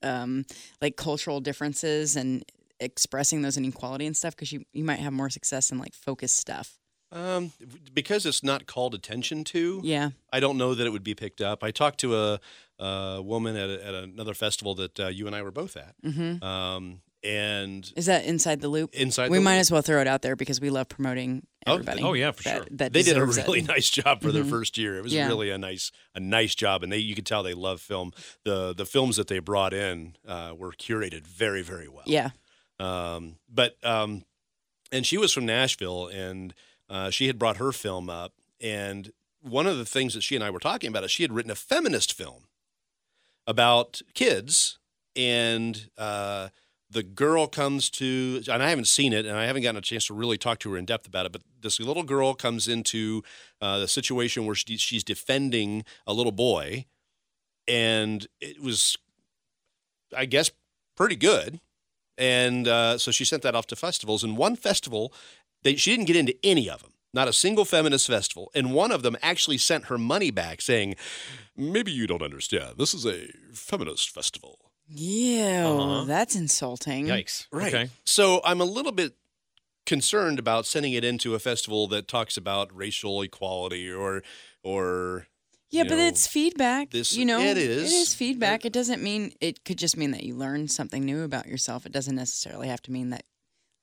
um, 0.03 0.45
like 0.81 0.95
cultural 0.97 1.39
differences 1.39 2.15
and 2.15 2.43
expressing 2.79 3.41
those 3.43 3.55
inequality 3.57 4.05
and 4.05 4.17
stuff? 4.17 4.35
Because 4.35 4.51
you, 4.51 4.65
you 4.73 4.83
might 4.83 4.99
have 4.99 5.13
more 5.13 5.29
success 5.29 5.71
in 5.71 5.77
like 5.77 5.93
focused 5.93 6.37
stuff. 6.37 6.77
Um, 7.09 7.53
because 7.93 8.25
it's 8.25 8.43
not 8.43 8.65
called 8.65 8.93
attention 8.93 9.45
to, 9.45 9.79
Yeah. 9.83 10.09
I 10.33 10.41
don't 10.41 10.57
know 10.57 10.75
that 10.75 10.85
it 10.85 10.89
would 10.89 11.05
be 11.05 11.15
picked 11.15 11.39
up. 11.39 11.63
I 11.63 11.71
talked 11.71 12.01
to 12.01 12.17
a, 12.17 12.39
a 12.79 13.21
woman 13.21 13.55
at, 13.55 13.69
a, 13.69 13.87
at 13.87 13.93
another 13.93 14.33
festival 14.33 14.75
that 14.75 14.99
uh, 14.99 15.07
you 15.07 15.25
and 15.25 15.35
I 15.35 15.41
were 15.41 15.51
both 15.51 15.77
at. 15.77 15.95
hmm 16.03 16.43
Um, 16.43 17.01
and 17.27 17.91
Is 17.95 18.05
that 18.05 18.25
inside 18.25 18.61
the 18.61 18.69
loop? 18.69 18.93
inside 18.95 19.29
we 19.29 19.39
might 19.39 19.55
loop, 19.55 19.61
as 19.61 19.71
well 19.71 19.81
throw 19.81 19.99
it 20.01 20.07
out 20.07 20.21
there 20.21 20.35
because 20.35 20.61
we 20.61 20.69
love 20.69 20.87
promoting 20.89 21.45
Oh, 21.65 21.73
everybody. 21.73 22.01
oh, 22.03 22.13
yeah, 22.13 22.31
for 22.31 22.43
that, 22.43 22.55
sure. 22.57 22.67
That 22.71 22.93
they 22.93 23.01
did 23.03 23.11
a 23.17 23.19
deserves 23.19 23.37
it. 23.37 23.45
really 23.47 23.61
nice 23.75 23.89
job 23.89 24.21
for 24.21 24.31
their 24.31 24.43
Mhm. 24.45 24.49
first 24.49 24.77
year. 24.77 24.97
It 24.97 25.03
was 25.03 25.13
Yeah. 25.13 25.27
really 25.27 25.49
a 25.49 25.57
nice 25.57 25.91
a 26.15 26.19
nice 26.19 26.55
job, 26.55 26.81
and 26.83 26.91
they 26.91 26.97
you 26.99 27.13
could 27.15 27.25
tell 27.25 27.43
they 27.43 27.53
love 27.53 27.81
film. 27.81 28.13
the 28.43 28.73
The 28.73 28.85
films 28.85 29.17
that 29.17 29.27
they 29.27 29.39
brought 29.39 29.73
in 29.73 30.15
uh, 30.27 30.53
were 30.57 30.71
curated 30.71 31.27
very 31.27 31.61
very 31.61 31.87
well. 31.89 32.03
Yeah. 32.07 32.29
Um, 32.79 33.37
but 33.49 33.75
um, 33.83 34.23
and 34.91 35.05
she 35.05 35.17
was 35.17 35.33
from 35.33 35.45
Nashville, 35.45 36.07
and 36.07 36.53
uh, 36.89 37.09
she 37.09 37.27
had 37.27 37.37
brought 37.37 37.57
her 37.57 37.71
film 37.73 38.09
up, 38.09 38.33
and 38.61 39.11
one 39.41 39.67
of 39.67 39.77
the 39.77 39.85
things 39.85 40.13
that 40.13 40.21
she 40.23 40.35
and 40.35 40.43
I 40.43 40.49
were 40.49 40.59
talking 40.59 40.87
about 40.89 41.03
is 41.03 41.11
she 41.11 41.23
had 41.23 41.33
written 41.33 41.51
a 41.51 41.55
feminist 41.55 42.13
film 42.13 42.45
about 43.45 44.01
kids, 44.13 44.77
and 45.15 45.89
uh, 45.97 46.49
the 46.89 47.03
girl 47.03 47.47
comes 47.47 47.89
to, 47.91 48.41
and 48.51 48.63
I 48.63 48.69
haven't 48.69 48.87
seen 48.87 49.13
it, 49.13 49.25
and 49.25 49.37
I 49.37 49.45
haven't 49.45 49.63
gotten 49.63 49.77
a 49.77 49.81
chance 49.81 50.07
to 50.07 50.13
really 50.13 50.37
talk 50.37 50.59
to 50.59 50.71
her 50.71 50.77
in 50.77 50.85
depth 50.85 51.07
about 51.07 51.25
it, 51.25 51.31
but 51.31 51.41
this 51.61 51.79
little 51.79 52.03
girl 52.03 52.33
comes 52.33 52.67
into 52.67 53.23
uh, 53.61 53.79
the 53.79 53.87
situation 53.87 54.45
where 54.45 54.55
she, 54.55 54.77
she's 54.77 55.03
defending 55.03 55.83
a 56.05 56.13
little 56.13 56.31
boy, 56.31 56.85
and 57.67 58.27
it 58.39 58.61
was, 58.61 58.97
I 60.15 60.25
guess, 60.25 60.51
pretty 60.95 61.17
good. 61.17 61.59
And 62.17 62.67
uh, 62.67 62.97
so 62.97 63.11
she 63.11 63.25
sent 63.25 63.43
that 63.43 63.55
off 63.55 63.67
to 63.67 63.75
festivals. 63.75 64.23
And 64.23 64.37
one 64.37 64.55
festival, 64.55 65.13
they, 65.63 65.75
she 65.75 65.91
didn't 65.91 66.07
get 66.07 66.15
into 66.15 66.35
any 66.43 66.69
of 66.69 66.81
them, 66.81 66.93
not 67.13 67.27
a 67.27 67.33
single 67.33 67.65
feminist 67.65 68.07
festival. 68.07 68.49
And 68.55 68.73
one 68.73 68.91
of 68.91 69.03
them 69.03 69.17
actually 69.21 69.59
sent 69.59 69.85
her 69.85 69.97
money 69.97 70.31
back 70.31 70.61
saying, 70.61 70.95
Maybe 71.55 71.91
you 71.91 72.07
don't 72.07 72.21
understand. 72.21 72.75
This 72.77 72.93
is 72.93 73.05
a 73.05 73.27
feminist 73.51 74.09
festival. 74.11 74.66
Yeah. 74.89 75.67
Uh-huh. 75.67 76.03
That's 76.05 76.35
insulting. 76.35 77.07
Yikes. 77.07 77.47
Right. 77.51 77.73
Okay. 77.73 77.89
So 78.05 78.41
I'm 78.43 78.61
a 78.61 78.65
little 78.65 78.91
bit 78.91 79.13
concerned 79.85 80.39
about 80.39 80.65
sending 80.65 80.93
it 80.93 81.03
into 81.03 81.33
a 81.35 81.39
festival 81.39 81.87
that 81.87 82.07
talks 82.07 82.37
about 82.37 82.75
racial 82.75 83.21
equality 83.21 83.89
or, 83.91 84.21
or 84.63 85.27
Yeah, 85.69 85.83
you 85.83 85.89
but 85.89 85.95
know, 85.97 86.07
it's 86.07 86.27
feedback. 86.27 86.91
this- 86.91 87.15
you 87.15 87.25
know, 87.25 87.39
it 87.39 87.57
It 87.57 87.69
is. 87.69 87.93
is 87.93 88.13
feedback. 88.15 88.65
It 88.65 88.73
doesn't 88.73 89.01
mean 89.01 89.33
it 89.39 89.63
could 89.63 89.77
just 89.77 89.95
mean 89.97 90.11
that 90.11 90.23
you 90.23 90.35
learn 90.35 90.67
something 90.67 91.05
new 91.05 91.23
about 91.23 91.47
yourself. 91.47 91.85
It 91.85 91.91
doesn't 91.91 92.15
necessarily 92.15 92.67
have 92.67 92.81
to 92.83 92.91
mean 92.91 93.11
that 93.11 93.23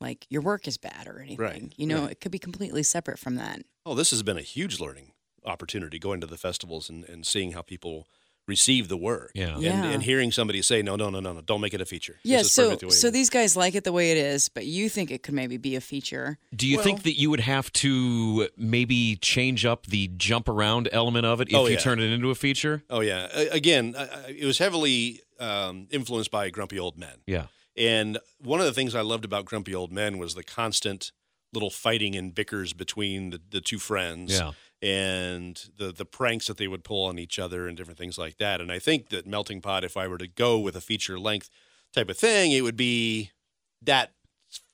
like 0.01 0.27
your 0.29 0.43
work 0.43 0.67
is 0.69 0.77
bad 0.77 1.07
or 1.07 1.21
anything. 1.21 1.39
Right, 1.39 1.73
You 1.77 1.87
know, 1.87 2.03
right. 2.03 2.11
it 2.13 2.21
could 2.21 2.33
be 2.33 2.39
completely 2.39 2.83
separate 2.83 3.19
from 3.19 3.37
that. 3.37 3.63
Oh, 3.87 3.95
this 3.95 4.11
has 4.11 4.23
been 4.23 4.37
a 4.37 4.43
huge 4.43 4.81
learning 4.81 5.13
opportunity 5.47 5.99
going 5.99 6.21
to 6.21 6.27
the 6.27 6.37
festivals 6.37 6.91
and, 6.91 7.05
and 7.05 7.27
seeing 7.27 7.53
how 7.53 7.63
people 7.63 8.07
receive 8.47 8.89
the 8.89 8.97
work. 8.97 9.31
Yeah. 9.35 9.55
And, 9.55 9.63
Yeah. 9.63 9.85
and 9.85 10.03
hearing 10.03 10.31
somebody 10.31 10.61
say, 10.63 10.83
no, 10.83 10.97
no, 10.97 11.09
no, 11.11 11.21
no, 11.21 11.33
no, 11.33 11.41
don't 11.41 11.61
make 11.61 11.73
it 11.75 11.81
a 11.81 11.87
feature. 11.87 12.19
Yeah, 12.25 12.39
This 12.39 12.49
is 12.49 12.53
so 12.53 12.77
the 12.77 12.87
way 12.87 12.91
so 12.93 13.11
these 13.11 13.31
guys 13.31 13.57
like 13.57 13.75
it 13.75 13.85
the 13.85 13.93
way 13.93 14.11
it 14.11 14.19
is, 14.19 14.49
but 14.49 14.67
you 14.67 14.89
think 14.89 15.11
it 15.11 15.23
could 15.23 15.35
maybe 15.35 15.57
be 15.57 15.77
a 15.77 15.81
feature. 15.81 16.39
Do 16.55 16.67
you 16.69 16.77
Well- 16.77 16.85
think 16.85 17.03
that 17.05 17.19
you 17.19 17.31
would 17.31 17.41
have 17.41 17.73
to 17.75 18.49
maybe 18.57 19.17
change 19.17 19.65
up 19.65 19.87
the 19.87 20.09
jump 20.17 20.49
around 20.49 20.89
element 20.93 21.25
of 21.27 21.41
it 21.41 21.49
if 21.49 21.55
Oh, 21.55 21.67
you 21.67 21.75
yeah. 21.75 21.79
turn 21.81 22.01
it 22.01 22.11
into 22.13 22.31
a 22.31 22.35
feature? 22.35 22.85
Oh, 22.91 23.01
yeah. 23.01 23.27
Again, 23.51 23.95
I- 23.97 24.03
I- 24.05 24.29
it 24.39 24.45
was 24.45 24.59
heavily 24.59 25.21
um, 25.41 25.89
influenced 25.91 26.31
by 26.31 26.49
Grumpy 26.51 26.79
Old 26.79 26.97
Men. 26.97 27.17
Yeah. 27.27 27.47
And 27.77 28.19
one 28.39 28.61
of 28.61 28.67
the 28.67 28.73
things 28.73 28.95
I 28.95 29.01
loved 29.01 29.25
about 29.25 29.45
Grumpy 29.47 29.75
Old 29.75 29.91
Men 29.91 30.17
was 30.19 30.35
the 30.37 30.45
constant 30.45 31.11
little 31.53 31.71
fighting 31.71 32.15
and 32.15 32.33
bickers 32.35 32.73
between 32.73 33.31
the, 33.31 33.41
the 33.51 33.61
two 33.61 33.79
friends. 33.81 34.33
Yeah. 34.33 34.53
And 34.83 35.63
the 35.79 35.93
the 35.93 36.05
pranks 36.05 36.47
that 36.47 36.57
they 36.59 36.69
would 36.69 36.85
pull 36.85 37.05
on 37.07 37.19
each 37.19 37.39
other 37.39 37.67
and 37.67 37.77
different 37.77 37.99
things 37.99 38.19
like 38.19 38.37
that. 38.39 38.61
And 38.61 38.71
I 38.71 38.79
think 38.79 39.09
that 39.09 39.27
Melting 39.27 39.61
Pot, 39.63 39.83
if 39.85 39.97
I 39.97 40.07
were 40.09 40.19
to 40.19 40.27
go 40.27 40.59
with 40.59 40.77
a 40.77 40.81
feature 40.81 41.19
length 41.19 41.49
type 41.95 42.11
of 42.11 42.19
thing, 42.19 42.53
it 42.53 42.61
would 42.63 42.77
be 42.77 43.31
that 43.83 44.13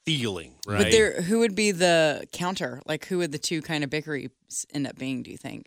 feeling, 0.04 0.54
right? 0.66 0.82
But 0.84 0.90
there, 0.92 1.22
who 1.22 1.38
would 1.40 1.54
be 1.54 1.70
the 1.70 2.26
counter? 2.32 2.80
Like, 2.86 3.04
who 3.06 3.18
would 3.18 3.32
the 3.32 3.38
two 3.38 3.62
kind 3.62 3.84
of 3.84 3.90
bickery 3.90 4.30
end 4.72 4.86
up 4.86 4.96
being? 4.98 5.22
Do 5.22 5.30
you 5.30 5.36
think? 5.36 5.66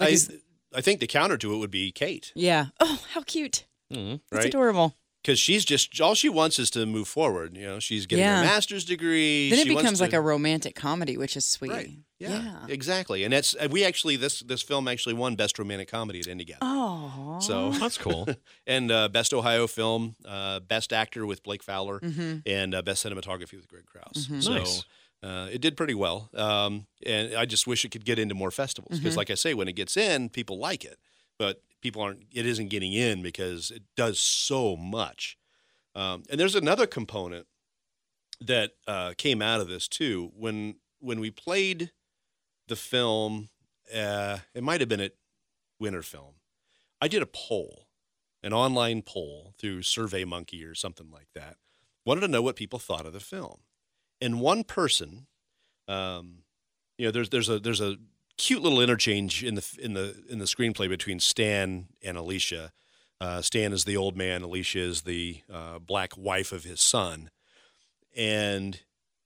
Like, 0.00 0.08
I, 0.08 0.12
is- 0.12 0.32
I 0.74 0.80
think 0.80 1.00
the 1.00 1.06
counter 1.06 1.36
to 1.36 1.52
it 1.54 1.58
would 1.58 1.70
be 1.70 1.92
Kate, 1.92 2.32
yeah. 2.34 2.66
Oh, 2.80 3.02
how 3.12 3.22
cute! 3.22 3.66
Mhm. 3.92 4.20
That's 4.30 4.44
right? 4.44 4.46
adorable. 4.46 4.96
Because 5.22 5.38
she's 5.38 5.64
just 5.64 6.00
all 6.00 6.14
she 6.16 6.28
wants 6.28 6.58
is 6.58 6.70
to 6.70 6.84
move 6.86 7.06
forward. 7.06 7.56
You 7.56 7.66
know, 7.66 7.78
she's 7.78 8.06
getting 8.06 8.24
Yeah. 8.24 8.38
her 8.38 8.44
master's 8.44 8.84
degree. 8.84 9.50
Then 9.50 9.58
it 9.60 9.68
becomes 9.68 10.00
like 10.00 10.10
to- 10.10 10.16
a 10.16 10.20
romantic 10.20 10.74
comedy, 10.74 11.16
which 11.16 11.36
is 11.36 11.44
sweet. 11.44 11.70
Right. 11.70 11.90
Yeah, 12.22 12.42
Yeah. 12.42 12.66
exactly. 12.68 13.24
And 13.24 13.32
that's 13.32 13.54
uh, 13.54 13.68
we 13.70 13.84
actually 13.84 14.16
this 14.16 14.40
this 14.40 14.62
film 14.62 14.88
actually 14.88 15.14
won 15.14 15.36
best 15.36 15.58
romantic 15.58 15.88
comedy 15.88 16.20
at 16.20 16.26
IndieGap. 16.26 16.58
Oh. 16.62 17.38
So 17.40 17.70
That's 17.72 17.98
cool. 18.06 18.28
and 18.66 18.90
uh, 18.90 19.08
best 19.08 19.32
Ohio 19.34 19.66
film, 19.66 20.16
uh, 20.24 20.60
best 20.60 20.92
actor 20.92 21.26
with 21.26 21.42
Blake 21.42 21.62
Fowler, 21.62 21.98
hmm 21.98 22.38
and 22.46 22.74
uh, 22.74 22.82
best 22.82 23.04
cinematography 23.04 23.54
with 23.56 23.68
Greg 23.68 23.86
Krause. 23.86 24.28
Mhm. 24.28 24.42
So 24.42 24.52
Nice. 24.54 24.84
uh, 25.22 25.48
it 25.52 25.60
did 25.60 25.76
pretty 25.76 25.94
well. 25.94 26.28
Um, 26.34 26.86
and 27.06 27.34
I 27.34 27.44
just 27.46 27.66
wish 27.66 27.84
it 27.84 27.90
could 27.90 28.04
get 28.04 28.18
into 28.18 28.34
more 28.34 28.50
festivals 28.50 28.98
because, 28.98 29.14
Mhm. 29.14 29.18
like 29.18 29.30
I 29.30 29.34
say, 29.36 29.54
when 29.54 29.68
it 29.68 29.74
gets 29.76 29.96
in, 29.96 30.28
people 30.30 30.58
like 30.58 30.84
it, 30.84 30.98
but 31.38 31.62
people 31.80 32.02
aren't. 32.02 32.24
It 32.32 32.46
isn't 32.46 32.68
getting 32.70 32.92
in 32.92 33.22
because 33.22 33.70
it 33.70 33.82
does 33.96 34.18
so 34.20 34.76
much. 34.76 35.36
Um, 35.94 36.22
and 36.30 36.38
there's 36.40 36.54
another 36.54 36.86
component 36.86 37.46
that 38.40 38.72
uh, 38.88 39.14
came 39.16 39.42
out 39.42 39.60
of 39.60 39.68
this 39.68 39.88
too. 39.88 40.32
When 40.36 40.76
when 41.00 41.20
we 41.20 41.30
played 41.30 41.90
the 42.72 42.76
film, 42.76 43.50
uh, 43.94 44.38
it 44.54 44.62
might 44.62 44.80
have 44.80 44.88
been 44.88 45.00
at 45.00 45.12
Winter 45.78 46.02
Film. 46.02 46.36
I 47.02 47.08
did 47.08 47.20
a 47.20 47.26
poll, 47.26 47.86
an 48.42 48.54
online 48.54 49.02
poll 49.02 49.52
through 49.58 49.82
Survey 49.82 50.24
Monkey 50.24 50.64
or 50.64 50.74
something 50.74 51.10
like 51.10 51.28
that. 51.34 51.56
Wanted 52.06 52.22
to 52.22 52.28
know 52.28 52.40
what 52.40 52.56
people 52.56 52.78
thought 52.78 53.04
of 53.04 53.12
the 53.12 53.20
film, 53.20 53.60
and 54.22 54.40
one 54.40 54.64
person, 54.64 55.26
um, 55.86 56.44
you 56.96 57.04
know, 57.04 57.10
there's 57.10 57.28
there's 57.28 57.50
a 57.50 57.60
there's 57.60 57.82
a 57.82 57.96
cute 58.38 58.62
little 58.62 58.80
interchange 58.80 59.44
in 59.44 59.54
the 59.54 59.78
in 59.78 59.92
the 59.92 60.24
in 60.30 60.38
the 60.38 60.46
screenplay 60.46 60.88
between 60.88 61.20
Stan 61.20 61.88
and 62.02 62.16
Alicia. 62.16 62.72
Uh, 63.20 63.42
Stan 63.42 63.74
is 63.74 63.84
the 63.84 63.98
old 63.98 64.16
man. 64.16 64.40
Alicia 64.40 64.80
is 64.80 65.02
the 65.02 65.42
uh, 65.52 65.78
black 65.78 66.16
wife 66.16 66.52
of 66.52 66.64
his 66.64 66.80
son, 66.80 67.30
and 68.16 68.80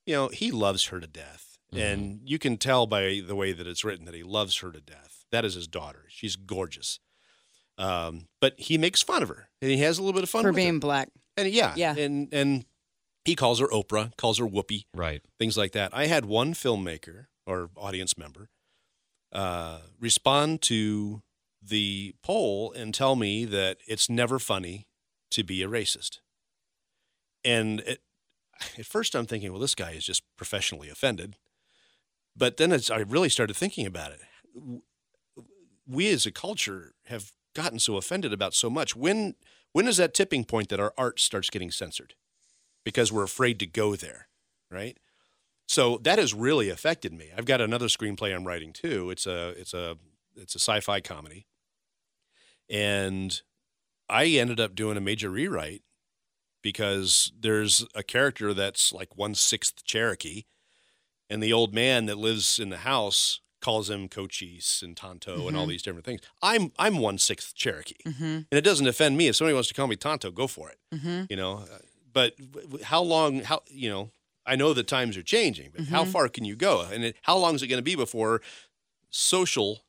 you 0.04 0.14
know 0.14 0.28
he 0.28 0.50
loves 0.50 0.86
her 0.88 0.98
to 0.98 1.06
death, 1.06 1.55
and 1.78 2.20
you 2.24 2.38
can 2.38 2.56
tell 2.56 2.86
by 2.86 3.20
the 3.26 3.34
way 3.36 3.52
that 3.52 3.66
it's 3.66 3.84
written 3.84 4.04
that 4.06 4.14
he 4.14 4.22
loves 4.22 4.56
her 4.58 4.70
to 4.72 4.80
death. 4.80 5.24
That 5.32 5.44
is 5.44 5.54
his 5.54 5.66
daughter. 5.68 6.04
She's 6.08 6.36
gorgeous. 6.36 6.98
Um, 7.78 8.28
but 8.40 8.54
he 8.58 8.78
makes 8.78 9.02
fun 9.02 9.22
of 9.22 9.28
her, 9.28 9.48
and 9.60 9.70
he 9.70 9.78
has 9.78 9.98
a 9.98 10.02
little 10.02 10.14
bit 10.14 10.22
of 10.22 10.30
fun 10.30 10.42
For 10.42 10.48
with 10.48 10.56
her. 10.56 10.62
being 10.62 10.80
black. 10.80 11.10
And 11.36 11.48
yeah, 11.50 11.74
Yeah. 11.76 11.94
and 11.96 12.32
and 12.32 12.64
he 13.24 13.34
calls 13.34 13.60
her 13.60 13.66
Oprah, 13.66 14.16
calls 14.16 14.38
her 14.38 14.46
Whoopi, 14.46 14.84
Right. 14.94 15.20
things 15.38 15.56
like 15.58 15.72
that. 15.72 15.92
I 15.94 16.06
had 16.06 16.24
one 16.24 16.54
filmmaker 16.54 17.26
or 17.46 17.70
audience 17.76 18.16
member 18.16 18.48
uh, 19.32 19.80
respond 20.00 20.62
to 20.62 21.22
the 21.60 22.14
poll 22.22 22.72
and 22.72 22.94
tell 22.94 23.16
me 23.16 23.44
that 23.44 23.78
it's 23.86 24.08
never 24.08 24.38
funny 24.38 24.86
to 25.32 25.42
be 25.42 25.62
a 25.62 25.68
racist. 25.68 26.20
And 27.44 27.80
it, 27.80 28.00
at 28.78 28.86
first, 28.86 29.14
I'm 29.14 29.26
thinking, 29.26 29.50
well, 29.52 29.60
this 29.60 29.74
guy 29.74 29.90
is 29.90 30.04
just 30.04 30.22
professionally 30.36 30.88
offended. 30.88 31.36
But 32.36 32.58
then 32.58 32.72
it's, 32.72 32.90
I 32.90 32.98
really 32.98 33.28
started 33.28 33.56
thinking 33.56 33.86
about 33.86 34.12
it. 34.12 34.20
We 35.86 36.10
as 36.10 36.26
a 36.26 36.32
culture 36.32 36.94
have 37.06 37.32
gotten 37.54 37.78
so 37.78 37.96
offended 37.96 38.32
about 38.32 38.54
so 38.54 38.68
much. 38.68 38.94
When 38.94 39.34
when 39.72 39.88
is 39.88 39.98
that 39.98 40.14
tipping 40.14 40.44
point 40.44 40.68
that 40.70 40.80
our 40.80 40.92
art 40.96 41.20
starts 41.20 41.50
getting 41.50 41.70
censored? 41.70 42.14
Because 42.84 43.12
we're 43.12 43.24
afraid 43.24 43.58
to 43.60 43.66
go 43.66 43.94
there, 43.94 44.28
right? 44.70 44.98
So 45.68 45.98
that 46.02 46.18
has 46.18 46.32
really 46.32 46.70
affected 46.70 47.12
me. 47.12 47.30
I've 47.36 47.44
got 47.44 47.60
another 47.60 47.86
screenplay 47.86 48.34
I'm 48.34 48.46
writing 48.46 48.72
too. 48.72 49.10
It's 49.10 49.26
a 49.26 49.48
it's 49.50 49.74
a 49.74 49.96
it's 50.36 50.54
a 50.54 50.60
sci-fi 50.60 51.00
comedy. 51.00 51.46
And 52.68 53.40
I 54.08 54.26
ended 54.26 54.60
up 54.60 54.74
doing 54.74 54.96
a 54.96 55.00
major 55.00 55.30
rewrite 55.30 55.82
because 56.62 57.32
there's 57.38 57.86
a 57.94 58.02
character 58.02 58.52
that's 58.54 58.92
like 58.92 59.16
one 59.16 59.34
sixth 59.34 59.84
Cherokee, 59.84 60.44
and 61.28 61.42
the 61.42 61.52
old 61.52 61.74
man 61.74 62.06
that 62.06 62.18
lives 62.18 62.58
in 62.58 62.70
the 62.70 62.78
house 62.78 63.40
calls 63.60 63.90
him 63.90 64.08
Cochise 64.08 64.82
and 64.84 64.96
Tonto 64.96 65.48
and 65.48 65.56
all 65.56 65.62
mm-hmm. 65.62 65.70
these 65.70 65.82
different 65.82 66.04
things. 66.04 66.20
I'm 66.42 66.72
I'm 66.78 66.98
one 66.98 67.18
sixth 67.18 67.54
Cherokee, 67.54 67.96
mm-hmm. 68.06 68.24
and 68.24 68.46
it 68.50 68.62
doesn't 68.62 68.86
offend 68.86 69.16
me 69.16 69.28
if 69.28 69.36
somebody 69.36 69.54
wants 69.54 69.68
to 69.68 69.74
call 69.74 69.86
me 69.86 69.96
Tonto. 69.96 70.30
Go 70.30 70.46
for 70.46 70.70
it, 70.70 70.78
mm-hmm. 70.94 71.24
you 71.28 71.36
know. 71.36 71.58
Uh, 71.58 71.78
But 72.12 72.32
how 72.84 73.02
long? 73.02 73.40
How 73.40 73.62
you 73.68 73.90
know? 73.90 74.10
I 74.46 74.56
know 74.56 74.72
the 74.72 74.84
times 74.84 75.16
are 75.16 75.22
changing, 75.24 75.72
but 75.74 75.86
how 75.86 76.04
far 76.04 76.28
can 76.28 76.44
you 76.44 76.54
go? 76.54 76.82
And 76.82 77.04
it, 77.04 77.16
how 77.22 77.36
long 77.36 77.56
is 77.56 77.62
it 77.62 77.66
going 77.66 77.80
to 77.80 77.82
be 77.82 77.96
before 77.96 78.40
social, 79.10 79.82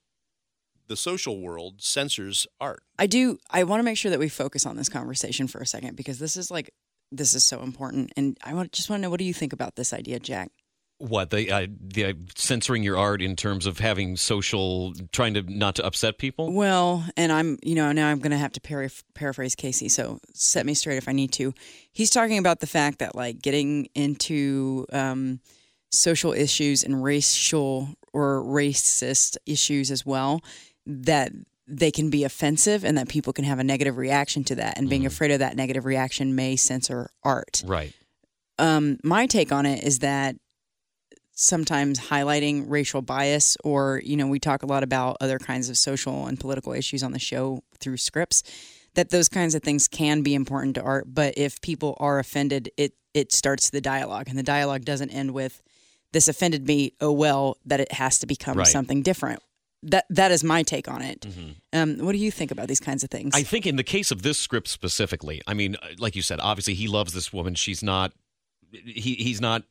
the 0.88 0.98
social 0.98 1.40
world 1.40 1.76
censors 1.82 2.48
art? 2.60 2.82
I 2.98 3.06
do. 3.06 3.38
I 3.52 3.64
want 3.64 3.80
to 3.80 3.84
make 3.84 3.98
sure 3.98 4.10
that 4.10 4.20
we 4.20 4.30
focus 4.30 4.66
on 4.66 4.76
this 4.76 4.90
conversation 4.90 5.48
for 5.48 5.60
a 5.62 5.66
second 5.66 5.96
because 5.96 6.18
this 6.18 6.36
is 6.36 6.50
like 6.50 6.72
this 7.12 7.34
is 7.34 7.46
so 7.46 7.62
important, 7.62 8.12
and 8.18 8.38
I 8.44 8.54
want 8.56 8.72
just 8.72 8.90
want 8.90 9.00
to 9.00 9.02
know 9.04 9.12
what 9.12 9.20
do 9.20 9.26
you 9.26 9.34
think 9.34 9.54
about 9.54 9.76
this 9.76 9.94
idea, 9.94 10.20
Jack? 10.20 10.50
What 11.00 11.30
the 11.30 11.52
uh, 11.52 11.68
the 11.80 12.06
uh, 12.06 12.14
censoring 12.34 12.82
your 12.82 12.98
art 12.98 13.22
in 13.22 13.36
terms 13.36 13.68
of 13.68 13.78
having 13.78 14.18
social, 14.18 14.96
trying 15.12 15.36
to 15.36 15.44
not 15.44 15.76
to 15.76 15.86
upset 15.86 16.18
people. 16.18 16.52
Well, 16.52 17.06
and 17.16 17.32
I'm, 17.32 17.60
you 17.62 17.76
know, 17.76 17.92
now 17.92 18.08
I'm 18.08 18.18
going 18.18 18.32
to 18.32 18.38
have 18.38 18.54
to 18.54 18.62
para- 18.62 18.90
paraphrase 19.14 19.54
Casey, 19.54 19.90
so 19.90 20.18
set 20.34 20.66
me 20.66 20.74
straight 20.74 20.98
if 20.98 21.08
I 21.08 21.12
need 21.12 21.32
to. 21.34 21.54
He's 21.94 22.10
talking 22.10 22.40
about 22.40 22.62
the 22.62 22.68
fact 22.68 22.98
that 22.98 23.14
like 23.14 23.44
getting 23.44 23.90
into 23.94 24.88
um, 24.92 25.40
social 25.92 26.34
issues 26.34 26.84
and 26.84 27.04
racial 27.04 27.90
or 28.12 28.42
racist 28.44 29.38
issues 29.46 29.92
as 29.92 30.04
well, 30.04 30.42
that 30.88 31.32
they 31.68 31.92
can 31.92 32.10
be 32.10 32.24
offensive 32.24 32.84
and 32.84 32.98
that 32.98 33.08
people 33.08 33.34
can 33.34 33.46
have 33.46 33.60
a 33.60 33.64
negative 33.64 33.98
reaction 33.98 34.44
to 34.46 34.56
that, 34.56 34.80
and 34.80 34.90
being 34.90 35.06
afraid 35.06 35.30
of 35.30 35.40
that 35.40 35.56
negative 35.56 35.86
reaction 35.86 36.34
may 36.34 36.56
censor 36.56 37.12
art. 37.22 37.62
Right. 37.64 37.94
Um, 38.58 38.98
my 39.04 39.28
take 39.28 39.52
on 39.52 39.68
it 39.68 39.84
is 39.84 40.00
that 40.00 40.38
sometimes 41.40 42.00
highlighting 42.00 42.66
racial 42.68 43.04
bias, 43.04 43.56
or, 43.64 44.02
you 44.04 44.18
know, 44.18 44.26
we 44.26 44.40
talk 44.40 44.64
a 44.64 44.66
lot 44.66 44.82
about 44.82 45.18
other 45.22 45.38
kinds 45.38 45.70
of 45.70 45.78
social 45.78 46.26
and 46.26 46.40
political 46.40 46.74
issues 46.74 47.04
on 47.04 47.12
the 47.12 47.20
show 47.20 47.62
through 47.80 47.96
scripts, 47.98 48.42
that 48.96 49.12
those 49.12 49.30
kinds 49.30 49.54
of 49.54 49.62
things 49.62 49.88
can 49.88 50.24
be 50.24 50.34
important 50.34 50.74
to 50.74 50.82
art. 50.82 51.06
But 51.14 51.36
if 51.38 51.62
people 51.62 51.96
are 52.00 52.18
offended, 52.18 52.72
it, 52.76 52.94
it 53.14 53.32
starts 53.32 53.70
the 53.70 53.82
dialogue, 53.82 54.28
and 54.28 54.38
the 54.38 54.42
dialogue 54.42 54.84
doesn't 54.84 55.12
end 55.12 55.32
with, 55.32 55.62
this 56.12 56.28
offended 56.28 56.66
me, 56.66 56.94
oh 57.02 57.12
well, 57.12 57.58
that 57.66 57.80
it 57.80 57.92
has 57.92 58.18
to 58.20 58.26
become 58.26 58.58
Right. 58.58 58.66
something 58.66 59.04
different. 59.04 59.44
That 59.84 60.06
that 60.10 60.32
is 60.32 60.44
my 60.44 60.64
take 60.64 60.88
on 60.88 61.04
it. 61.04 61.28
Um, 61.72 62.00
what 62.00 62.14
do 62.14 62.18
you 62.18 62.32
think 62.32 62.50
about 62.50 62.68
these 62.68 62.80
kinds 62.80 63.04
of 63.04 63.12
things? 63.12 63.36
I 63.36 63.44
think 63.44 63.68
in 63.68 63.76
the 63.76 63.84
case 63.84 64.10
of 64.10 64.24
this 64.24 64.40
script 64.40 64.68
specifically, 64.70 65.40
I 65.46 65.54
mean, 65.54 65.76
uh, 65.76 65.90
like 66.00 66.16
you 66.16 66.24
said, 66.24 66.40
obviously 66.40 66.74
he 66.74 66.88
loves 66.88 67.14
this 67.14 67.32
woman. 67.32 67.54
She's 67.54 67.84
not. 67.84 68.12
He 68.72 69.14
he's 69.14 69.40
not. 69.40 69.64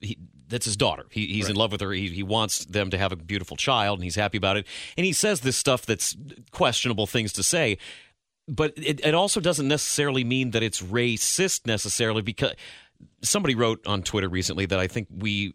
He, 0.00 0.18
that's 0.50 0.66
his 0.66 0.76
daughter. 0.76 1.06
He, 1.10 1.26
he's 1.26 1.48
in 1.48 1.56
love 1.56 1.72
with 1.72 1.80
her. 1.80 1.92
He, 1.92 2.08
he 2.08 2.22
wants 2.22 2.64
them 2.66 2.90
to 2.90 2.98
have 2.98 3.12
a 3.12 3.16
beautiful 3.16 3.56
child, 3.56 3.98
and 3.98 4.04
he's 4.04 4.16
happy 4.16 4.36
about 4.36 4.56
it. 4.56 4.66
And 4.96 5.06
he 5.06 5.12
says 5.12 5.40
this 5.40 5.56
stuff 5.56 5.86
that's 5.86 6.16
questionable 6.50 7.06
things 7.06 7.32
to 7.34 7.42
say, 7.42 7.78
but 8.48 8.72
it, 8.76 9.04
it 9.04 9.14
also 9.14 9.40
doesn't 9.40 9.68
necessarily 9.68 10.24
mean 10.24 10.50
that 10.50 10.62
it's 10.62 10.82
racist 10.82 11.66
necessarily. 11.66 12.20
Because 12.20 12.54
somebody 13.22 13.54
wrote 13.54 13.86
on 13.86 14.02
Twitter 14.02 14.28
recently 14.28 14.66
that 14.66 14.78
I 14.78 14.88
think 14.88 15.08
we 15.10 15.54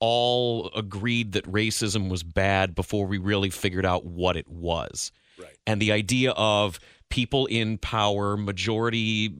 all 0.00 0.70
agreed 0.74 1.32
that 1.32 1.44
racism 1.44 2.10
was 2.10 2.24
bad 2.24 2.74
before 2.74 3.06
we 3.06 3.18
really 3.18 3.50
figured 3.50 3.86
out 3.86 4.04
what 4.04 4.36
it 4.36 4.48
was. 4.48 5.12
Right. 5.38 5.56
And 5.66 5.80
the 5.80 5.92
idea 5.92 6.32
of 6.32 6.80
people 7.12 7.44
in 7.44 7.76
power, 7.76 8.38
majority 8.38 9.30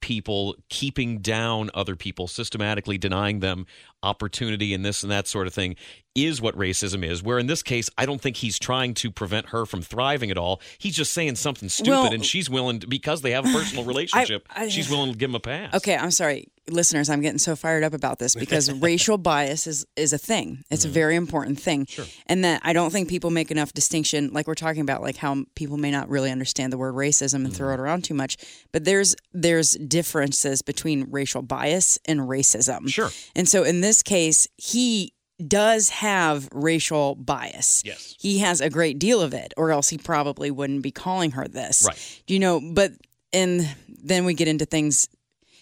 people 0.00 0.54
keeping 0.68 1.18
down 1.18 1.70
other 1.74 1.96
people, 1.96 2.28
systematically 2.28 2.96
denying 2.98 3.40
them 3.40 3.66
opportunity 4.04 4.72
and 4.72 4.84
this 4.84 5.02
and 5.02 5.10
that 5.10 5.26
sort 5.26 5.48
of 5.48 5.52
thing 5.52 5.74
is 6.14 6.40
what 6.40 6.56
racism 6.56 7.04
is. 7.04 7.24
Where 7.24 7.40
in 7.40 7.48
this 7.48 7.64
case, 7.64 7.90
I 7.98 8.06
don't 8.06 8.20
think 8.20 8.36
he's 8.36 8.60
trying 8.60 8.94
to 8.94 9.10
prevent 9.10 9.48
her 9.48 9.66
from 9.66 9.82
thriving 9.82 10.30
at 10.30 10.38
all. 10.38 10.60
He's 10.78 10.94
just 10.94 11.12
saying 11.12 11.34
something 11.34 11.68
stupid 11.68 11.90
Well- 11.90 12.12
and 12.12 12.24
she's 12.24 12.48
willing 12.48 12.78
to, 12.78 12.86
because 12.86 13.22
they 13.22 13.32
have 13.32 13.44
a 13.44 13.52
personal 13.52 13.82
relationship, 13.92 14.46
I- 14.54 14.68
she's 14.68 14.88
willing 14.88 15.10
to 15.10 15.18
give 15.18 15.30
him 15.30 15.34
a 15.34 15.40
pass. 15.40 15.74
Okay, 15.74 15.96
I'm 15.96 16.12
sorry, 16.12 16.46
listeners. 16.68 17.08
I'm 17.08 17.20
getting 17.20 17.38
so 17.38 17.56
fired 17.56 17.84
up 17.84 17.94
about 17.94 18.18
this 18.18 18.34
because 18.34 18.72
racial 18.80 19.18
bias 19.18 19.66
is 19.66 19.86
is 19.96 20.12
a 20.12 20.18
thing. 20.18 20.64
It's 20.70 20.84
a 20.84 20.88
mm-hmm. 20.88 20.94
very 20.94 21.16
important 21.16 21.60
thing, 21.60 21.86
and 22.26 22.44
that 22.44 22.60
I 22.64 22.72
don't 22.72 22.90
think 22.90 23.08
people 23.08 23.30
make 23.30 23.50
enough 23.50 23.72
distinction. 23.72 24.30
Like 24.32 24.46
we're 24.46 24.54
talking 24.54 24.82
about, 24.82 25.02
like 25.02 25.16
how 25.16 25.44
people 25.54 25.76
may 25.76 25.90
not 25.90 26.08
really 26.08 26.30
understand 26.30 26.72
the 26.72 26.78
word 26.78 26.94
racism 26.94 27.44
and 27.44 27.54
throw 27.54 27.68
mm-hmm. 27.68 27.80
it 27.80 27.84
around 27.84 28.04
too 28.04 28.14
much. 28.14 28.36
But 28.72 28.84
there's 28.84 29.14
there's 29.32 29.72
differences 29.72 30.62
between 30.62 31.10
racial 31.10 31.42
bias 31.42 31.98
and 32.06 32.20
racism. 32.20 32.88
Sure. 32.88 33.10
And 33.34 33.48
so 33.48 33.62
in 33.62 33.80
this 33.80 34.02
case, 34.02 34.46
he 34.56 35.12
does 35.46 35.90
have 35.90 36.48
racial 36.52 37.14
bias. 37.14 37.82
Yes. 37.84 38.14
He 38.18 38.38
has 38.38 38.60
a 38.60 38.70
great 38.70 38.98
deal 38.98 39.20
of 39.20 39.34
it, 39.34 39.52
or 39.56 39.70
else 39.70 39.88
he 39.88 39.98
probably 39.98 40.50
wouldn't 40.50 40.82
be 40.82 40.90
calling 40.90 41.32
her 41.32 41.46
this. 41.46 41.84
Right. 41.86 42.22
You 42.26 42.38
know, 42.38 42.60
but 42.60 42.92
and 43.32 43.68
then 43.88 44.24
we 44.24 44.34
get 44.34 44.48
into 44.48 44.64
things 44.64 45.08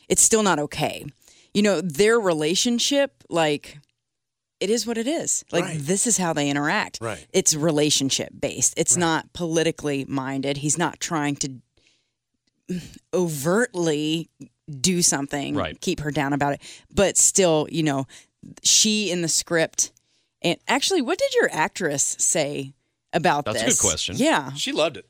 it's 0.09 0.23
still 0.23 0.43
not 0.43 0.59
okay. 0.59 1.05
You 1.53 1.63
know, 1.63 1.81
their 1.81 2.19
relationship, 2.19 3.25
like 3.29 3.79
it 4.61 4.71
is 4.71 4.87
what 4.87 4.97
it 4.99 5.07
is. 5.07 5.45
Like 5.53 5.65
Right. 5.65 5.79
this 5.79 6.07
is 6.07 6.17
how 6.17 6.33
they 6.33 6.49
interact. 6.49 6.99
Right. 7.01 7.25
It's 7.33 7.55
relationship 7.55 8.31
based. 8.39 8.75
It's 8.77 8.97
not 8.97 9.33
politically 9.33 10.05
minded. 10.07 10.59
He's 10.59 10.79
not 10.79 11.01
trying 11.01 11.37
to 11.37 11.53
overtly 13.13 14.31
do 14.81 15.03
something, 15.03 15.55
Right. 15.55 15.79
keep 15.81 16.01
her 16.01 16.11
down 16.11 16.33
about 16.33 16.55
it. 16.55 16.61
But 16.93 17.19
still, 17.19 17.69
you 17.71 17.83
know, 17.83 18.07
she 18.63 19.11
in 19.11 19.23
the 19.23 19.29
script 19.29 19.93
and 20.43 20.59
actually 20.69 21.01
what 21.03 21.19
did 21.19 21.35
your 21.35 21.49
actress 21.53 22.17
say 22.19 22.73
about 23.13 23.45
that? 23.47 23.53
That's 23.55 23.63
a 23.63 23.67
this? 23.67 23.81
good 23.81 23.89
question. 23.89 24.17
Yeah. 24.19 24.53
She 24.55 24.73
loved 24.73 24.97
it. 24.99 25.07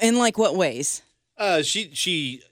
In 0.00 0.16
like 0.18 0.36
what 0.38 0.56
ways? 0.56 1.02
Uh, 1.38 1.62
she 1.62 1.90
she 1.94 2.42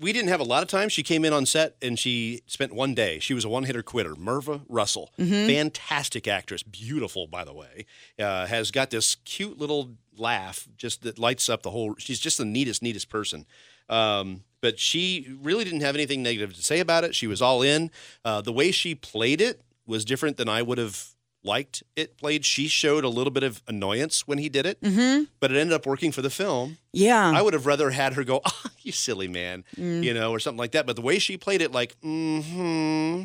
we 0.00 0.12
didn't 0.12 0.28
have 0.28 0.40
a 0.40 0.44
lot 0.44 0.62
of 0.62 0.68
time. 0.68 0.88
She 0.88 1.02
came 1.02 1.24
in 1.24 1.32
on 1.32 1.46
set 1.46 1.76
and 1.80 1.98
she 1.98 2.42
spent 2.46 2.74
one 2.74 2.94
day. 2.94 3.18
She 3.20 3.34
was 3.34 3.44
a 3.44 3.48
one 3.48 3.64
hitter 3.64 3.82
quitter. 3.82 4.14
Merva 4.14 4.62
Russell, 4.68 5.10
fantastic 5.16 6.26
actress, 6.26 6.62
beautiful 6.62 7.26
by 7.26 7.44
the 7.44 7.52
way, 7.52 7.86
uh, 8.18 8.46
has 8.46 8.70
got 8.70 8.90
this 8.90 9.16
cute 9.24 9.58
little 9.58 9.92
laugh 10.16 10.68
just 10.76 11.02
that 11.02 11.18
lights 11.18 11.48
up 11.48 11.62
the 11.62 11.70
whole. 11.70 11.94
She's 11.98 12.18
just 12.18 12.38
the 12.38 12.44
neatest 12.44 12.82
neatest 12.82 13.08
person. 13.08 13.46
Um, 13.88 14.44
but 14.60 14.78
she 14.78 15.36
really 15.42 15.64
didn't 15.64 15.82
have 15.82 15.94
anything 15.94 16.22
negative 16.22 16.54
to 16.54 16.62
say 16.62 16.80
about 16.80 17.04
it. 17.04 17.14
She 17.14 17.26
was 17.26 17.42
all 17.42 17.62
in. 17.62 17.90
Uh, 18.24 18.40
the 18.40 18.52
way 18.52 18.70
she 18.72 18.94
played 18.94 19.40
it 19.40 19.60
was 19.86 20.04
different 20.04 20.38
than 20.38 20.48
I 20.48 20.62
would 20.62 20.78
have 20.78 21.13
liked 21.44 21.82
it 21.94 22.16
played. 22.16 22.44
She 22.44 22.66
showed 22.68 23.04
a 23.04 23.08
little 23.08 23.30
bit 23.30 23.42
of 23.42 23.62
annoyance 23.68 24.26
when 24.26 24.38
he 24.38 24.48
did 24.48 24.64
it, 24.66 24.80
Mm-hmm. 24.80 25.24
but 25.40 25.52
it 25.52 25.58
ended 25.58 25.74
up 25.74 25.86
working 25.86 26.10
for 26.10 26.22
the 26.22 26.30
film. 26.30 26.78
Yeah. 26.92 27.30
I 27.34 27.42
would 27.42 27.52
have 27.52 27.66
rather 27.66 27.90
had 27.90 28.14
her 28.14 28.24
go, 28.24 28.40
oh, 28.44 28.62
you 28.80 28.92
silly 28.92 29.28
man, 29.28 29.64
Mm. 29.78 30.02
you 30.02 30.14
know, 30.14 30.30
or 30.32 30.38
something 30.40 30.58
like 30.58 30.72
that. 30.72 30.86
But 30.86 30.96
the 30.96 31.02
way 31.02 31.18
she 31.18 31.36
played 31.36 31.60
it, 31.62 31.70
like, 31.72 31.96
hmm, 32.02 33.24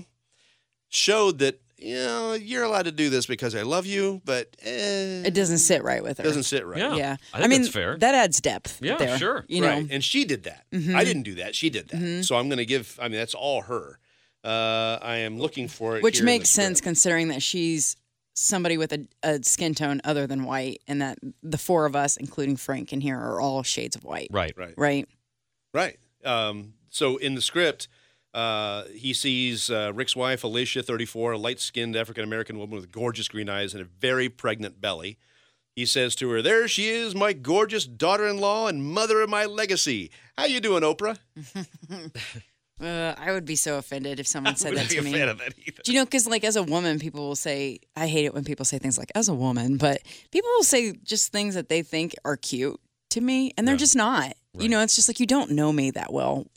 showed 0.89 1.39
that, 1.39 1.59
you 1.77 1.95
know, 1.95 2.33
you're 2.33 2.63
allowed 2.63 2.85
to 2.85 2.91
do 2.91 3.09
this 3.09 3.25
because 3.25 3.55
I 3.55 3.61
love 3.61 3.85
you, 3.85 4.21
but 4.25 4.55
eh, 4.63 5.23
it 5.25 5.33
doesn't 5.33 5.59
sit 5.59 5.83
right 5.83 6.03
with 6.03 6.17
her. 6.17 6.23
It 6.23 6.27
doesn't 6.27 6.43
sit 6.43 6.65
right. 6.65 6.79
Yeah. 6.79 6.95
Yeah, 6.95 7.15
I 7.33 7.37
think 7.39 7.49
mean 7.51 7.61
that's 7.61 7.73
fair. 7.73 7.97
that 7.99 8.15
adds 8.15 8.41
depth. 8.41 8.79
Yeah, 8.81 8.97
there, 8.97 9.17
sure. 9.17 9.45
You 9.47 9.61
know, 9.61 9.67
right. 9.69 9.87
And 9.89 10.03
she 10.03 10.25
did 10.25 10.43
that. 10.43 10.65
I 10.73 11.03
didn't 11.05 11.23
do 11.23 11.35
that. 11.35 11.55
She 11.55 11.69
did 11.69 11.87
that. 11.89 12.23
So 12.25 12.35
I'm 12.35 12.49
going 12.49 12.57
to 12.57 12.65
give, 12.65 12.97
I 13.01 13.03
mean, 13.07 13.17
that's 13.17 13.33
all 13.35 13.61
her. 13.61 13.99
Uh, 14.43 14.97
I 15.01 15.17
am 15.17 15.37
looking 15.37 15.67
for 15.67 15.97
it. 15.97 16.03
which 16.03 16.15
here 16.17 16.23
in 16.23 16.25
the 16.25 16.31
makes 16.31 16.49
sense 16.49 16.77
script. 16.79 16.83
considering 16.85 17.27
that 17.29 17.43
she's 17.43 17.95
somebody 18.39 18.77
with 18.77 18.93
a, 18.93 19.05
a 19.23 19.43
skin 19.43 19.75
tone 19.75 20.01
other 20.03 20.27
than 20.27 20.43
white, 20.43 20.81
and 20.87 21.01
that 21.01 21.19
the 21.43 21.57
four 21.57 21.85
of 21.85 21.95
us, 21.95 22.17
including 22.17 22.55
Frank 22.55 22.93
in 22.93 23.01
here, 23.01 23.17
are 23.17 23.39
all 23.39 23.63
shades 23.63 23.95
of 23.95 24.03
white. 24.03 24.29
Right. 24.31 24.53
Right. 24.57 24.73
Right. 24.77 25.07
Right. 25.73 25.99
Um, 26.25 26.73
so 26.89 27.17
in 27.17 27.35
the 27.35 27.41
script, 27.41 27.87
uh, 28.33 28.85
he 28.93 29.13
sees 29.13 29.69
uh, 29.69 29.91
Rick's 29.93 30.15
wife, 30.15 30.43
Alicia, 30.43 30.83
34, 30.83 31.33
a 31.33 31.37
light 31.37 31.59
skinned 31.59 31.95
African 31.95 32.23
American 32.23 32.57
woman 32.57 32.75
with 32.75 32.91
gorgeous 32.91 33.27
green 33.27 33.49
eyes 33.49 33.73
and 33.73 33.81
a 33.81 33.85
very 33.85 34.29
pregnant 34.29 34.81
belly. 34.81 35.17
He 35.75 35.85
says 35.85 36.15
to 36.15 36.29
her, 36.31 36.41
There 36.41 36.67
she 36.67 36.89
is, 36.89 37.15
my 37.15 37.33
gorgeous 37.33 37.85
daughter 37.85 38.27
in 38.27 38.37
law 38.37 38.67
and 38.67 38.83
mother 38.83 39.21
of 39.21 39.29
my 39.29 39.45
legacy. 39.45 40.11
How 40.37 40.45
you 40.45 40.59
doing, 40.59 40.83
Oprah? 40.83 41.17
Uh, 42.81 43.13
I 43.17 43.31
would 43.31 43.45
be 43.45 43.55
so 43.55 43.77
offended 43.77 44.19
if 44.19 44.27
someone 44.27 44.55
said 44.55 44.75
that 44.75 44.87
be 44.89 44.95
to 44.95 45.01
a 45.01 45.03
me. 45.03 45.11
fan 45.13 45.27
of 45.29 45.37
that 45.39 45.53
either. 45.65 45.81
Do 45.83 45.91
you 45.91 45.99
know? 45.99 46.05
Because 46.05 46.25
like 46.27 46.43
as 46.43 46.55
a 46.55 46.63
woman, 46.63 46.99
people 46.99 47.27
will 47.27 47.35
say, 47.35 47.79
I 47.95 48.07
hate 48.07 48.25
it 48.25 48.33
when 48.33 48.43
people 48.45 48.65
say 48.65 48.77
things 48.79 48.97
like 48.97 49.11
"as 49.15 49.27
a 49.27 49.33
woman," 49.33 49.77
but 49.77 50.01
people 50.31 50.49
will 50.55 50.63
say 50.63 50.93
just 51.03 51.31
things 51.31 51.55
that 51.55 51.67
they 51.69 51.81
think 51.81 52.15
are 52.23 52.37
cute 52.37 52.79
to 53.11 53.21
me, 53.21 53.51
and 53.57 53.67
they're 53.67 53.75
just 53.77 53.95
not. 53.95 54.33
You 54.57 54.69
know, 54.69 54.81
it's 54.81 54.95
just 54.95 55.07
like 55.09 55.19
you 55.19 55.25
don't 55.27 55.51
know 55.51 55.71
me 55.73 55.91
that 55.91 56.11
well. 56.13 56.47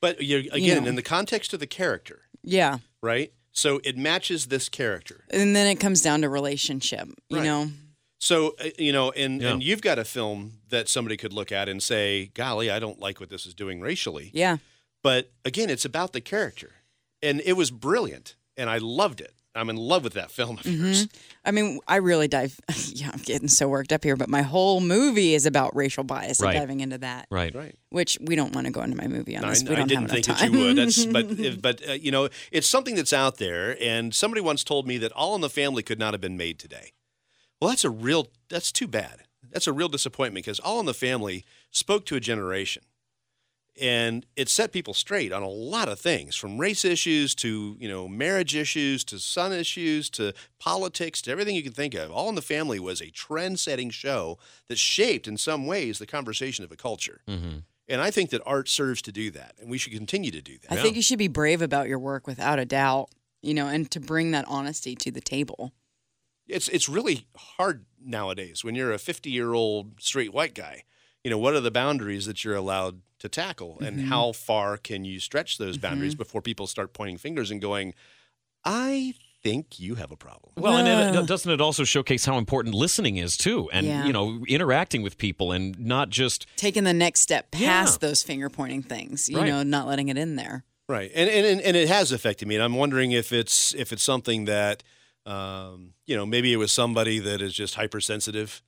But 0.00 0.22
you're, 0.24 0.40
again, 0.52 0.82
know. 0.82 0.88
in 0.90 0.96
the 0.96 1.02
context 1.02 1.52
of 1.54 1.60
the 1.60 1.66
character, 1.66 2.22
Yeah, 2.42 2.78
right? 3.02 3.32
So 3.52 3.80
it 3.84 3.96
matches 3.96 4.46
this 4.46 4.68
character. 4.68 5.24
and 5.30 5.54
then 5.54 5.66
it 5.68 5.76
comes 5.78 6.02
down 6.02 6.22
to 6.22 6.28
relationship. 6.28 7.08
You 7.28 7.36
Right. 7.38 7.44
know, 7.44 7.70
So 8.18 8.54
uh, 8.60 8.70
you 8.78 8.92
know, 8.92 9.10
and 9.12 9.40
Yeah. 9.40 9.52
and 9.52 9.62
you've 9.62 9.80
got 9.82 9.98
a 9.98 10.04
film 10.04 10.58
that 10.70 10.88
somebody 10.88 11.16
could 11.16 11.32
look 11.32 11.52
at 11.52 11.68
and 11.68 11.82
say, 11.82 12.30
"Golly, 12.34 12.70
I 12.70 12.78
don't 12.80 12.98
like 12.98 13.20
what 13.20 13.30
this 13.30 13.46
is 13.46 13.54
doing 13.54 13.80
racially." 13.80 14.30
yeah. 14.34 14.56
But 15.02 15.30
again, 15.44 15.70
it's 15.70 15.84
about 15.84 16.12
the 16.12 16.20
character, 16.20 16.72
and 17.22 17.40
it 17.44 17.54
was 17.54 17.70
brilliant, 17.70 18.36
and 18.56 18.70
I 18.70 18.78
loved 18.78 19.20
it. 19.20 19.32
I'm 19.54 19.68
in 19.68 19.76
love 19.76 20.02
with 20.02 20.14
that 20.14 20.30
film 20.30 20.56
of 20.58 20.64
yours. 20.64 21.08
I 21.44 21.50
mean, 21.50 21.78
I 21.86 21.96
really 21.96 22.26
dive. 22.26 22.58
Yeah, 22.94 23.10
I'm 23.12 23.18
getting 23.20 23.48
so 23.48 23.68
worked 23.68 23.92
up 23.92 24.02
here, 24.04 24.16
but 24.16 24.28
my 24.30 24.40
whole 24.42 24.80
movie 24.80 25.34
is 25.34 25.44
about 25.44 25.74
racial 25.76 26.04
bias 26.04 26.40
Right. 26.40 26.50
and 26.54 26.58
diving 26.60 26.80
into 26.80 26.98
that. 26.98 27.26
Right. 27.30 27.54
Right. 27.54 27.74
Which 27.90 28.16
we 28.20 28.34
don't 28.36 28.54
want 28.54 28.66
to 28.66 28.72
go 28.72 28.80
into 28.82 28.96
my 28.96 29.08
movie 29.08 29.36
on 29.36 29.44
I, 29.44 29.50
this. 29.50 29.62
We 29.62 29.74
don't 29.74 29.88
didn't 29.88 30.02
have 30.02 30.10
think 30.10 30.26
enough 30.28 30.38
that 30.38 30.44
time. 30.46 30.54
you 30.54 30.60
would. 30.66 30.76
That's 30.76 31.04
but 31.60 31.60
but 31.62 31.88
uh, 31.88 31.92
you 31.92 32.10
know, 32.10 32.28
it's 32.50 32.66
something 32.68 32.94
that's 32.94 33.12
out 33.12 33.36
there, 33.38 33.76
and 33.82 34.14
somebody 34.14 34.40
once 34.40 34.64
told 34.64 34.86
me 34.86 34.96
that 34.98 35.12
All 35.12 35.34
in 35.34 35.42
the 35.42 35.50
Family 35.50 35.82
could 35.82 35.98
not 35.98 36.14
have 36.14 36.20
been 36.20 36.36
made 36.38 36.58
today. 36.58 36.92
Well, 37.60 37.68
that's 37.70 37.84
a 37.84 37.90
real. 37.90 38.28
That's 38.48 38.72
too 38.72 38.86
bad. 38.88 39.22
That's 39.50 39.66
a 39.66 39.72
real 39.72 39.88
disappointment 39.88 40.46
because 40.46 40.60
All 40.60 40.80
in 40.80 40.86
the 40.86 40.94
Family 40.94 41.44
spoke 41.70 42.06
to 42.06 42.16
a 42.16 42.20
generation, 42.20 42.84
and 43.80 44.26
it 44.36 44.48
set 44.48 44.72
people 44.72 44.94
straight 44.94 45.32
on 45.32 45.42
a 45.42 45.48
lot 45.48 45.88
of 45.88 45.98
things, 45.98 46.36
from 46.36 46.58
race 46.58 46.84
issues 46.84 47.34
to 47.36 47.76
you 47.78 47.88
know 47.88 48.06
marriage 48.08 48.54
issues 48.54 49.04
to 49.04 49.18
son 49.18 49.52
issues 49.52 50.10
to 50.10 50.34
politics 50.58 51.22
to 51.22 51.30
everything 51.30 51.54
you 51.54 51.62
can 51.62 51.72
think 51.72 51.94
of. 51.94 52.10
All 52.10 52.28
in 52.28 52.34
the 52.34 52.42
Family 52.42 52.78
was 52.78 53.00
a 53.00 53.10
trend-setting 53.10 53.90
show 53.90 54.38
that 54.68 54.78
shaped, 54.78 55.26
in 55.26 55.36
some 55.36 55.66
ways, 55.66 55.98
the 55.98 56.06
conversation 56.06 56.64
of 56.64 56.72
a 56.72 56.76
culture. 56.76 57.22
Mm-hmm. 57.26 57.58
And 57.88 58.00
I 58.00 58.10
think 58.10 58.30
that 58.30 58.42
art 58.46 58.68
serves 58.68 59.02
to 59.02 59.12
do 59.12 59.30
that, 59.32 59.54
and 59.60 59.70
we 59.70 59.78
should 59.78 59.92
continue 59.92 60.30
to 60.30 60.42
do 60.42 60.58
that. 60.58 60.72
I 60.72 60.76
think 60.76 60.96
you 60.96 61.02
should 61.02 61.18
be 61.18 61.28
brave 61.28 61.62
about 61.62 61.88
your 61.88 61.98
work 61.98 62.26
without 62.26 62.58
a 62.58 62.64
doubt. 62.64 63.08
You 63.44 63.54
know, 63.54 63.66
and 63.66 63.90
to 63.90 63.98
bring 63.98 64.30
that 64.30 64.44
honesty 64.46 64.94
to 64.94 65.10
the 65.10 65.20
table. 65.20 65.72
It's 66.46 66.68
it's 66.68 66.88
really 66.88 67.26
hard 67.36 67.86
nowadays 68.00 68.62
when 68.62 68.76
you're 68.76 68.92
a 68.92 68.98
50 68.98 69.30
year 69.30 69.52
old 69.52 70.00
straight 70.00 70.32
white 70.32 70.54
guy. 70.54 70.84
You 71.24 71.30
know, 71.30 71.38
what 71.38 71.54
are 71.54 71.60
the 71.60 71.70
boundaries 71.72 72.26
that 72.26 72.44
you're 72.44 72.54
allowed 72.54 73.00
to 73.22 73.28
tackle, 73.28 73.80
and 73.80 73.98
how 74.02 74.32
far 74.32 74.76
can 74.76 75.04
you 75.04 75.18
stretch 75.18 75.56
those 75.58 75.78
boundaries 75.78 76.14
before 76.14 76.42
people 76.42 76.66
start 76.66 76.92
pointing 76.92 77.16
fingers 77.18 77.50
and 77.50 77.60
going, 77.60 77.94
"I 78.64 79.14
think 79.42 79.80
you 79.80 79.94
have 79.96 80.10
a 80.10 80.16
problem." 80.16 80.52
Well, 80.56 80.76
and 80.76 80.86
it, 81.16 81.26
doesn't 81.26 81.50
it 81.50 81.60
also 81.60 81.84
showcase 81.84 82.24
how 82.24 82.36
important 82.38 82.74
listening 82.74 83.16
is 83.16 83.36
too, 83.36 83.70
and 83.72 83.86
Yeah. 83.86 84.06
you 84.06 84.12
know, 84.12 84.44
interacting 84.46 85.02
with 85.02 85.18
people, 85.18 85.50
and 85.52 85.78
not 85.78 86.10
just 86.10 86.46
Taking 86.56 86.84
the 86.84 86.92
next 86.92 87.20
step 87.20 87.50
past 87.50 88.02
Yeah. 88.02 88.08
those 88.08 88.22
finger 88.22 88.50
pointing 88.50 88.82
things. 88.82 89.28
You 89.28 89.38
Right. 89.38 89.46
know, 89.48 89.62
not 89.62 89.86
letting 89.86 90.08
it 90.08 90.18
in 90.18 90.36
there. 90.36 90.64
Right, 90.88 91.10
and 91.14 91.30
and 91.30 91.60
and 91.60 91.76
it 91.76 91.88
has 91.88 92.12
affected 92.12 92.46
me, 92.48 92.56
and 92.56 92.62
I'm 92.64 92.74
wondering 92.74 93.12
if 93.12 93.32
it's 93.32 93.72
if 93.74 93.92
it's 93.92 94.02
something 94.02 94.44
that, 94.46 94.82
um, 95.24 95.94
you 96.06 96.16
know, 96.16 96.26
maybe 96.26 96.52
it 96.52 96.56
was 96.56 96.72
somebody 96.72 97.18
that 97.20 97.40
is 97.40 97.54
just 97.54 97.76
hypersensitive, 97.76 98.62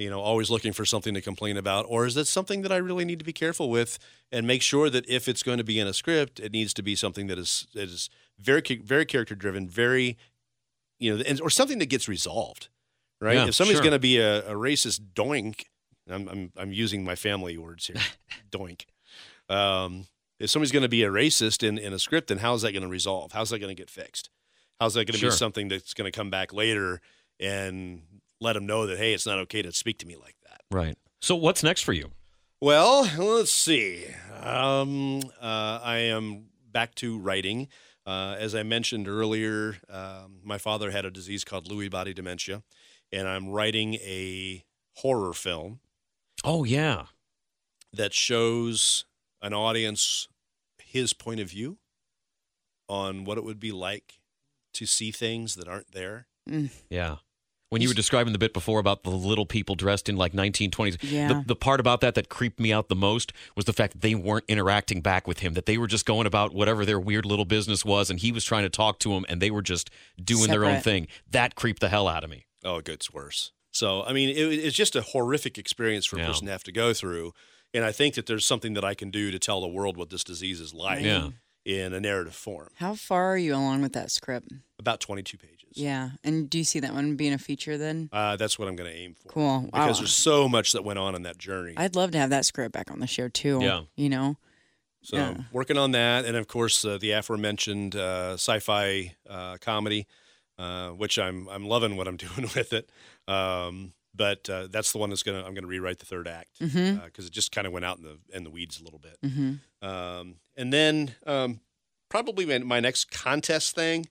you 0.00 0.08
know, 0.08 0.20
always 0.20 0.48
looking 0.50 0.72
for 0.72 0.86
something 0.86 1.12
to 1.12 1.20
complain 1.20 1.58
about, 1.58 1.84
or 1.88 2.06
is 2.06 2.14
that 2.14 2.26
something 2.26 2.62
that 2.62 2.72
I 2.72 2.78
really 2.78 3.04
need 3.04 3.18
to 3.18 3.24
be 3.24 3.34
careful 3.34 3.68
with 3.68 3.98
and 4.32 4.46
make 4.46 4.62
sure 4.62 4.88
that 4.88 5.06
if 5.08 5.28
it's 5.28 5.42
going 5.42 5.58
to 5.58 5.64
be 5.64 5.78
in 5.78 5.86
a 5.86 5.92
script, 5.92 6.40
it 6.40 6.52
needs 6.52 6.72
to 6.74 6.82
be 6.82 6.96
something 6.96 7.26
that 7.26 7.38
is 7.38 7.66
that 7.74 7.82
is 7.84 8.08
very 8.38 8.62
very 8.82 9.04
character 9.04 9.34
driven, 9.34 9.68
very, 9.68 10.16
you 10.98 11.14
know, 11.16 11.22
and, 11.26 11.40
or 11.42 11.50
something 11.50 11.78
that 11.80 11.90
gets 11.90 12.08
resolved, 12.08 12.68
right? 13.20 13.34
Yeah, 13.34 13.48
if 13.48 13.54
somebody's 13.54 13.76
sure. 13.76 13.84
going 13.84 13.92
to 13.92 13.98
be 13.98 14.18
a, 14.18 14.38
a 14.50 14.54
racist 14.54 15.00
doink, 15.14 15.64
I'm, 16.08 16.28
I'm 16.28 16.52
I'm 16.56 16.72
using 16.72 17.04
my 17.04 17.14
family 17.14 17.58
words 17.58 17.86
here, 17.86 17.96
doink. 18.50 18.86
Um, 19.50 20.06
if 20.38 20.48
somebody's 20.48 20.72
going 20.72 20.82
to 20.84 20.88
be 20.88 21.02
a 21.02 21.10
racist 21.10 21.62
in, 21.62 21.76
in 21.76 21.92
a 21.92 21.98
script, 21.98 22.28
then 22.28 22.38
how's 22.38 22.62
that 22.62 22.72
going 22.72 22.82
to 22.82 22.88
resolve? 22.88 23.32
How's 23.32 23.50
that 23.50 23.58
going 23.58 23.74
to 23.76 23.80
get 23.80 23.90
fixed? 23.90 24.30
How's 24.80 24.94
that 24.94 25.04
going 25.04 25.12
to 25.12 25.18
Sure. 25.18 25.30
be 25.30 25.36
something 25.36 25.68
that's 25.68 25.92
going 25.92 26.10
to 26.10 26.16
come 26.16 26.30
back 26.30 26.54
later 26.54 27.02
and 27.38 28.02
let 28.40 28.54
them 28.54 28.66
know 28.66 28.86
that 28.86 28.98
hey, 28.98 29.12
it's 29.12 29.26
not 29.26 29.38
okay 29.38 29.62
to 29.62 29.72
speak 29.72 29.98
to 29.98 30.06
me 30.06 30.16
like 30.16 30.36
that? 30.48 30.60
right. 30.70 30.96
So, 31.22 31.36
what's 31.36 31.62
next 31.62 31.82
for 31.82 31.92
you? 31.92 32.10
Well, 32.62 33.10
let's 33.18 33.52
see. 33.52 34.06
Um, 34.42 35.20
uh, 35.40 35.80
I 35.82 35.96
am 35.96 36.46
back 36.70 36.94
to 36.96 37.18
writing. 37.18 37.68
Uh, 38.06 38.36
as 38.38 38.54
I 38.54 38.62
mentioned 38.62 39.06
earlier, 39.06 39.76
um, 39.88 40.40
my 40.42 40.56
father 40.58 40.90
had 40.90 41.04
a 41.04 41.10
disease 41.10 41.44
called 41.44 41.68
Lewy 41.68 41.90
body 41.90 42.14
dementia, 42.14 42.62
and 43.12 43.28
I'm 43.28 43.50
writing 43.50 43.94
a 43.96 44.64
horror 44.94 45.32
film 45.32 45.80
Oh 46.44 46.64
yeah, 46.64 47.06
that 47.92 48.14
shows 48.14 49.04
an 49.42 49.52
audience 49.52 50.28
his 50.78 51.12
point 51.12 51.40
of 51.40 51.50
view 51.50 51.78
on 52.88 53.24
what 53.24 53.38
it 53.38 53.44
would 53.44 53.60
be 53.60 53.72
like 53.72 54.18
to 54.74 54.86
see 54.86 55.10
things 55.10 55.54
that 55.56 55.68
aren't 55.68 55.92
there. 55.92 56.26
yeah. 56.88 57.16
When 57.70 57.80
you 57.80 57.86
were 57.88 57.94
describing 57.94 58.32
the 58.32 58.38
bit 58.38 58.52
before 58.52 58.80
about 58.80 59.04
the 59.04 59.10
little 59.10 59.46
people 59.46 59.76
dressed 59.76 60.08
in 60.08 60.16
like 60.16 60.32
1920s, 60.32 60.98
Yeah. 61.02 61.28
the, 61.28 61.44
the 61.46 61.56
part 61.56 61.78
about 61.78 62.00
that 62.00 62.16
that 62.16 62.28
creeped 62.28 62.58
me 62.58 62.72
out 62.72 62.88
the 62.88 62.96
most 62.96 63.32
was 63.54 63.64
the 63.64 63.72
fact 63.72 63.92
that 63.92 64.00
they 64.02 64.16
weren't 64.16 64.44
interacting 64.48 65.00
back 65.00 65.28
with 65.28 65.38
him, 65.38 65.54
that 65.54 65.66
they 65.66 65.78
were 65.78 65.86
just 65.86 66.04
going 66.04 66.26
about 66.26 66.52
whatever 66.52 66.84
their 66.84 66.98
weird 66.98 67.24
little 67.24 67.44
business 67.44 67.84
was, 67.84 68.10
and 68.10 68.18
he 68.18 68.32
was 68.32 68.44
trying 68.44 68.64
to 68.64 68.68
talk 68.68 68.98
to 68.98 69.10
them, 69.10 69.24
and 69.28 69.40
they 69.40 69.52
were 69.52 69.62
just 69.62 69.88
doing 70.22 70.50
their 70.50 70.64
own 70.64 70.80
thing. 70.80 71.06
That 71.30 71.54
creeped 71.54 71.80
the 71.80 71.88
hell 71.88 72.08
out 72.08 72.24
of 72.24 72.30
me. 72.30 72.46
Oh, 72.64 72.78
it 72.78 72.86
gets 72.86 73.12
worse. 73.12 73.52
So, 73.70 74.02
I 74.02 74.12
mean, 74.12 74.30
it, 74.30 74.34
it's 74.34 74.76
just 74.76 74.96
a 74.96 75.02
horrific 75.02 75.56
experience 75.56 76.06
for 76.06 76.16
a 76.16 76.18
Yeah. 76.22 76.26
person 76.26 76.46
to 76.46 76.52
have 76.52 76.64
to 76.64 76.72
go 76.72 76.92
through. 76.92 77.32
And 77.72 77.84
I 77.84 77.92
think 77.92 78.16
that 78.16 78.26
there's 78.26 78.44
something 78.44 78.74
that 78.74 78.84
I 78.84 78.94
can 78.94 79.12
do 79.12 79.30
to 79.30 79.38
tell 79.38 79.60
the 79.60 79.68
world 79.68 79.96
what 79.96 80.10
this 80.10 80.24
disease 80.24 80.58
is 80.58 80.74
like 80.74 81.04
Yeah. 81.04 81.28
In 81.64 81.92
a 81.92 82.00
narrative 82.00 82.34
form. 82.34 82.68
How 82.76 82.94
far 82.94 83.32
are 83.32 83.36
you 83.38 83.54
along 83.54 83.82
with 83.82 83.92
that 83.92 84.10
script? 84.10 84.48
About 84.78 85.00
22 85.00 85.36
pages. 85.38 85.56
Yeah. 85.74 86.10
And 86.24 86.48
do 86.50 86.58
you 86.58 86.64
see 86.64 86.80
that 86.80 86.94
one 86.94 87.16
being 87.16 87.32
a 87.32 87.38
feature 87.38 87.76
then? 87.78 88.08
Uh, 88.12 88.36
that's 88.36 88.58
what 88.58 88.66
I'm 88.68 88.76
going 88.76 88.90
to 88.90 88.96
aim 88.96 89.14
for. 89.14 89.28
Cool. 89.28 89.60
Because 89.66 89.96
Wow. 89.96 90.00
there's 90.00 90.14
so 90.14 90.48
much 90.48 90.72
that 90.72 90.82
went 90.84 90.98
on 90.98 91.14
in 91.14 91.22
that 91.24 91.38
journey. 91.38 91.74
I'd 91.76 91.94
love 91.96 92.10
to 92.12 92.18
have 92.18 92.30
that 92.30 92.44
script 92.46 92.72
back 92.72 92.90
on 92.90 92.98
the 93.00 93.06
show 93.06 93.28
too. 93.28 93.58
Yeah. 93.62 93.82
You 93.96 94.08
know? 94.08 94.36
So 95.02 95.16
Yeah. 95.16 95.36
working 95.52 95.76
on 95.78 95.92
that, 95.92 96.24
and 96.24 96.36
of 96.36 96.46
course 96.48 96.84
uh, 96.84 96.98
the 96.98 97.12
aforementioned 97.12 97.94
uh, 97.96 98.34
sci-fi 98.34 99.14
uh, 99.28 99.56
comedy, 99.60 100.06
uh, 100.58 100.90
which 100.90 101.18
I'm 101.18 101.48
I'm 101.48 101.64
loving 101.66 101.96
what 101.96 102.06
I'm 102.08 102.16
doing 102.28 102.50
with 102.54 102.72
it. 102.72 102.90
Um, 103.28 103.92
but 104.14 104.48
uh, 104.50 104.66
that's 104.70 104.92
the 104.92 104.98
one 104.98 105.10
that's 105.10 105.22
gonna 105.22 105.44
I'm 105.44 105.54
gonna 105.54 105.66
rewrite 105.66 105.98
the 105.98 106.06
third 106.06 106.26
act 106.28 106.58
because 106.58 106.74
Mm-hmm. 106.74 107.26
it 107.26 107.30
just 107.32 107.52
kind 107.52 107.66
of 107.66 107.72
went 107.72 107.84
out 107.84 107.98
in 107.98 108.04
the 108.04 108.18
in 108.34 108.44
the 108.44 108.50
weeds 108.50 108.80
a 108.80 108.84
little 108.84 108.98
bit. 108.98 109.16
Mm-hmm. 109.24 109.86
Um, 109.88 110.36
and 110.56 110.72
then 110.72 111.14
um, 111.26 111.60
probably 112.08 112.44
my, 112.44 112.58
my 112.58 112.80
next 112.80 113.10
contest 113.10 113.74
thing, 113.74 114.06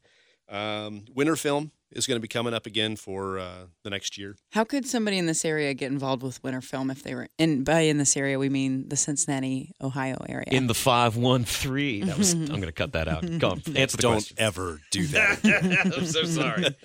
um, 0.47 1.05
winter 1.13 1.35
film 1.35 1.71
is 1.91 2.05
going 2.07 2.17
to 2.17 2.21
be 2.21 2.27
coming 2.27 2.53
up 2.53 2.65
again 2.65 2.95
for 2.95 3.39
uh, 3.39 3.65
the 3.83 3.89
next 3.89 4.17
year. 4.17 4.35
How 4.51 4.63
could 4.63 4.85
somebody 4.85 5.17
in 5.17 5.25
this 5.25 5.43
area 5.43 5.73
get 5.73 5.91
involved 5.91 6.23
with 6.23 6.43
winter 6.43 6.61
film 6.61 6.91
if 6.91 7.03
they 7.03 7.15
were 7.15 7.27
in 7.37 7.63
by 7.63 7.81
in 7.81 7.97
this 7.97 8.15
area 8.15 8.37
we 8.37 8.49
mean 8.49 8.89
the 8.89 8.95
Cincinnati, 8.97 9.71
Ohio 9.81 10.23
area? 10.29 10.47
In 10.51 10.67
the 10.67 10.73
513. 10.73 12.05
That 12.07 12.17
was 12.17 12.33
I'm 12.33 12.45
going 12.47 12.61
to 12.63 12.71
cut 12.71 12.93
that 12.93 13.07
out. 13.07 13.25
Go 13.39 13.49
on, 13.51 13.61
answer 13.75 13.97
the 13.97 14.01
Don't 14.01 14.13
question. 14.13 14.37
ever 14.39 14.81
do 14.91 15.07
that. 15.07 15.93
I'm 15.97 16.05
so 16.05 16.23
sorry. 16.25 16.75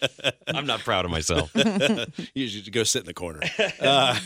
I'm 0.48 0.66
not 0.66 0.80
proud 0.80 1.04
of 1.04 1.10
myself. 1.10 1.50
you 2.34 2.48
should 2.48 2.72
go 2.72 2.84
sit 2.84 3.00
in 3.00 3.06
the 3.06 3.14
corner. 3.14 3.40
Uh, 3.80 4.18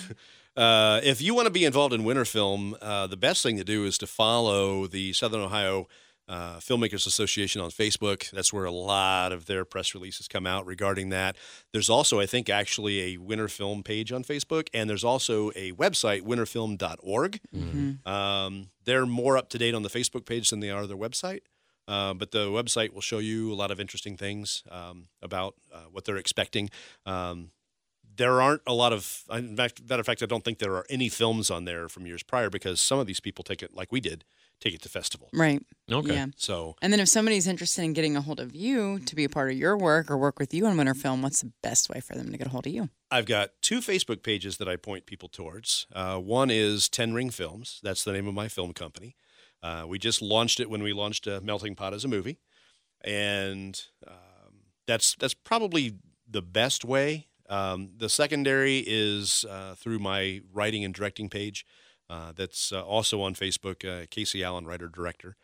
uh, 0.57 1.01
if 1.05 1.23
you 1.23 1.35
want 1.35 1.47
to 1.47 1.53
be 1.53 1.65
involved 1.65 1.95
in 1.95 2.03
winter 2.05 2.25
film, 2.25 2.77
uh, 2.83 3.07
the 3.07 3.17
best 3.17 3.43
thing 3.43 3.57
to 3.59 3.65
do 3.65 3.85
is 3.85 3.97
to 3.99 4.07
follow 4.07 4.87
the 4.87 5.13
Southern 5.13 5.41
Ohio 5.41 5.87
uh, 6.29 6.59
Filmmakers 6.59 7.07
Association 7.07 7.61
on 7.61 7.71
Facebook. 7.71 8.31
That's 8.31 8.53
where 8.53 8.65
a 8.65 8.71
lot 8.71 9.33
of 9.33 9.47
their 9.47 9.65
press 9.65 9.95
releases 9.95 10.29
come 10.29 10.47
out 10.47 10.67
regarding 10.67 11.09
that. 11.11 11.37
There's 11.73 11.89
also, 11.89 12.21
I 12.21 12.27
think, 12.27 12.49
actually 12.51 13.15
a 13.15 13.17
winter 13.17 13.49
film 13.49 13.83
page 13.83 14.13
on 14.13 14.23
Facebook, 14.25 14.69
and 14.75 14.89
there's 14.89 15.05
also 15.05 15.51
a 15.57 15.73
website, 15.73 16.23
winterfilm.org. 16.23 17.41
Um, 18.07 18.69
they're 18.85 19.07
more 19.07 19.37
up 19.39 19.49
to 19.51 19.59
date 19.59 19.75
on 19.75 19.83
the 19.83 19.91
Facebook 19.91 20.27
page 20.27 20.51
than 20.51 20.61
they 20.61 20.71
are 20.71 20.87
their 20.87 20.97
website. 20.97 21.41
Uh, 21.87 22.13
but 22.13 22.33
the 22.33 22.49
website 22.49 22.93
will 22.93 23.01
show 23.01 23.19
you 23.19 23.51
a 23.51 23.57
lot 23.57 23.71
of 23.71 23.81
interesting 23.81 24.15
things 24.17 24.63
um, 24.71 25.09
about 25.23 25.55
uh, 25.73 25.85
what 25.91 26.05
they're 26.05 26.19
expecting. 26.19 26.69
Um, 27.07 27.51
there 28.19 28.43
aren't 28.43 28.61
a 28.67 28.75
lot 28.75 28.93
of, 28.93 29.23
in 29.33 29.57
fact, 29.57 29.81
matter 29.89 30.01
of 30.01 30.07
fact, 30.07 30.23
I 30.23 30.27
don't 30.27 30.45
think 30.45 30.59
there 30.59 30.75
are 30.75 30.85
any 30.91 31.09
films 31.09 31.51
on 31.51 31.65
there 31.65 31.89
from 31.89 32.05
years 32.07 32.23
prior 32.23 32.51
because 32.51 32.81
some 32.81 32.99
of 32.99 33.07
these 33.07 33.21
people 33.21 33.43
take 33.43 33.63
it 33.63 33.75
like 33.75 33.91
we 33.91 34.01
did, 34.01 34.25
take 34.61 34.75
it 34.75 34.83
to 34.83 34.89
festival. 34.89 35.29
Right. 35.33 35.65
Okay. 35.91 36.15
Yeah. 36.15 36.27
So 36.37 36.77
And 36.83 36.93
then 36.93 37.01
if 37.01 37.09
somebody's 37.09 37.47
interested 37.47 37.83
in 37.83 37.93
getting 37.93 38.17
a 38.17 38.21
hold 38.21 38.41
of 38.41 38.55
you 38.55 38.99
to 39.01 39.15
be 39.15 39.25
a 39.25 39.29
part 39.29 39.51
of 39.51 39.57
your 39.57 39.77
work 39.77 40.11
or 40.11 40.19
work 40.19 40.39
with 40.39 40.53
you 40.53 40.67
on 40.67 40.77
Winter 40.77 40.95
Film, 40.95 41.23
what's 41.23 41.43
the 41.43 41.53
best 41.63 41.89
way 41.89 42.01
for 42.01 42.15
them 42.15 42.31
to 42.31 42.39
get 42.39 42.47
a 42.47 42.51
hold 42.51 42.67
of 42.67 42.73
you? 42.73 42.91
I've 43.11 43.27
got 43.27 43.51
two 43.63 43.81
Facebook 43.81 44.23
pages 44.23 44.59
that 44.59 44.69
I 44.69 44.77
point 44.77 45.07
people 45.07 45.29
towards. 45.29 45.87
Uh, 45.95 46.17
one 46.19 46.51
is 46.51 46.89
Ten 46.89 47.15
Ring 47.15 47.31
Films. 47.31 47.81
That's 47.83 48.05
the 48.05 48.13
name 48.13 48.27
of 48.27 48.35
my 48.35 48.49
film 48.49 48.73
company. 48.73 49.17
Uh, 49.63 49.85
we 49.89 49.99
just 49.99 50.23
launched 50.23 50.61
it 50.61 50.71
when 50.71 50.83
we 50.83 50.93
launched 50.93 51.27
uh, 51.27 51.41
Melting 51.43 51.75
Pot 51.75 51.95
as 51.95 52.05
a 52.05 52.09
movie, 52.09 52.39
and 53.03 53.81
um, 54.07 54.63
that's 54.87 55.17
that's 55.17 55.35
probably 55.35 55.95
the 56.29 56.43
best 56.43 56.85
way. 56.85 57.27
Um, 57.49 57.91
the 57.97 58.09
secondary 58.09 58.85
is 58.87 59.45
uh, 59.49 59.75
through 59.75 59.99
my 59.99 60.43
writing 60.53 60.85
and 60.85 60.95
directing 60.95 61.29
page. 61.29 61.65
Uh, 62.11 62.33
that's 62.35 62.73
uh, 62.73 62.83
also 62.83 63.21
on 63.21 63.35
Facebook. 63.35 63.85
Uh, 63.85 64.07
Casey 64.11 64.43
Allen, 64.43 64.65
writer 64.67 64.89
director, 64.89 65.37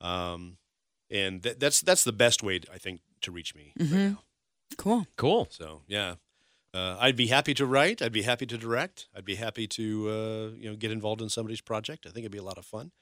um, 0.00 0.58
and 1.10 1.42
th- 1.42 1.58
that's 1.58 1.80
that's 1.80 2.04
the 2.04 2.12
best 2.12 2.42
way 2.42 2.60
I 2.72 2.78
think 2.78 3.00
to 3.22 3.30
reach 3.32 3.54
me 3.54 3.72
right 3.78 3.88
Mhm. 3.88 4.10
now. 4.12 4.22
Cool. 4.76 5.06
Cool. 5.16 5.48
So 5.50 5.82
yeah, 5.88 6.16
uh, 6.74 6.96
I'd 7.00 7.16
be 7.16 7.28
happy 7.28 7.54
to 7.54 7.66
write. 7.66 8.02
I'd 8.02 8.12
be 8.12 8.22
happy 8.22 8.46
to 8.46 8.58
direct. 8.58 9.08
I'd 9.14 9.24
be 9.24 9.36
happy 9.36 9.66
to 9.68 10.08
uh, 10.10 10.56
you 10.58 10.70
know 10.70 10.76
get 10.76 10.90
involved 10.90 11.22
in 11.22 11.28
somebody's 11.28 11.60
project. 11.62 12.06
I 12.06 12.10
think 12.10 12.24
it'd 12.24 12.32
be 12.32 12.38
a 12.38 12.42
lot 12.42 12.58
of 12.58 12.66
fun. 12.66 12.92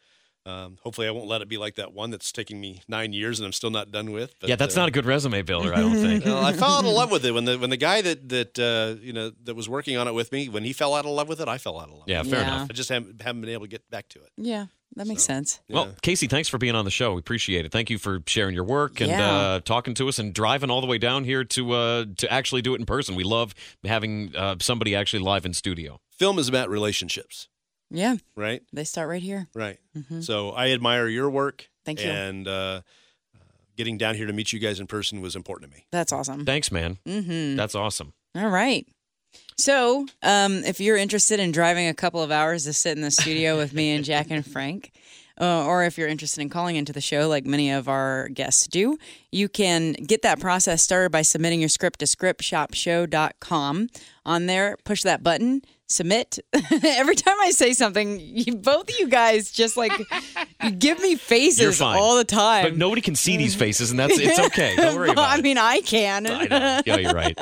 Um, 0.48 0.78
hopefully, 0.82 1.06
I 1.06 1.10
won't 1.10 1.26
let 1.28 1.42
it 1.42 1.48
be 1.48 1.58
like 1.58 1.74
that 1.74 1.92
one 1.92 2.10
that's 2.10 2.32
taking 2.32 2.60
me 2.60 2.80
nine 2.88 3.12
years 3.12 3.38
and 3.38 3.46
I'm 3.46 3.52
still 3.52 3.70
not 3.70 3.90
done 3.90 4.12
with. 4.12 4.34
But, 4.40 4.48
yeah, 4.48 4.56
that's 4.56 4.76
uh, 4.76 4.80
not 4.80 4.88
a 4.88 4.92
good 4.92 5.04
resume 5.04 5.42
builder, 5.42 5.74
I 5.74 5.80
don't 5.80 5.94
think. 6.06 6.24
well, 6.24 6.42
I 6.44 6.52
fell 6.52 6.70
out 6.70 6.84
of 6.84 6.92
love 6.92 7.10
with 7.10 7.24
it 7.26 7.32
when 7.32 7.44
the 7.44 7.58
when 7.58 7.70
the 7.70 7.76
guy 7.76 8.00
that 8.02 8.28
that 8.30 8.58
uh, 8.58 9.00
you 9.02 9.12
know 9.12 9.30
that 9.44 9.54
was 9.54 9.68
working 9.68 9.96
on 9.96 10.08
it 10.08 10.12
with 10.14 10.32
me 10.32 10.48
when 10.48 10.64
he 10.64 10.72
fell 10.72 10.94
out 10.94 11.04
of 11.04 11.10
love 11.10 11.28
with 11.28 11.40
it, 11.40 11.48
I 11.48 11.58
fell 11.58 11.78
out 11.78 11.88
of 11.88 11.94
love. 11.98 12.04
Yeah, 12.08 12.20
with 12.22 12.30
fair 12.30 12.40
Yeah. 12.40 12.54
enough. 12.56 12.68
I 12.70 12.72
just 12.72 12.88
haven't, 12.88 13.20
haven't 13.20 13.42
been 13.42 13.50
able 13.50 13.64
to 13.66 13.68
get 13.70 13.88
back 13.90 14.08
to 14.10 14.20
it. 14.20 14.30
Yeah, 14.38 14.66
that 14.96 15.06
makes 15.06 15.22
So- 15.24 15.34
sense. 15.34 15.60
Yeah. 15.68 15.74
Well, 15.76 15.94
Casey, 16.02 16.26
thanks 16.28 16.48
for 16.48 16.56
being 16.58 16.74
on 16.74 16.84
the 16.86 16.90
show. 16.90 17.12
We 17.14 17.18
appreciate 17.20 17.66
it. 17.66 17.72
Thank 17.72 17.90
you 17.90 17.98
for 17.98 18.22
sharing 18.26 18.54
your 18.54 18.64
work 18.64 19.00
and 19.00 19.10
Yeah. 19.10 19.30
uh, 19.30 19.60
talking 19.60 19.92
to 19.94 20.08
us 20.08 20.18
and 20.18 20.32
driving 20.32 20.70
all 20.70 20.80
the 20.80 20.86
way 20.86 20.98
down 20.98 21.24
here 21.24 21.44
to 21.44 21.72
uh, 21.72 22.04
to 22.16 22.32
actually 22.32 22.62
do 22.62 22.74
it 22.74 22.80
in 22.80 22.86
person. 22.86 23.14
We 23.16 23.24
love 23.24 23.54
having 23.84 24.34
uh, 24.34 24.56
somebody 24.60 24.94
actually 24.94 25.20
live 25.22 25.44
in 25.44 25.52
studio. 25.52 26.00
film 26.16 26.38
is 26.38 26.48
about 26.48 26.68
relationships, 26.70 27.48
Yeah, 27.90 28.16
right? 28.36 28.62
they 28.72 28.84
start 28.84 29.08
right 29.08 29.22
here. 29.22 29.48
Right. 29.54 29.78
Mhm. 29.96 30.22
So 30.22 30.50
I 30.50 30.70
admire 30.70 31.08
your 31.08 31.30
work. 31.30 31.68
Thank 31.84 32.02
you. 32.04 32.10
And 32.10 32.46
uh, 32.46 32.50
uh, 32.50 32.82
getting 33.76 33.96
down 33.96 34.14
here 34.14 34.26
to 34.26 34.32
meet 34.32 34.52
you 34.52 34.58
guys 34.58 34.78
in 34.80 34.86
person 34.86 35.20
was 35.20 35.34
important 35.34 35.70
to 35.70 35.76
me. 35.78 35.84
That's 35.90 36.12
awesome. 36.12 36.44
Thanks, 36.44 36.70
man. 36.70 36.98
Mm-hmm. 37.06 37.56
That's 37.56 37.74
awesome. 37.74 38.12
All 38.36 38.48
right. 38.48 38.86
So, 39.56 40.06
um, 40.22 40.64
if 40.64 40.80
you're 40.80 40.96
interested 40.96 41.40
in 41.40 41.50
driving 41.52 41.88
a 41.88 41.94
couple 41.94 42.22
of 42.22 42.30
hours 42.30 42.64
to 42.64 42.72
sit 42.72 42.96
in 42.96 43.02
the 43.02 43.10
studio 43.10 43.56
with 43.56 43.72
me 43.72 43.90
and 43.94 44.04
Jack 44.04 44.28
and 44.30 44.46
Frank, 44.46 44.92
uh, 45.40 45.64
or 45.64 45.84
if 45.84 45.98
you're 45.98 46.08
interested 46.08 46.40
in 46.42 46.48
calling 46.48 46.76
into 46.76 46.92
the 46.92 47.00
show 47.00 47.28
like 47.28 47.44
many 47.44 47.70
of 47.70 47.88
our 47.88 48.28
guests 48.28 48.66
do, 48.68 48.98
you 49.30 49.48
can 49.48 49.92
get 49.92 50.22
that 50.22 50.40
process 50.40 50.82
started 50.82 51.10
by 51.12 51.22
submitting 51.22 51.60
your 51.60 51.68
script 51.68 52.00
to 52.00 52.06
scriptshopshow.com. 52.06 53.88
On 54.26 54.44
there, 54.44 54.76
push 54.84 55.04
that 55.04 55.22
button, 55.22 55.62
submit. 55.86 56.38
Every 56.84 57.14
time 57.14 57.36
I 57.40 57.50
say 57.50 57.72
something, 57.72 58.20
you, 58.20 58.56
both 58.56 58.90
of 58.90 58.94
you 58.98 59.08
guys 59.08 59.50
just 59.50 59.74
like 59.78 59.90
you 60.62 60.70
give 60.70 61.00
me 61.00 61.14
faces 61.14 61.80
all 61.80 62.14
the 62.18 62.24
time. 62.26 62.64
But 62.64 62.76
nobody 62.76 63.00
can 63.00 63.14
see 63.14 63.38
these 63.38 63.54
faces, 63.54 63.90
and 63.90 63.98
that's 63.98 64.18
it's 64.18 64.38
okay. 64.38 64.76
Don't 64.76 64.96
worry 64.96 65.06
Well, 65.08 65.12
about 65.14 65.30
I 65.30 65.38
it. 65.38 65.42
mean, 65.44 65.56
I 65.56 65.80
can. 65.80 66.26
I 66.26 66.44
know. 66.44 66.80
Yeah, 66.84 66.96
you're 66.98 67.14
right. 67.14 67.38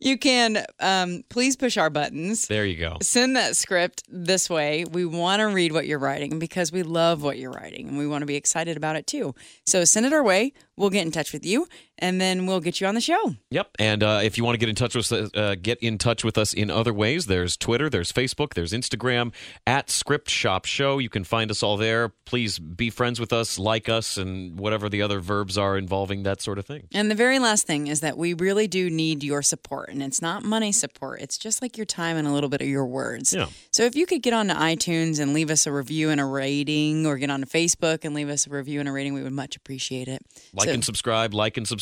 you 0.00 0.18
can 0.18 0.66
um, 0.80 1.22
please 1.30 1.56
push 1.56 1.78
our 1.78 1.88
buttons. 1.88 2.46
There 2.46 2.66
you 2.66 2.76
go. 2.76 2.98
Send 3.00 3.34
that 3.36 3.56
script 3.56 4.02
this 4.10 4.50
way. 4.50 4.84
We 4.84 5.06
want 5.06 5.40
to 5.40 5.46
read 5.46 5.72
what 5.72 5.86
you're 5.86 5.98
writing 5.98 6.38
because 6.38 6.72
we 6.72 6.82
love 6.82 7.22
what 7.22 7.38
you're 7.38 7.52
writing 7.52 7.88
and 7.88 7.96
we 7.96 8.06
want 8.06 8.20
to 8.20 8.26
be 8.26 8.36
excited 8.36 8.76
about 8.76 8.96
it 8.96 9.06
too. 9.06 9.34
So 9.64 9.86
send 9.86 10.04
it 10.04 10.12
our 10.12 10.22
way. 10.22 10.52
We'll 10.76 10.90
get 10.90 11.04
in 11.06 11.12
touch 11.12 11.32
with 11.32 11.44
you 11.44 11.66
and 11.98 12.20
then 12.20 12.46
we'll 12.46 12.60
get 12.60 12.80
you 12.80 12.86
on 12.86 12.94
the 12.94 13.00
show. 13.00 13.34
Yep. 13.50 13.70
And 13.78 14.02
uh, 14.02 14.20
if 14.22 14.36
you 14.38 14.44
want 14.44 14.54
to 14.54 14.58
get 14.58 14.68
in 14.68 14.74
touch 14.74 14.94
with 14.94 15.12
us, 15.12 15.30
uh, 15.34 15.54
get 15.60 15.78
in 15.78 15.98
touch 15.98 16.24
with 16.24 16.36
us 16.38 16.52
in 16.52 16.70
other 16.70 16.92
ways. 16.92 17.26
There's 17.26 17.56
Twitter, 17.56 17.88
there's 17.88 18.12
Facebook, 18.12 18.54
there's 18.54 18.72
Instagram 18.72 19.32
at 19.66 19.90
Script 19.90 20.28
Shop 20.30 20.64
Show. 20.64 20.98
You 20.98 21.08
can 21.08 21.24
find 21.24 21.50
us 21.50 21.62
all 21.62 21.76
there. 21.76 22.10
Please 22.24 22.58
be 22.58 22.90
friends 22.90 23.20
with 23.20 23.32
us, 23.32 23.58
like 23.58 23.88
us, 23.88 24.16
and 24.16 24.58
whatever 24.58 24.88
the 24.88 25.02
other 25.02 25.20
verbs 25.20 25.56
are 25.58 25.76
involving 25.76 26.22
that 26.24 26.40
sort 26.40 26.58
of 26.58 26.66
thing. 26.66 26.88
And 26.92 27.10
the 27.10 27.14
very 27.14 27.38
last 27.38 27.66
thing 27.66 27.86
is 27.86 28.00
that 28.00 28.16
we 28.16 28.34
really 28.34 28.66
do 28.66 28.88
need 28.90 29.22
your 29.22 29.42
support. 29.42 29.90
And 29.90 30.02
it's 30.02 30.22
not 30.22 30.42
money 30.42 30.72
support, 30.72 31.20
it's 31.20 31.38
just 31.38 31.62
like 31.62 31.76
your 31.76 31.86
time 31.86 32.16
and 32.16 32.26
a 32.26 32.32
little 32.32 32.48
bit 32.50 32.62
of 32.62 32.68
your 32.68 32.86
words. 32.86 33.32
Yeah. 33.32 33.46
So 33.70 33.84
if 33.84 33.94
you 33.94 34.06
could 34.06 34.22
get 34.22 34.32
onto 34.32 34.54
iTunes 34.54 35.20
and 35.20 35.34
leave 35.34 35.50
us 35.50 35.66
a 35.66 35.72
review 35.72 36.10
and 36.10 36.20
a 36.20 36.24
rating, 36.24 37.06
or 37.06 37.16
get 37.18 37.30
onto 37.30 37.46
Facebook 37.46 38.04
and 38.04 38.14
leave 38.14 38.28
us 38.28 38.46
a 38.46 38.50
review 38.50 38.80
and 38.80 38.88
a 38.88 38.92
rating, 38.92 39.14
we 39.14 39.22
would 39.22 39.32
much 39.32 39.56
appreciate 39.56 40.08
it. 40.08 40.24
Like 40.54 40.68
So- 40.68 40.74
and 40.74 40.84
subscribe, 40.84 41.34
like 41.34 41.56
and 41.56 41.68
subscribe. 41.68 41.81